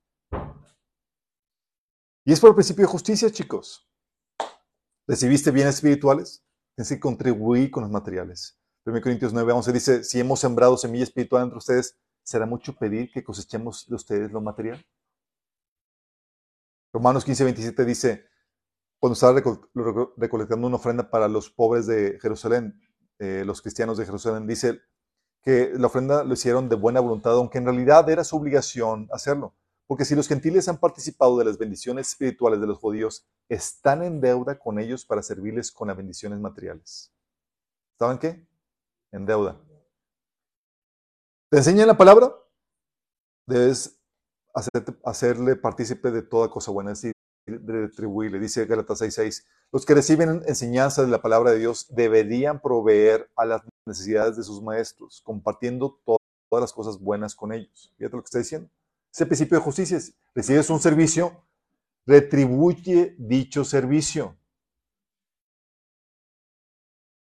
[2.27, 3.89] Y es por el principio de justicia, chicos.
[5.07, 6.44] ¿Recibiste bienes espirituales?
[6.75, 8.59] Tienes que contribuir con los materiales.
[8.85, 13.11] 1 Corintios 9, 11 dice, si hemos sembrado semilla espiritual entre ustedes, ¿será mucho pedir
[13.13, 14.85] que cosechemos de ustedes lo material?
[16.93, 18.25] Romanos 15, 27 dice,
[18.99, 19.41] cuando estaba
[20.17, 22.81] recolectando una ofrenda para los pobres de Jerusalén,
[23.19, 24.81] eh, los cristianos de Jerusalén, dice,
[25.43, 29.55] que la ofrenda lo hicieron de buena voluntad, aunque en realidad era su obligación hacerlo.
[29.87, 34.21] Porque si los gentiles han participado de las bendiciones espirituales de los judíos, están en
[34.21, 37.13] deuda con ellos para servirles con las bendiciones materiales.
[37.99, 38.47] ¿Saben qué?
[39.13, 39.61] En deuda.
[41.51, 42.35] ¿Te enseñan la palabra?
[43.47, 44.01] Debes
[45.05, 47.15] hacerle partícipe de toda cosa buena, es decir,
[47.47, 48.41] de retribuirle.
[48.41, 53.45] Dice Gálatas 6:6, los que reciben enseñanza de la palabra de Dios deberían proveer a
[53.45, 56.21] las necesidades de sus maestros, compartiendo todas
[56.51, 57.93] las cosas buenas con ellos.
[57.99, 58.71] Fíjate lo que está diciendo.
[59.15, 61.47] Ese principio de justicia es, recibes un servicio,
[62.05, 64.37] retribuye dicho servicio.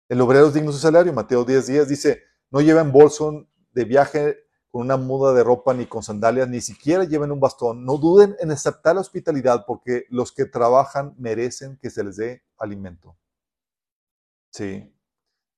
[0.09, 1.13] El obrero es digno de su salario.
[1.13, 2.23] Mateo 10 días dice,
[2.53, 4.39] no lleven bolso de viaje
[4.71, 7.85] con una muda de ropa ni con sandalias, ni siquiera lleven un bastón.
[7.85, 12.45] No duden en aceptar la hospitalidad porque los que trabajan merecen que se les dé
[12.59, 13.17] alimento.
[14.53, 14.95] Sí.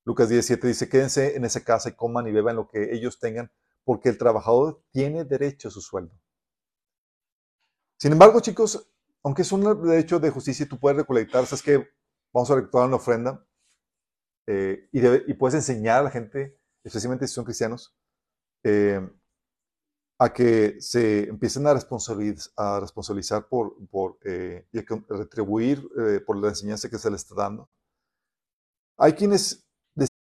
[0.07, 3.51] Lucas 17 dice, quédense en esa casa y coman y beban lo que ellos tengan,
[3.85, 6.15] porque el trabajador tiene derecho a su sueldo.
[7.98, 8.90] Sin embargo, chicos,
[9.23, 11.89] aunque es un derecho de justicia, tú puedes recolectar, sabes que
[12.32, 13.47] vamos a recolectar una ofrenda
[14.47, 17.97] eh, y, puedes enseñar a la gente, especialmente si son cristianos,
[18.62, 19.01] eh,
[20.19, 25.89] a que se empiecen a responsabilizar, a responsabilizar por, por eh, y a retribuir
[26.27, 27.70] por la enseñanza que se les está dando.
[28.97, 29.66] Hay quienes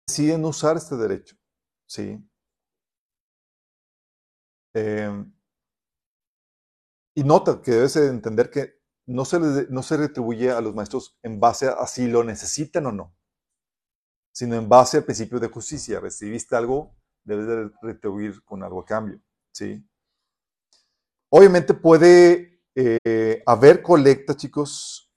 [0.07, 1.35] deciden usar este derecho,
[1.87, 2.23] ¿sí?
[4.73, 5.33] Em,
[7.15, 9.39] y nota que debes entender que no se,
[9.69, 13.15] no se retribuye a los maestros en base a si lo necesitan o no,
[14.33, 15.99] sino en base al principio de justicia.
[15.99, 19.21] Recibiste algo, debes de retribuir con algo a cambio.
[19.51, 19.85] ¿sí?
[21.29, 25.11] Obviamente puede eh, haber colecta, chicos,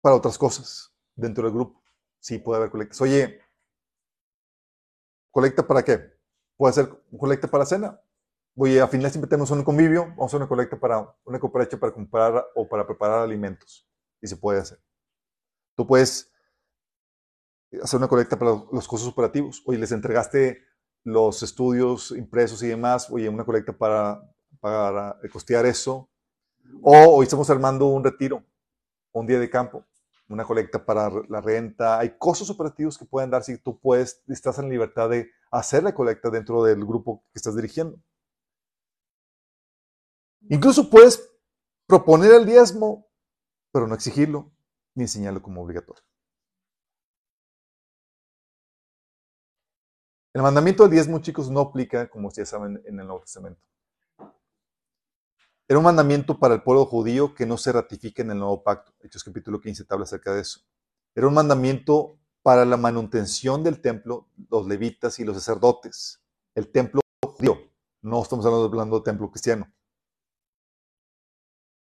[0.00, 1.82] para otras cosas dentro del grupo.
[2.20, 3.00] Sí, puede haber colectas.
[3.00, 3.40] Oye,
[5.30, 6.12] ¿colecta para qué?
[6.56, 6.88] Puede ser
[7.18, 8.00] colecta para cena.
[8.54, 11.78] Oye, a final siempre tenemos un convivio, vamos a hacer una colecta para una cooperacha
[11.78, 13.88] para comprar o para preparar alimentos.
[14.20, 14.78] Y se puede hacer.
[15.74, 16.30] Tú puedes
[17.82, 19.62] hacer una colecta para los costos operativos.
[19.66, 20.62] Oye, les entregaste
[21.04, 23.10] los estudios impresos y demás.
[23.10, 24.22] Oye, una colecta para,
[24.60, 26.10] para costear eso.
[26.82, 28.44] O hoy estamos armando un retiro,
[29.12, 29.84] un día de campo
[30.32, 31.98] una colecta para la renta.
[31.98, 35.94] Hay costos operativos que pueden dar si tú puedes, estás en libertad de hacer la
[35.94, 38.00] colecta dentro del grupo que estás dirigiendo.
[40.48, 41.30] Incluso puedes
[41.86, 43.06] proponer el diezmo,
[43.70, 44.50] pero no exigirlo
[44.94, 46.02] ni enseñarlo como obligatorio.
[50.34, 53.60] El mandamiento del diezmo, chicos, no aplica, como ustedes saben, en el Nuevo Testamento.
[55.68, 58.92] Era un mandamiento para el pueblo judío que no se ratifique en el nuevo pacto.
[59.00, 60.60] Hechos capítulo 15 te habla acerca de eso.
[61.14, 66.20] Era un mandamiento para la manutención del templo, los levitas y los sacerdotes.
[66.54, 67.58] El templo judío.
[68.02, 69.72] No estamos hablando del templo cristiano.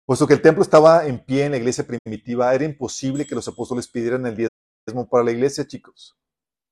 [0.05, 3.47] Puesto que el templo estaba en pie en la iglesia primitiva, era imposible que los
[3.47, 6.17] apóstoles pidieran el diezmo para la iglesia, chicos.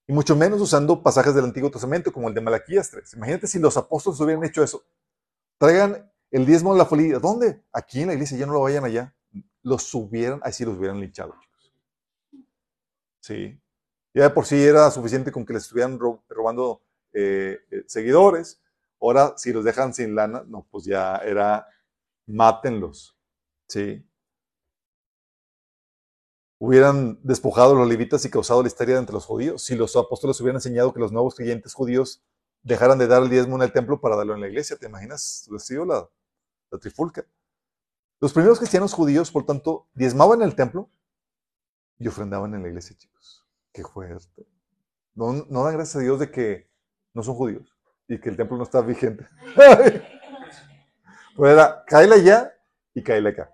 [0.08, 3.14] Y mucho menos usando pasajes del Antiguo Testamento, como el de Malaquías 3.
[3.14, 4.84] Imagínate si los apóstoles hubieran hecho eso.
[5.60, 7.64] Traigan el diezmo de la folía, ¿dónde?
[7.72, 9.16] Aquí en la iglesia, ya no lo vayan allá.
[9.62, 11.74] Los subieran, ahí sí los hubieran linchado, chicos.
[13.20, 13.62] Sí.
[14.18, 16.82] Ya de por sí era suficiente con que les estuvieran robando
[17.14, 18.60] eh, eh, seguidores.
[19.00, 21.68] Ahora, si los dejan sin lana, no, pues ya era,
[22.26, 23.16] mátenlos.
[23.68, 24.04] Sí.
[26.58, 29.62] Hubieran despojado a los levitas y causado la histeria entre los judíos.
[29.62, 32.24] Si los apóstoles hubieran enseñado que los nuevos creyentes judíos
[32.64, 35.48] dejaran de dar el diezmo en el templo para darlo en la iglesia, ¿te imaginas?
[35.60, 36.10] sido la,
[36.72, 37.24] la trifulca.
[38.20, 40.90] Los primeros cristianos judíos, por tanto, diezmaban en el templo
[42.00, 43.47] y ofrendaban en la iglesia, chicos.
[43.74, 44.48] Qué fuerte.
[45.14, 46.70] No, no dan gracias a Dios de que
[47.14, 47.68] no son judíos
[48.08, 49.28] y que el templo no está vigente.
[51.36, 52.54] pues era, cáele allá
[52.94, 53.52] y cáele acá.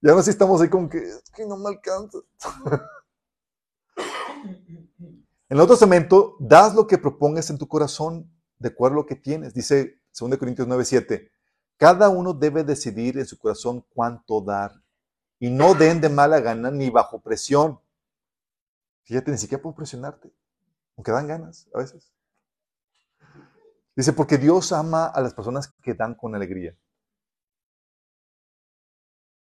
[0.00, 2.18] ya no si estamos ahí como que, es que no me alcanza.
[4.44, 9.06] en el otro cemento, das lo que propongas en tu corazón de acuerdo a lo
[9.06, 9.54] que tienes.
[9.54, 11.30] Dice 2 Corintios 9:7.
[11.76, 14.72] Cada uno debe decidir en su corazón cuánto dar.
[15.38, 17.80] Y no den de mala gana ni bajo presión.
[19.08, 20.30] Fíjate, ni siquiera puedo presionarte,
[20.94, 22.12] aunque dan ganas a veces.
[23.96, 26.76] Dice, porque Dios ama a las personas que dan con alegría.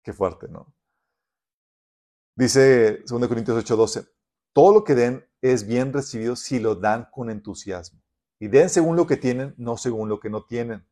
[0.02, 0.74] Qué fuerte, ¿no?
[2.38, 4.10] Dice 2 Corintios 8:12,
[4.54, 8.02] todo lo que den es bien recibido si lo dan con entusiasmo.
[8.40, 10.88] Y den según lo que tienen, no según lo que no tienen.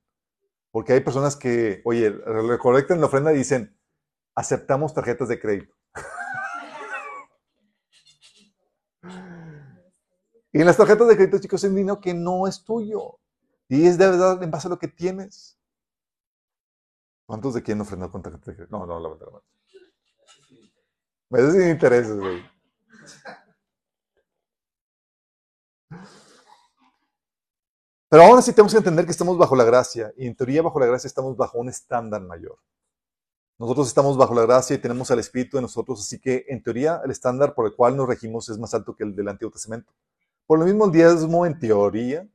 [0.72, 3.80] Porque hay personas que, oye, recolectan la ofrenda y dicen,
[4.36, 5.77] aceptamos tarjetas de crédito.
[10.58, 13.20] Y en las tarjetas de crédito, chicos, es dinero que no es tuyo.
[13.70, 15.56] Y es de verdad en base a lo que tienes.
[17.28, 18.76] ¿Cuántos de quién ofrendar con tarjeta de crédito?
[18.76, 19.40] No, no, la verdad.
[21.30, 22.44] Me das sin intereses, güey.
[28.10, 30.12] Pero aún así tenemos que entender que estamos bajo la gracia.
[30.18, 32.58] Y en teoría, bajo la gracia, estamos bajo un estándar mayor.
[33.60, 37.00] Nosotros estamos bajo la gracia y tenemos al Espíritu de nosotros, así que en teoría
[37.06, 39.94] el estándar por el cual nos regimos es más alto que el del Antiguo Testamento.
[40.48, 42.28] Por lo mismo, el diezmo en teoría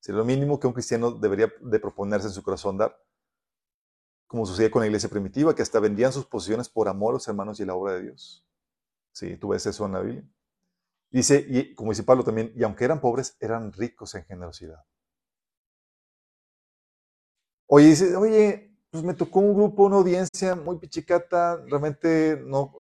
[0.00, 2.96] sería lo mínimo que un cristiano debería de proponerse en su corazón dar,
[4.28, 7.28] como sucedía con la iglesia primitiva, que hasta vendían sus posiciones por amor a los
[7.28, 8.46] hermanos y la obra de Dios.
[9.12, 10.24] Sí, tú ves eso en la Biblia.
[11.10, 14.84] Dice, y como dice Pablo también, y aunque eran pobres, eran ricos en generosidad.
[17.66, 22.78] Oye, dice, oye, pues me tocó un grupo, una audiencia muy pichicata, realmente no,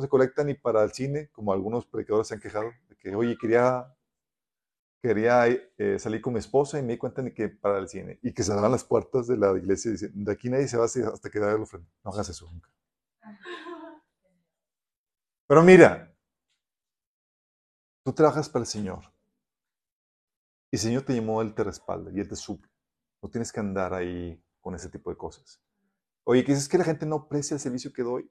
[0.00, 3.36] se colecta ni para el cine, como algunos predicadores se han quejado, de que, oye,
[3.36, 3.92] quería,
[5.00, 8.18] quería eh, salir con mi esposa y me di cuenta ni que para el cine,
[8.22, 10.84] y que se las puertas de la iglesia y dicen, de aquí nadie se va
[10.84, 11.88] hasta que el ofrenda.
[12.04, 12.68] No hagas eso nunca.
[15.46, 16.14] Pero mira,
[18.04, 19.04] tú trabajas para el Señor.
[20.70, 22.70] Y el Señor te llamó, Él te respalda y Él te suple.
[23.22, 25.62] No tienes que andar ahí con ese tipo de cosas.
[26.24, 28.30] Oye, ¿qué dices que la gente no aprecia el servicio que doy?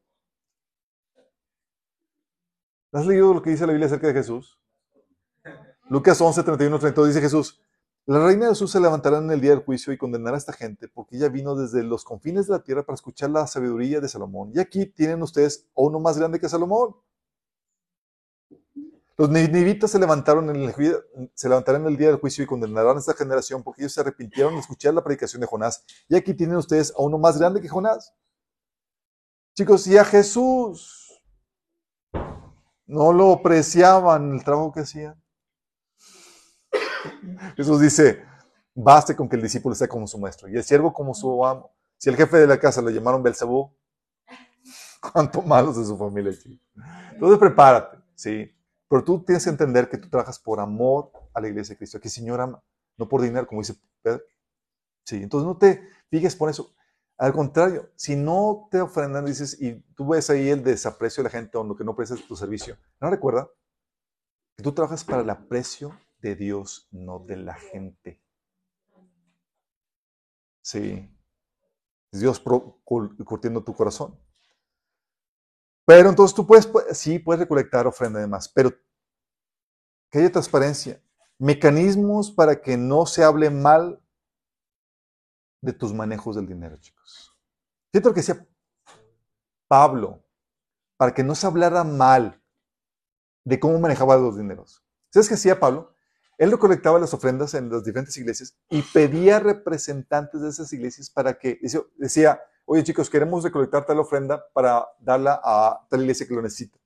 [2.92, 4.60] ¿Has leído lo que dice la Biblia acerca de Jesús?
[5.90, 7.62] Lucas 11, 31, 32 dice Jesús,
[8.06, 10.52] la reina de Jesús se levantará en el día del juicio y condenará a esta
[10.52, 14.10] gente porque ella vino desde los confines de la tierra para escuchar la sabiduría de
[14.10, 14.52] Salomón.
[14.54, 16.96] Y aquí tienen ustedes a uno más grande que Salomón.
[19.18, 20.74] Los nivitas se levantaron en el,
[21.34, 24.02] se levantarán en el día del juicio y condenarán a esta generación porque ellos se
[24.02, 25.84] arrepintieron de escuchar la predicación de Jonás.
[26.08, 28.14] Y aquí tienen ustedes a uno más grande que Jonás.
[29.56, 31.22] Chicos, y a Jesús
[32.86, 35.18] no lo apreciaban el trabajo que hacía.
[37.56, 38.24] Jesús dice,
[38.74, 41.72] baste con que el discípulo sea como su maestro y el siervo como su amo.
[41.98, 43.76] Si el jefe de la casa lo llamaron Belzebú,
[45.14, 46.34] cuánto malos de su familia.
[47.12, 48.52] Entonces prepárate, ¿sí?
[48.90, 52.00] Pero tú tienes que entender que tú trabajas por amor a la iglesia de Cristo,
[52.00, 52.64] que el Señor ama,
[52.98, 54.22] no por dinero, como dice Pedro.
[55.04, 56.74] Sí, entonces no te fijes por eso.
[57.18, 61.32] Al contrario, si no te ofrendan, dices, y tú ves ahí el desaprecio de la
[61.32, 63.50] gente o lo que no prestas tu servicio, no recuerda
[64.56, 68.22] que tú trabajas para el aprecio de Dios, no de la gente.
[70.62, 71.10] Sí.
[72.12, 72.42] Dios
[72.84, 74.20] curtiendo tu corazón.
[75.86, 78.72] Pero entonces tú puedes, sí, puedes recolectar ofrenda además, pero
[80.10, 81.02] que haya transparencia,
[81.38, 84.02] mecanismos para que no se hable mal
[85.62, 87.38] de tus manejos del dinero, chicos.
[87.92, 88.46] Fíjate lo que decía
[89.68, 90.24] Pablo,
[90.98, 92.42] para que no se hablara mal
[93.46, 94.84] de cómo manejaba los dineros.
[95.10, 95.94] ¿Sabes qué hacía Pablo?
[96.38, 101.38] Él recolectaba las ofrendas en las diferentes iglesias y pedía representantes de esas iglesias para
[101.38, 101.60] que,
[101.98, 106.78] decía, oye chicos, queremos recolectar tal ofrenda para darla a tal iglesia que lo necesita.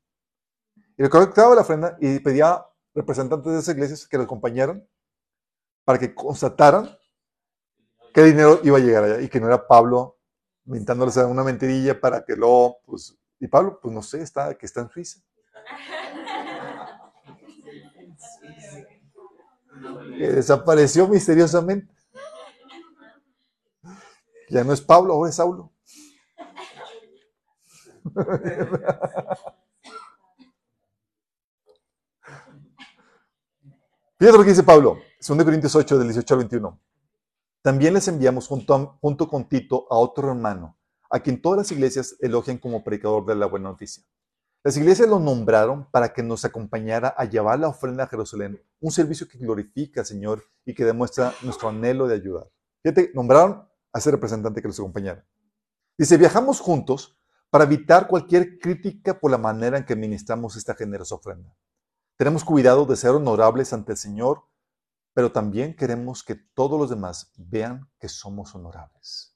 [0.97, 4.87] Y recolectaba la ofrenda y pedía representantes de esas iglesias que lo acompañaran
[5.83, 6.97] para que constataran
[8.13, 10.17] qué dinero iba a llegar allá y que no era Pablo
[10.63, 14.81] mintándoles una mentirilla para que luego, pues, y Pablo, pues no sé, está, que está
[14.81, 15.19] en Suiza.
[20.17, 21.93] Que desapareció misteriosamente.
[24.49, 25.71] Ya no es Pablo, ahora es Saulo.
[34.17, 36.79] Fíjate lo que dice Pablo, 2 Corintios 8, del 18 al 21.
[37.61, 40.77] También les enviamos junto, junto con Tito a otro hermano,
[41.09, 44.03] a quien todas las iglesias elogian como predicador de la buena noticia.
[44.63, 48.91] Las iglesias lo nombraron para que nos acompañara a llevar la ofrenda a Jerusalén, un
[48.91, 52.47] servicio que glorifica al Señor y que demuestra nuestro anhelo de ayudar.
[52.83, 55.25] Fíjate, nombraron a ese representante que los acompañara.
[55.97, 57.17] Dice, viajamos juntos
[57.49, 61.55] para evitar cualquier crítica por la manera en que ministramos esta generosa ofrenda.
[62.15, 64.43] Tenemos cuidado de ser honorables ante el Señor,
[65.13, 69.35] pero también queremos que todos los demás vean que somos honorables.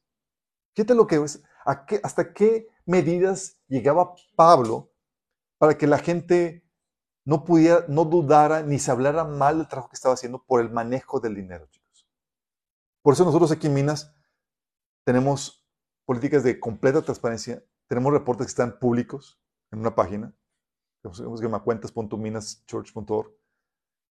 [0.76, 4.92] Fíjate lo que es, hasta qué medidas llegaba Pablo
[5.66, 6.64] para que la gente
[7.26, 10.70] no pudiera, no dudara ni se hablara mal del trabajo que estaba haciendo por el
[10.70, 12.08] manejo del dinero, chicos.
[13.02, 14.16] Por eso nosotros aquí en Minas
[15.04, 15.68] tenemos
[16.06, 20.38] políticas de completa transparencia, tenemos reportes que están públicos en una página,
[21.02, 23.32] que se llama cuentas.minaschurch.org,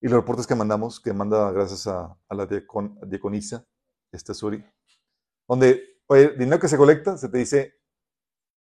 [0.01, 3.65] y los reportes que mandamos, que manda gracias a, la diaconisa,
[4.11, 4.67] este Suri,
[5.49, 7.75] donde, oye, el dinero que se colecta, se te dice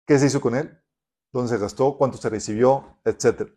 [0.07, 0.80] qué se hizo con él,
[1.33, 3.53] dónde se gastó, cuánto se recibió, etc.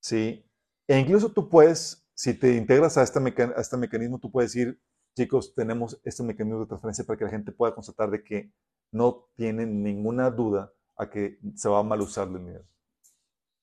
[0.00, 0.50] ¿Sí?
[0.86, 4.80] E incluso tú puedes si te integras a este, a este mecanismo, tú puedes decir,
[5.16, 8.52] chicos, tenemos este mecanismo de transferencia para que la gente pueda constatar de que
[8.92, 12.64] no tienen ninguna duda a que se va a mal usar el dinero.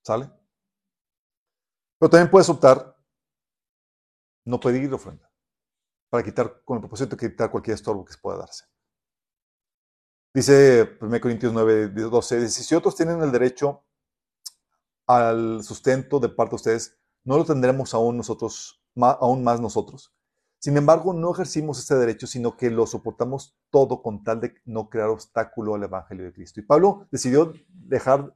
[0.04, 0.30] ¿Sale?
[1.98, 2.98] Pero también puedes optar
[4.44, 5.32] no pedir ofrenda
[6.10, 8.66] para quitar, con el propósito de quitar cualquier estorbo que se pueda darse.
[10.34, 13.84] Dice 1 Corintios 9, 12, dice, si otros tienen el derecho
[15.06, 20.16] al sustento de parte de ustedes, no lo tendremos aún nosotros, aún más nosotros.
[20.60, 24.90] Sin embargo, no ejercimos este derecho, sino que lo soportamos todo con tal de no
[24.90, 26.60] crear obstáculo al Evangelio de Cristo.
[26.60, 28.34] Y Pablo decidió dejar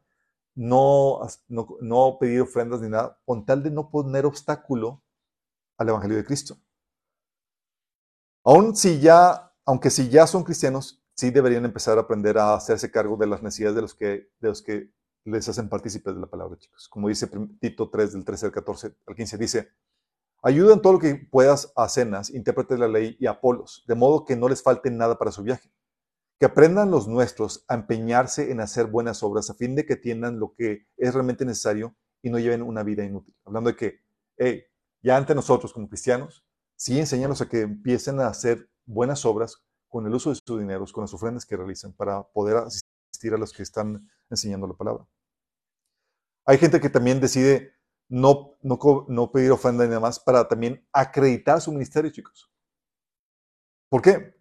[0.56, 5.04] no, no, pedir ofrendas ni nada, con tal de no poner obstáculo
[5.78, 6.58] al Evangelio de Cristo.
[8.44, 12.92] Aún si ya, aunque si ya son cristianos, sí deberían empezar a aprender a hacerse
[12.92, 14.92] cargo de las necesidades de los que, de los que
[15.24, 16.88] les hacen partícipes de la palabra, chicos.
[16.88, 17.28] Como dice
[17.60, 19.70] Tito 3, del 13 al 14 al 15, dice,
[20.44, 23.96] ayuda en todo lo que puedas a cenas, intérpretes de la ley y Apolos, de
[23.96, 25.72] modo que no les falte nada para su viaje.
[26.38, 30.38] Que aprendan los nuestros a empeñarse en hacer buenas obras a fin de que tiendan
[30.38, 33.34] lo que es realmente necesario y no lleven una vida inútil.
[33.46, 34.00] Hablando de que,
[34.38, 34.64] hey,
[35.02, 39.66] ya ante nosotros como cristianos, sí enseñarlos a que empiecen a hacer buenas obras
[39.96, 43.38] con el uso de sus dineros, con las ofrendas que realizan, para poder asistir a
[43.38, 45.08] los que están enseñando la palabra.
[46.46, 47.72] Hay gente que también decide
[48.10, 52.52] no, no, pedir ofrenda ni nada más para también acreditar su ministerio, chicos.
[53.88, 54.36] ¿Por qué?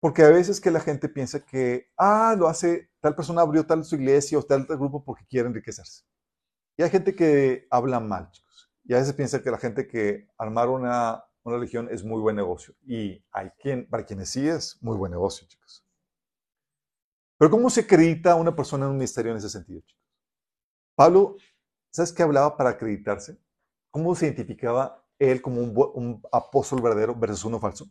[0.00, 3.86] Porque a veces que la gente piensa que, ah, lo hace, tal persona abrió tal
[3.86, 6.04] su iglesia o tal, tal grupo porque quiere enriquecerse.
[6.76, 8.70] Y hay gente que habla mal, chicos.
[8.84, 12.36] Y a veces piensa que la gente que armar una, una religión es muy buen
[12.36, 12.74] negocio.
[12.86, 15.84] Y hay quien, para quienes sí es muy buen negocio, chicos.
[17.38, 20.02] Pero ¿cómo se acredita una persona en un ministerio en ese sentido, chicos?
[20.94, 21.36] Pablo,
[21.90, 23.38] ¿sabes qué hablaba para acreditarse?
[23.90, 27.86] ¿Cómo se identificaba él como un, apóstol verdadero versus uno falso?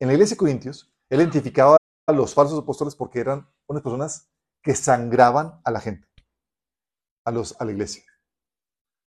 [0.00, 1.76] En la iglesia de Corintios, él identificaba
[2.06, 4.30] a los falsos apóstoles porque eran unas personas
[4.62, 6.08] que sangraban a la gente,
[7.24, 8.02] a, los, a la iglesia.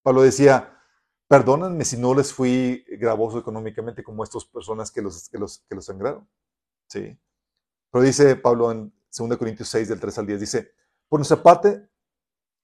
[0.04, 0.81] Pablo decía,
[1.32, 5.76] perdónenme si no les fui gravoso económicamente como estas personas que los, que los, que
[5.76, 6.28] los sangraron.
[6.90, 7.18] ¿Sí?
[7.90, 10.74] Pero dice Pablo en 2 Corintios 6, del 3 al 10, dice,
[11.08, 11.90] por nuestra parte,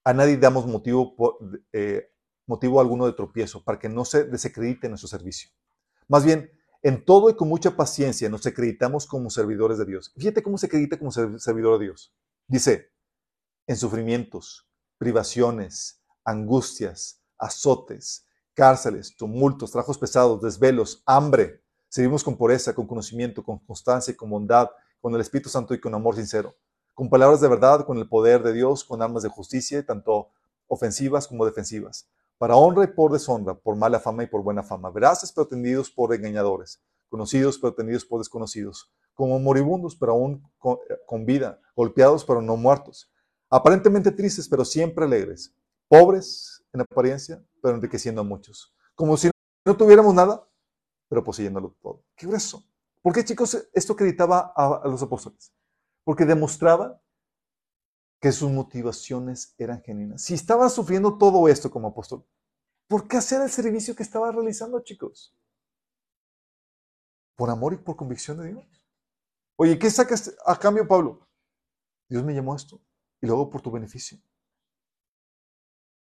[0.03, 1.15] a nadie damos motivo,
[1.71, 2.11] eh,
[2.45, 5.49] motivo alguno de tropiezo para que no se desacredite nuestro servicio.
[6.09, 10.13] Más bien, en todo y con mucha paciencia nos acreditamos como servidores de Dios.
[10.17, 12.13] Fíjate cómo se acredita como servidor de Dios.
[12.47, 12.91] Dice,
[13.65, 18.26] en sufrimientos, privaciones, angustias, azotes,
[18.57, 21.61] cárceles, tumultos, trabajos pesados, desvelos, hambre.
[21.89, 25.79] Servimos con pureza, con conocimiento, con constancia y con bondad, con el Espíritu Santo y
[25.79, 26.55] con amor sincero.
[26.95, 30.29] Con palabras de verdad, con el poder de Dios, con armas de justicia, tanto
[30.67, 32.09] ofensivas como defensivas,
[32.39, 35.91] para honra y por deshonra, por mala fama y por buena fama, veraces pero tendidos
[35.91, 42.41] por engañadores, conocidos pero tendidos por desconocidos, como moribundos pero aún con, vida, golpeados pero
[42.41, 43.11] no muertos,
[43.49, 45.53] aparentemente tristes pero siempre alegres,
[45.87, 49.29] pobres en apariencia pero enriqueciendo a muchos, como si
[49.65, 50.47] no tuviéramos nada,
[51.09, 52.03] pero poseyéndolo todo.
[52.15, 52.63] Qué grueso.
[53.01, 55.53] ¿Por qué, chicos, esto acreditaba a los apóstoles?
[56.07, 57.03] porque demostraba
[58.21, 60.21] que sus motivaciones eran genuinas.
[60.21, 62.25] Si estaba sufriendo todo esto como apóstol,
[62.87, 65.37] ¿por qué hacer el servicio que estaba realizando, chicos?
[67.35, 68.85] ¿Por amor y por convicción de Dios?
[69.57, 71.27] Oye, ¿qué sacas a cambio, Pablo?
[72.07, 72.81] Dios me llamó a esto
[73.19, 74.17] y luego por tu beneficio.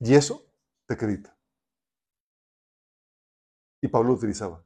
[0.01, 0.48] Y eso
[0.89, 1.37] te acredita.
[3.79, 4.65] Y Pablo lo utilizaba.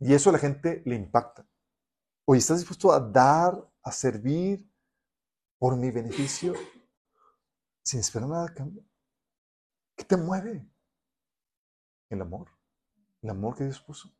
[0.00, 1.48] Y eso a la gente le impacta.
[2.24, 3.54] Oye, ¿estás dispuesto a dar
[3.84, 4.68] a servir
[5.58, 6.54] por mi beneficio
[7.84, 8.84] sin esperar nada a cambio?
[9.96, 10.68] ¿Qué te mueve?
[12.10, 12.50] El amor.
[13.22, 14.12] El amor que Dios puso.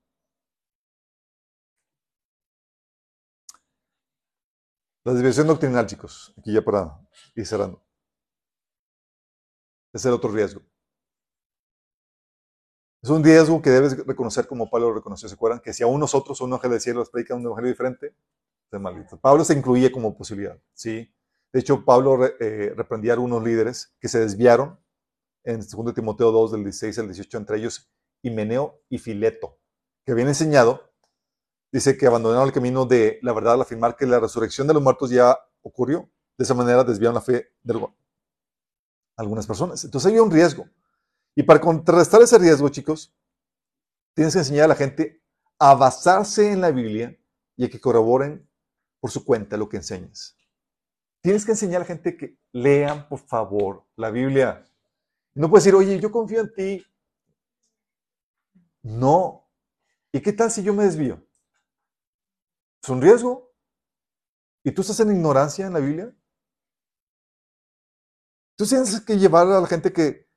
[5.02, 7.01] La desviación doctrinal, chicos, aquí ya para
[7.34, 7.84] ir cerrando.
[9.93, 10.62] Es el otro riesgo.
[13.02, 15.28] Es un riesgo que debes reconocer como Pablo lo reconoció.
[15.28, 15.60] ¿Se acuerdan?
[15.60, 18.14] Que si aún nosotros un ángel del cielo les predican un evangelio diferente,
[19.20, 21.12] Pablo se incluye como posibilidad, ¿sí?
[21.52, 24.78] De hecho, Pablo eh, reprendía a algunos líderes que se desviaron
[25.44, 27.93] en 2 Timoteo 2, del 16 al 18, entre ellos
[28.23, 29.59] Himeneo y Fileto,
[30.06, 30.90] que habían enseñado,
[31.70, 34.82] dice que abandonaron el camino de la verdad al afirmar que la resurrección de los
[34.82, 36.09] muertos ya ocurrió.
[36.39, 37.74] De esa manera desviaron la fe de
[39.16, 39.84] algunas personas.
[39.84, 40.68] Entonces había un riesgo.
[41.34, 43.14] Y para contrarrestar ese riesgo, chicos,
[44.14, 45.22] tienes que enseñar a la gente
[45.59, 47.16] a basarse en la Biblia
[47.56, 48.48] y a que corroboren
[49.01, 50.36] por su cuenta lo que enseñas.
[51.20, 54.64] Tienes que enseñar a la gente que lean, por favor, la Biblia.
[55.34, 56.86] No puedes decir, oye, yo confío en ti.
[58.82, 59.48] No.
[60.10, 61.24] ¿Y qué tal si yo me desvío?
[62.82, 63.52] Es un riesgo.
[64.64, 66.14] ¿Y tú estás en ignorancia en la Biblia?
[68.62, 70.28] Tú tienes que llevar a la gente que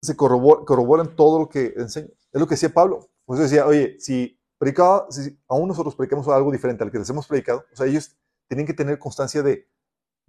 [0.00, 2.06] se corrobora, en todo lo que enseña.
[2.32, 3.10] Es lo que decía Pablo.
[3.24, 7.26] Pues decía, oye, si, predicaba, si aún nosotros predicamos algo diferente al que les hemos
[7.26, 8.16] predicado, o sea, ellos
[8.46, 9.68] tienen que tener constancia de,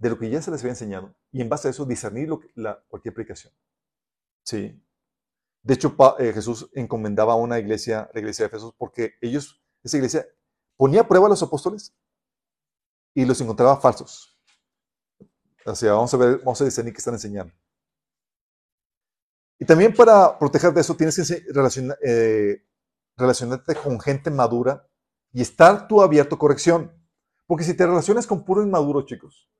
[0.00, 2.28] de lo que ya se les había enseñado y en base a eso discernir
[2.88, 3.52] cualquier predicación.
[4.44, 4.84] Sí.
[5.62, 9.96] De hecho, eh, Jesús encomendaba a una iglesia, la iglesia de Jesús, porque ellos, esa
[9.96, 10.26] iglesia,
[10.76, 11.94] ponía a prueba a los apóstoles
[13.14, 14.39] y los encontraba falsos.
[15.66, 17.52] O vamos a ver, vamos a discernir qué están enseñando.
[19.58, 21.44] Y también para proteger de eso tienes que
[22.02, 22.64] eh,
[23.16, 24.86] relacionarte con gente madura
[25.32, 26.90] y estar tú abierto a corrección.
[27.46, 29.50] Porque si te relacionas con puro inmaduro, chicos,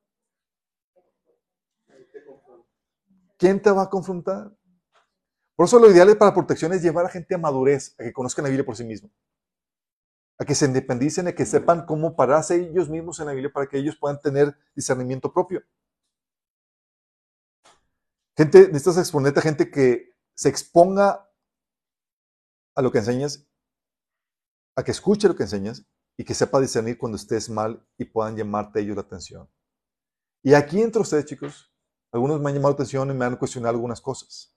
[3.36, 4.50] ¿quién te va a confrontar?
[5.54, 8.44] Por eso lo ideal para protección es llevar a gente a madurez, a que conozcan
[8.44, 9.10] la Biblia por sí mismo,
[10.38, 13.66] a que se independicen, a que sepan cómo pararse ellos mismos en la Biblia para
[13.66, 15.62] que ellos puedan tener discernimiento propio.
[18.40, 21.30] Gente, necesitas exponerte a gente que se exponga
[22.74, 23.46] a lo que enseñas,
[24.74, 25.84] a que escuche lo que enseñas
[26.16, 29.46] y que sepa discernir cuando estés mal y puedan llamarte ellos la atención.
[30.42, 31.70] Y aquí entre ustedes, chicos,
[32.14, 34.56] algunos me han llamado la atención y me han cuestionado algunas cosas.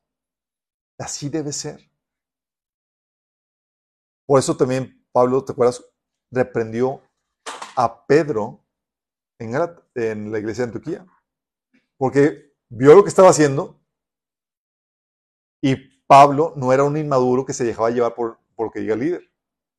[0.97, 1.81] Así debe ser.
[4.25, 5.83] Por eso también Pablo, ¿te acuerdas?
[6.31, 7.01] Reprendió
[7.75, 8.65] a Pedro
[9.39, 9.51] en,
[10.31, 11.05] la iglesia de Antioquía.
[11.97, 13.79] Porque vio lo que estaba haciendo
[15.61, 15.75] y
[16.07, 18.99] Pablo no era un inmaduro que se dejaba llevar por, por lo que diga el
[18.99, 19.31] líder,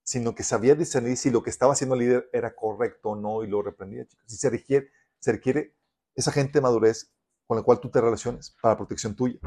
[0.05, 3.43] sino que sabía discernir si lo que estaba haciendo el líder era correcto o no
[3.43, 4.07] y lo reprendía.
[4.29, 5.77] Y se requiere, se requiere
[6.15, 7.13] esa gente de madurez
[7.47, 9.39] con la cual tú te relaciones para protección tuya.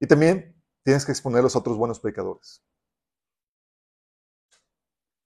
[0.00, 2.64] Y también tienes que exponer a los otros buenos predicadores.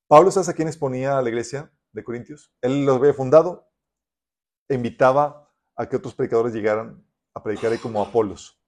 [0.09, 2.53] Pablo, ¿sabes a quién exponía a la iglesia de Corintios?
[2.61, 3.69] Él los había fundado
[4.69, 5.52] e invitaba
[5.83, 7.05] a que otros predicadores llegaran
[7.35, 8.59] a predicar como Apolos.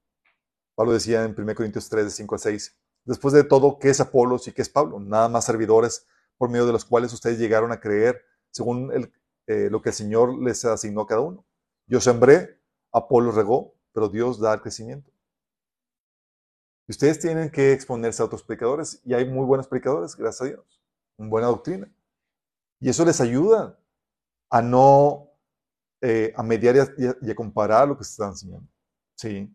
[0.75, 4.01] Pablo decía en 1 Corintios 3, de 5 a 6, después de todo, ¿qué es
[4.01, 4.99] Apolos y qué es Pablo?
[4.99, 9.13] Nada más servidores por medio de los cuales ustedes llegaron a creer según el,
[9.47, 11.45] eh, lo que el Señor les asignó a cada uno.
[11.87, 12.61] Yo sembré,
[12.93, 15.11] Apolos regó, pero Dios da el crecimiento.
[16.87, 20.45] Y ustedes tienen que exponerse a otros predicadores y hay muy buenos predicadores, gracias a
[20.47, 20.83] Dios,
[21.17, 21.91] una buena doctrina.
[22.81, 23.79] Y eso les ayuda
[24.51, 25.34] a no
[26.07, 28.69] eh, a mediar y a, comparar lo que se está enseñando.
[29.17, 29.51] Sí.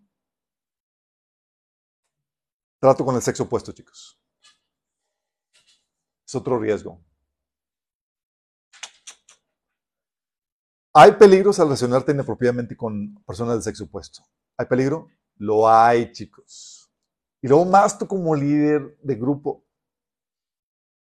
[2.80, 4.20] Trato con el sexo opuesto, chicos.
[6.26, 7.00] Es otro riesgo.
[10.92, 14.24] ¿Hay peligros al relacionarte inapropiadamente con personas del sexo opuesto?
[14.58, 15.08] ¿Hay peligro?
[15.36, 16.92] Lo hay, chicos.
[17.44, 19.64] Y luego más tú como líder de grupo.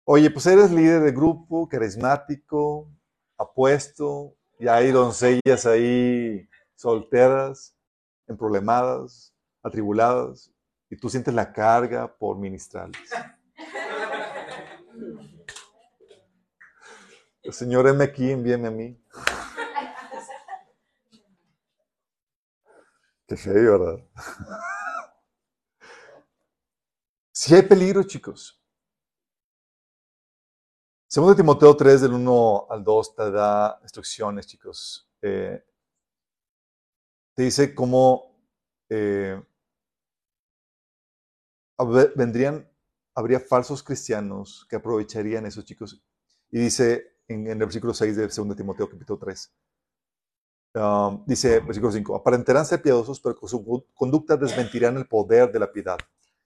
[0.04, 2.92] Oye, pues eres líder de grupo, carismático,
[3.38, 7.76] apuesto, y hay doncellas ahí solteras,
[8.28, 10.52] emproblemadas, atribuladas,
[10.90, 13.10] y tú sientes la carga por ministrarles.
[17.52, 19.02] Señor, heme aquí, envíeme a mí.
[23.28, 24.06] Qué feo, ¿verdad?
[27.32, 28.62] Si hay peligro, chicos.
[31.18, 35.10] Segundo Timoteo 3, del 1 al 2, te da instrucciones, chicos.
[35.20, 35.66] Eh,
[37.34, 38.40] te dice cómo
[38.88, 39.42] eh,
[42.16, 42.70] vendrían,
[43.16, 46.00] habría falsos cristianos que aprovecharían eso, chicos.
[46.52, 49.54] Y dice en, el versículo 6 de 2 Timoteo capítulo 3,
[50.76, 55.58] um, dice versículo 5, aparentarán ser piadosos, pero con su conducta desmentirán el poder de
[55.58, 55.98] la piedad.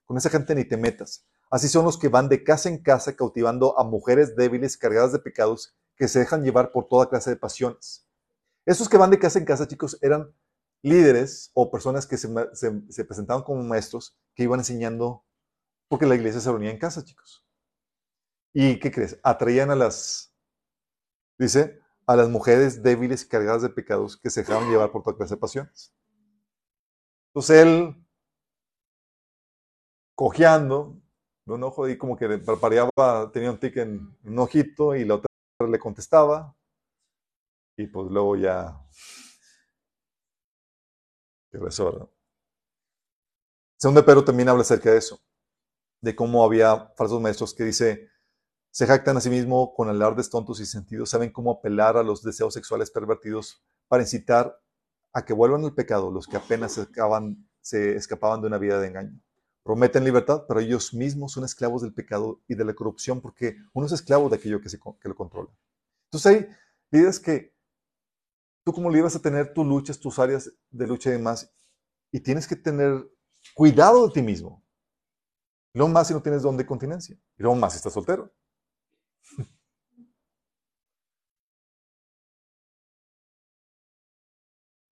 [0.06, 3.14] Con esa gente ni te metas Así son los que van de casa en casa
[3.14, 7.36] cautivando a mujeres débiles cargadas de pecados que se dejan llevar por toda clase de
[7.36, 8.08] pasiones.
[8.64, 10.34] Esos que van de casa en casa, chicos, eran
[10.80, 15.26] líderes o personas que se, presentaban como maestros que iban enseñando
[15.88, 17.44] porque la iglesia se reunía en casa, chicos.
[18.54, 19.20] ¿Y qué crees?
[19.22, 20.34] Atraían a las,
[21.38, 25.34] dice, a las mujeres débiles cargadas de pecados que se dejaban llevar por toda clase
[25.34, 25.94] de pasiones.
[27.28, 28.06] Entonces él,
[30.14, 31.01] cojeando,
[31.44, 35.16] de un ojo y como que parpadeaba, tenía un tic en un ojito y la
[35.16, 35.28] otra
[35.68, 36.56] le contestaba.
[37.76, 38.78] Y pues luego ya.
[41.50, 42.10] Regresó,
[43.76, 45.20] Segundo Pedro también habla acerca de eso,
[46.00, 48.10] de cómo había falsos maestros que dice,
[48.70, 52.22] se jactan a sí mismo con alardes tontos y sentidos, saben cómo apelar a los
[52.22, 54.56] deseos sexuales pervertidos para incitar
[55.12, 56.86] a que vuelvan al pecado los que apenas se,
[57.60, 59.20] se escapaban de una vida de engaño.
[59.62, 63.86] Prometen libertad, pero ellos mismos son esclavos del pecado y de la corrupción porque uno
[63.86, 65.50] es esclavo de aquello que, lo controla.
[66.06, 66.48] Entonces hay
[66.90, 67.54] ideas que
[68.64, 71.52] tú como líder vas a tener tus luchas, tus áreas de lucha y demás,
[72.10, 73.08] y tienes que tener
[73.54, 74.64] cuidado de ti mismo.
[75.74, 77.16] lo más si no tienes don de continencia.
[77.38, 78.32] Y más si estás soltero.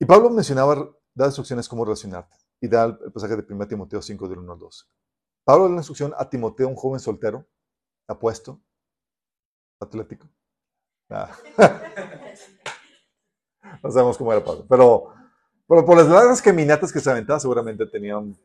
[0.02, 2.34] Y Pablo mencionaba, da instrucciones cómo relacionarte.
[2.60, 4.84] Y da el pasaje de 1 Timoteo 5, del 1 al 12.
[5.44, 7.46] Pablo da la instrucción a Timoteo, un joven soltero,
[8.06, 8.60] apuesto,
[9.80, 10.28] atlético.
[11.08, 11.36] Ah.
[13.82, 14.66] no sabemos cómo era Pablo.
[14.68, 15.14] Pero,
[15.66, 18.38] pero por las largas caminatas que se aventaba, seguramente tenía un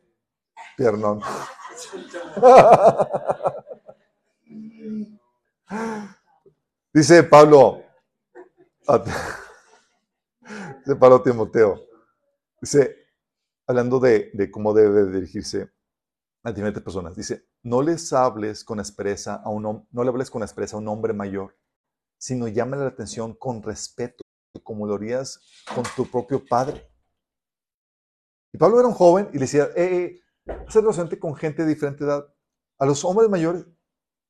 [0.76, 1.20] piernón.
[6.96, 7.84] Dice Pablo,
[10.78, 11.86] dice Pablo Timoteo,
[12.58, 13.05] dice,
[13.66, 15.70] hablando de, cómo debe dirigirse
[16.44, 20.42] a diferentes personas, dice, no les hables con aspereza a un no le hables con
[20.42, 21.56] aspereza a un hombre mayor,
[22.18, 24.22] sino llámale la atención con respeto,
[24.62, 25.40] como lo harías
[25.74, 26.88] con tu propio padre.
[28.52, 30.20] Y Pablo era un joven y le decía, eh, eh
[30.66, 32.24] hacer con gente de diferente edad,
[32.78, 33.66] a los hombres mayores,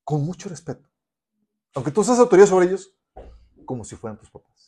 [0.05, 0.89] con mucho respeto.
[1.75, 2.97] Aunque tú seas autoridad sobre ellos,
[3.67, 4.66] como si fueran tus papás.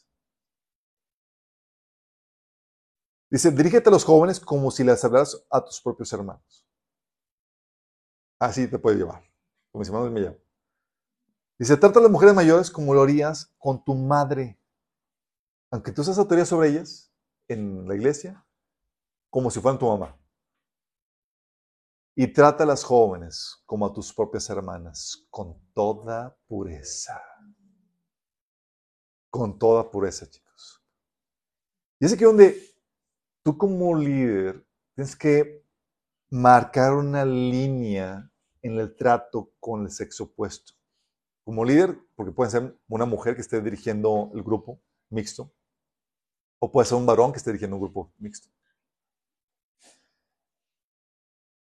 [3.31, 6.67] Dice, dirígete a los jóvenes como si les hablaras a tus propios hermanos.
[8.39, 9.23] Así te puede llevar.
[9.71, 10.41] Como mis hermanos me llaman.
[11.59, 14.59] Dice, trata a las mujeres mayores como lo harías con tu madre.
[15.71, 17.13] Aunque tú seas autoridad sobre ellas
[17.49, 18.47] en la iglesia,
[19.29, 20.17] como si fueran tu mamá.
[22.15, 27.21] Y trata a las jóvenes como a tus propias hermanas, con toda pureza.
[29.31, 30.83] Con toda pureza, chicos.
[32.01, 32.78] Y es aquí donde
[33.43, 35.65] tú como líder tienes que
[36.31, 38.31] marcar una línea
[38.63, 40.75] en el trato con el sexo opuesto.
[41.45, 45.51] Como líder, porque puede ser una mujer que esté dirigiendo el grupo mixto,
[46.61, 48.49] o puede ser un varón que esté dirigiendo un grupo mixto.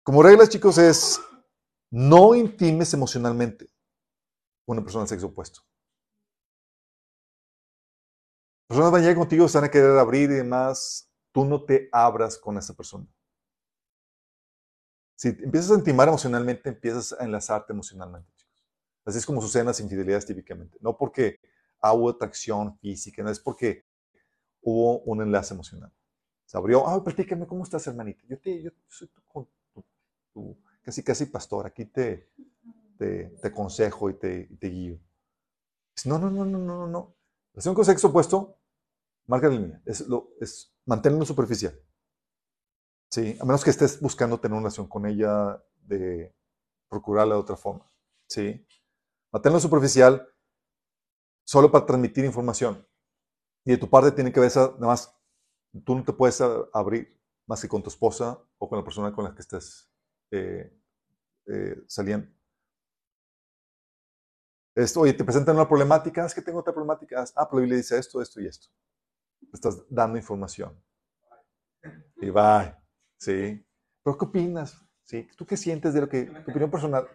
[0.02, 1.20] Como regla, chicos, es
[1.90, 3.70] no intimes emocionalmente
[4.66, 5.60] con una persona del sexo opuesto.
[8.66, 12.38] Personas van a llegar contigo, están a querer abrir y demás, tú no te abras
[12.38, 13.06] con esa persona.
[15.16, 18.64] Si empiezas a intimar emocionalmente, empiezas a enlazarte emocionalmente, chicos.
[19.04, 20.78] Así es como suceden las infidelidades típicamente.
[20.80, 21.40] No porque
[21.82, 23.84] hubo atracción física, no es porque
[24.62, 25.92] hubo un enlace emocional.
[26.44, 28.22] Se abrió, ah, platícame, ¿cómo estás, hermanita?
[28.28, 29.10] Yo, te, yo soy
[30.32, 32.30] tu, casi, casi pastor, aquí te,
[32.96, 34.98] te, te aconsejo y te, guío.
[36.04, 37.16] No, no, no, no, no, no.
[37.54, 38.57] La con sexo opuesto,
[39.28, 39.82] marca la línea.
[39.84, 40.04] Es,
[40.40, 41.78] es manténlo superficial.
[43.10, 43.36] ¿Sí?
[43.40, 46.34] A menos que estés buscando tener una relación con ella de
[46.88, 47.90] procurarla de otra forma.
[48.26, 48.66] ¿Sí?
[49.32, 50.26] Manténlo superficial
[51.46, 52.86] solo para transmitir información.
[53.64, 55.14] Y de tu parte tiene que ver, nada más,
[55.84, 56.40] tú no te puedes
[56.72, 59.90] abrir más que con tu esposa o con la persona con la que estés
[60.30, 60.74] eh,
[61.46, 62.30] eh, saliendo.
[64.74, 67.24] Esto, oye, te presentan una problemática, es que tengo otra problemática.
[67.34, 68.68] Ah, pero le dice esto, esto y esto
[69.52, 70.80] estás dando información.
[72.16, 72.80] Y va,
[73.16, 73.64] ¿sí?
[74.02, 74.80] ¿Pero qué opinas?
[75.04, 75.28] ¿Sí?
[75.36, 77.08] ¿Tú qué sientes de lo que, tu opinión personal?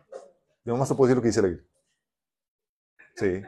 [0.65, 1.67] Yo nomás te puedo decir lo que dice la Biblia.
[3.15, 3.43] ¿Sí?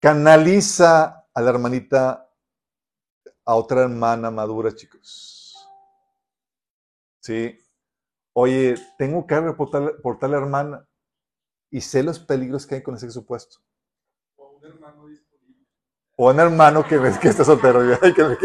[0.00, 2.28] Canaliza a la hermanita
[3.44, 5.56] a otra hermana madura, chicos.
[7.20, 7.58] ¿Sí?
[8.34, 10.88] Oye, tengo que reportarle, a la hermana
[11.70, 13.58] y sé los peligros que hay con ese supuesto.
[16.16, 17.84] O un hermano que ves que está soltero.
[17.84, 18.36] Y, que me...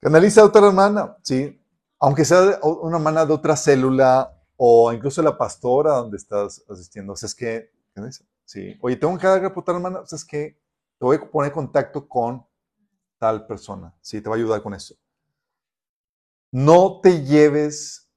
[0.00, 1.60] Canaliza a otra hermana, sí.
[1.98, 7.12] Aunque sea una hermana de otra célula o incluso la pastora donde estás asistiendo.
[7.12, 7.70] O sea, es que.
[8.44, 8.76] Sí.
[8.80, 10.00] Oye, tengo que reputar, hermana.
[10.00, 10.58] O sea, es que
[10.98, 12.44] te voy a poner en contacto con
[13.18, 13.94] tal persona.
[14.00, 14.96] Sí, te va a ayudar con eso.
[16.50, 18.10] No te lleves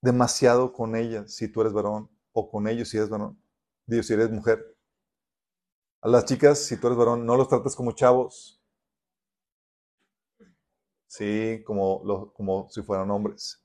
[0.00, 3.40] demasiado con ella si tú eres varón o con ellos si eres varón.
[3.86, 4.76] Dios, si eres mujer.
[6.02, 8.62] A las chicas, si tú eres varón, no los trates como chavos.
[11.08, 13.63] Sí, como, como si fueran hombres.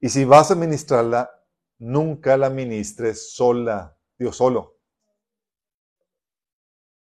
[0.00, 1.30] Y si vas a ministrarla,
[1.78, 4.78] nunca la ministres sola, digo solo.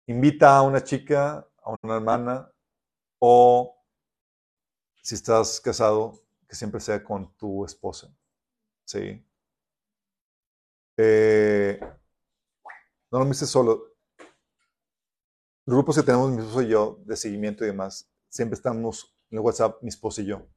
[0.08, 2.52] Invita a una chica, a una hermana,
[3.20, 3.76] o
[5.04, 8.12] si estás casado, que siempre sea con tu esposa.
[8.86, 9.24] ¿Sí?
[10.98, 11.80] Eh,
[13.12, 13.94] no lo ministres solo.
[15.66, 19.38] Los grupos que tenemos, mi esposo y yo, de seguimiento y demás, siempre estamos en
[19.38, 20.48] el WhatsApp, mi esposo y yo.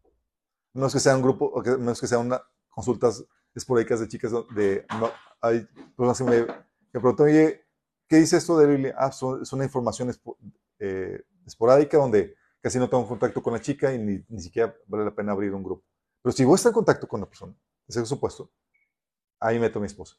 [0.75, 3.25] No es que sea un grupo, no es que sean una, consultas
[3.55, 4.87] esporádicas de chicas de...
[4.99, 5.67] No, hay
[5.97, 7.67] personas que me, preguntan, oye,
[8.09, 8.95] ¿qué dice esto de Biblia?
[8.97, 10.11] Ah, es una información
[10.79, 15.05] eh, esporádica donde casi no tengo contacto con la chica y ni, ni, siquiera vale
[15.05, 15.85] la pena abrir un grupo.
[16.23, 17.55] Pero si voy a estar en contacto con la persona,
[17.87, 18.51] de sexo opuesto,
[19.41, 20.17] ahí meto a mi esposa.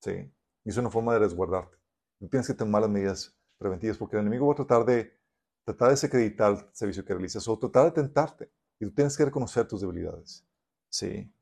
[0.00, 0.32] ¿Sí?
[0.64, 1.76] Y es una forma de resguardarte.
[2.20, 5.18] No tienes que tomar las medidas preventivas porque el enemigo va a tratar de,
[5.64, 8.52] tratar de desacreditar el servicio que realizas o tratar de tentarte.
[8.84, 10.46] Y tú tienes que reconocer tus debilidades.
[10.90, 11.32] ¿Sí?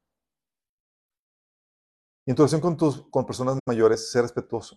[2.25, 4.77] Y en tu relación con, tus, con personas mayores, ser respetuoso.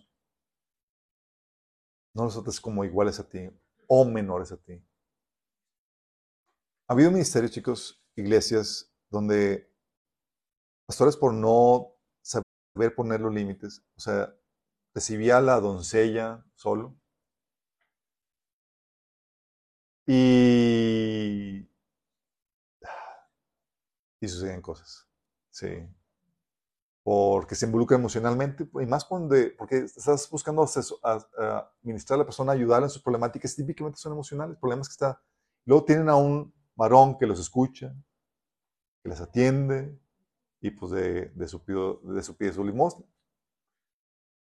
[2.14, 3.48] No los trates como iguales a ti
[3.86, 4.84] o menores a ti.
[6.88, 9.72] Ha habido ministerios, chicos, iglesias, donde
[10.86, 14.34] pastores por no saber poner los límites, o sea,
[14.94, 16.96] recibía a la doncella solo
[20.06, 21.55] y,
[24.20, 25.08] y suceden cosas.
[25.50, 25.88] Sí
[27.06, 30.66] porque se involucra emocionalmente, y más porque estás buscando
[31.04, 35.22] a, ministrar a la persona, ayudarla en sus problemáticas, típicamente son emocionales, problemas que está.
[35.66, 37.94] Luego tienen a un varón que los escucha,
[39.04, 39.96] que les atiende,
[40.60, 41.62] y pues de, de su,
[42.12, 43.06] de su pie su limosna.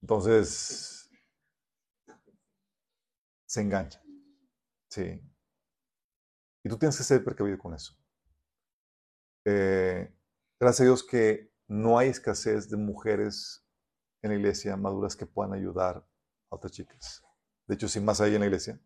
[0.02, 1.08] Entonces,
[3.46, 4.02] se engancha.
[4.90, 5.22] Sí.
[6.64, 7.96] Y tú tienes que ser precavido con eso.
[9.46, 10.12] Eh,
[10.60, 13.64] gracias a Dios que no hay escasez de mujeres
[14.24, 17.24] en la iglesia maduras que puedan ayudar a otras chicas.
[17.68, 18.80] De hecho, sin más hay en la iglesia,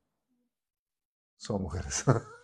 [1.38, 2.04] son mujeres.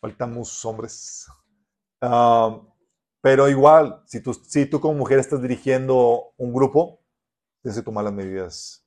[0.00, 1.26] Faltamos hombres.
[2.00, 2.60] Ah,
[3.20, 7.04] pero igual, si tú, si tú como mujer estás dirigiendo un grupo,
[7.62, 8.86] tienes que tomar las medidas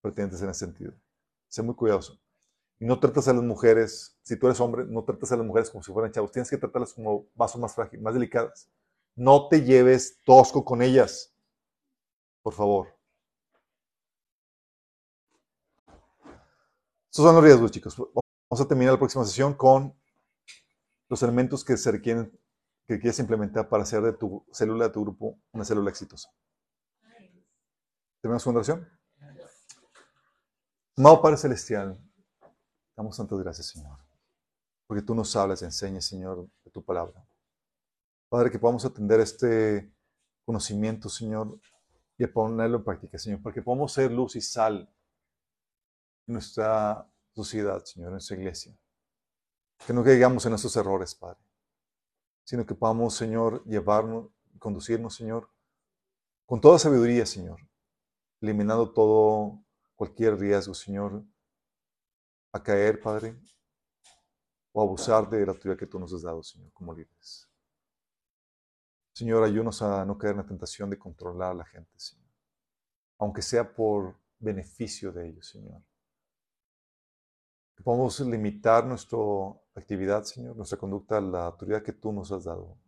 [0.00, 0.94] pertinentes en ese sentido.
[1.48, 2.21] Sé muy cuidadoso.
[2.82, 5.70] Y no tratas a las mujeres, si tú eres hombre, no tratas a las mujeres
[5.70, 6.32] como si fueran chavos.
[6.32, 8.68] Tienes que tratarlas como vasos más frágiles, más delicadas.
[9.14, 11.32] No te lleves tosco con ellas.
[12.42, 12.88] Por favor.
[17.08, 17.96] Estos son los riesgos, chicos.
[17.96, 19.96] Vamos a terminar la próxima sesión con
[21.08, 22.36] los elementos que se requieren,
[22.88, 26.30] que quieres implementar para hacer de tu célula, de tu grupo, una célula exitosa.
[28.20, 28.88] ¿Terminamos con oración?
[30.96, 31.96] Amado Padre Celestial,
[33.02, 33.98] Damos tantas gracias, Señor,
[34.86, 37.26] porque tú nos hablas y enseñas, Señor, de tu palabra.
[38.28, 39.92] Padre, que podamos atender este
[40.44, 41.58] conocimiento, Señor,
[42.16, 44.88] y ponerlo en práctica, Señor, para que podamos ser luz y sal
[46.28, 47.04] en nuestra
[47.34, 48.78] sociedad, Señor, en nuestra iglesia.
[49.84, 51.40] Que no caigamos en nuestros errores, Padre,
[52.44, 54.28] sino que podamos, Señor, llevarnos,
[54.60, 55.50] conducirnos, Señor,
[56.46, 57.58] con toda sabiduría, Señor,
[58.40, 59.60] eliminando todo,
[59.96, 61.24] cualquier riesgo, Señor,
[62.52, 63.34] a caer, Padre,
[64.72, 67.48] o abusar de la autoridad que tú nos has dado, Señor, como líderes.
[69.14, 72.30] Señor, ayúdanos a no caer en la tentación de controlar a la gente, Señor.
[73.18, 75.82] Aunque sea por beneficio de ellos, Señor.
[77.76, 79.18] Que podamos limitar nuestra
[79.74, 82.78] actividad, Señor, nuestra conducta a la autoridad que tú nos has dado,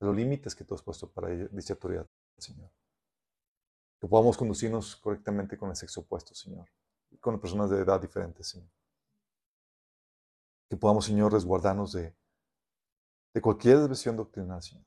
[0.00, 2.08] a los límites que tú has puesto para dicha autoridad,
[2.38, 2.70] Señor.
[3.98, 6.68] Que podamos conducirnos correctamente con el sexo opuesto, Señor,
[7.10, 8.70] y con personas de edad diferente, Señor
[10.72, 12.16] que podamos, Señor, resguardarnos de,
[13.34, 14.86] de cualquier desviación doctrinal, Señor.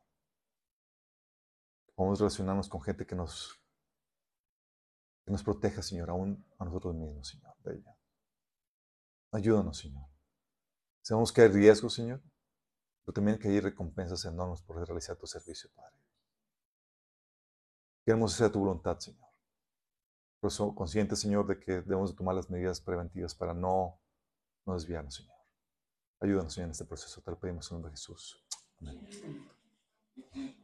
[1.85, 3.61] Que podamos relacionarnos con gente que nos,
[5.23, 7.53] que nos proteja, Señor, aún a nosotros mismos, Señor.
[9.31, 10.09] Ayúdanos, Señor.
[11.03, 12.19] Sabemos que hay riesgos, Señor,
[13.03, 15.99] pero también que hay recompensas enormes por realizar tu servicio, Padre.
[18.03, 19.29] Queremos hacer tu voluntad, Señor.
[20.39, 24.01] Por eso, conscientes, Señor, de que debemos de tomar las medidas preventivas para no,
[24.65, 25.34] no desviarnos, Señor.
[26.19, 27.21] Ayúdanos, Señor, en este proceso.
[27.21, 28.43] Te lo pedimos en nombre de Jesús.
[28.79, 30.55] Amén.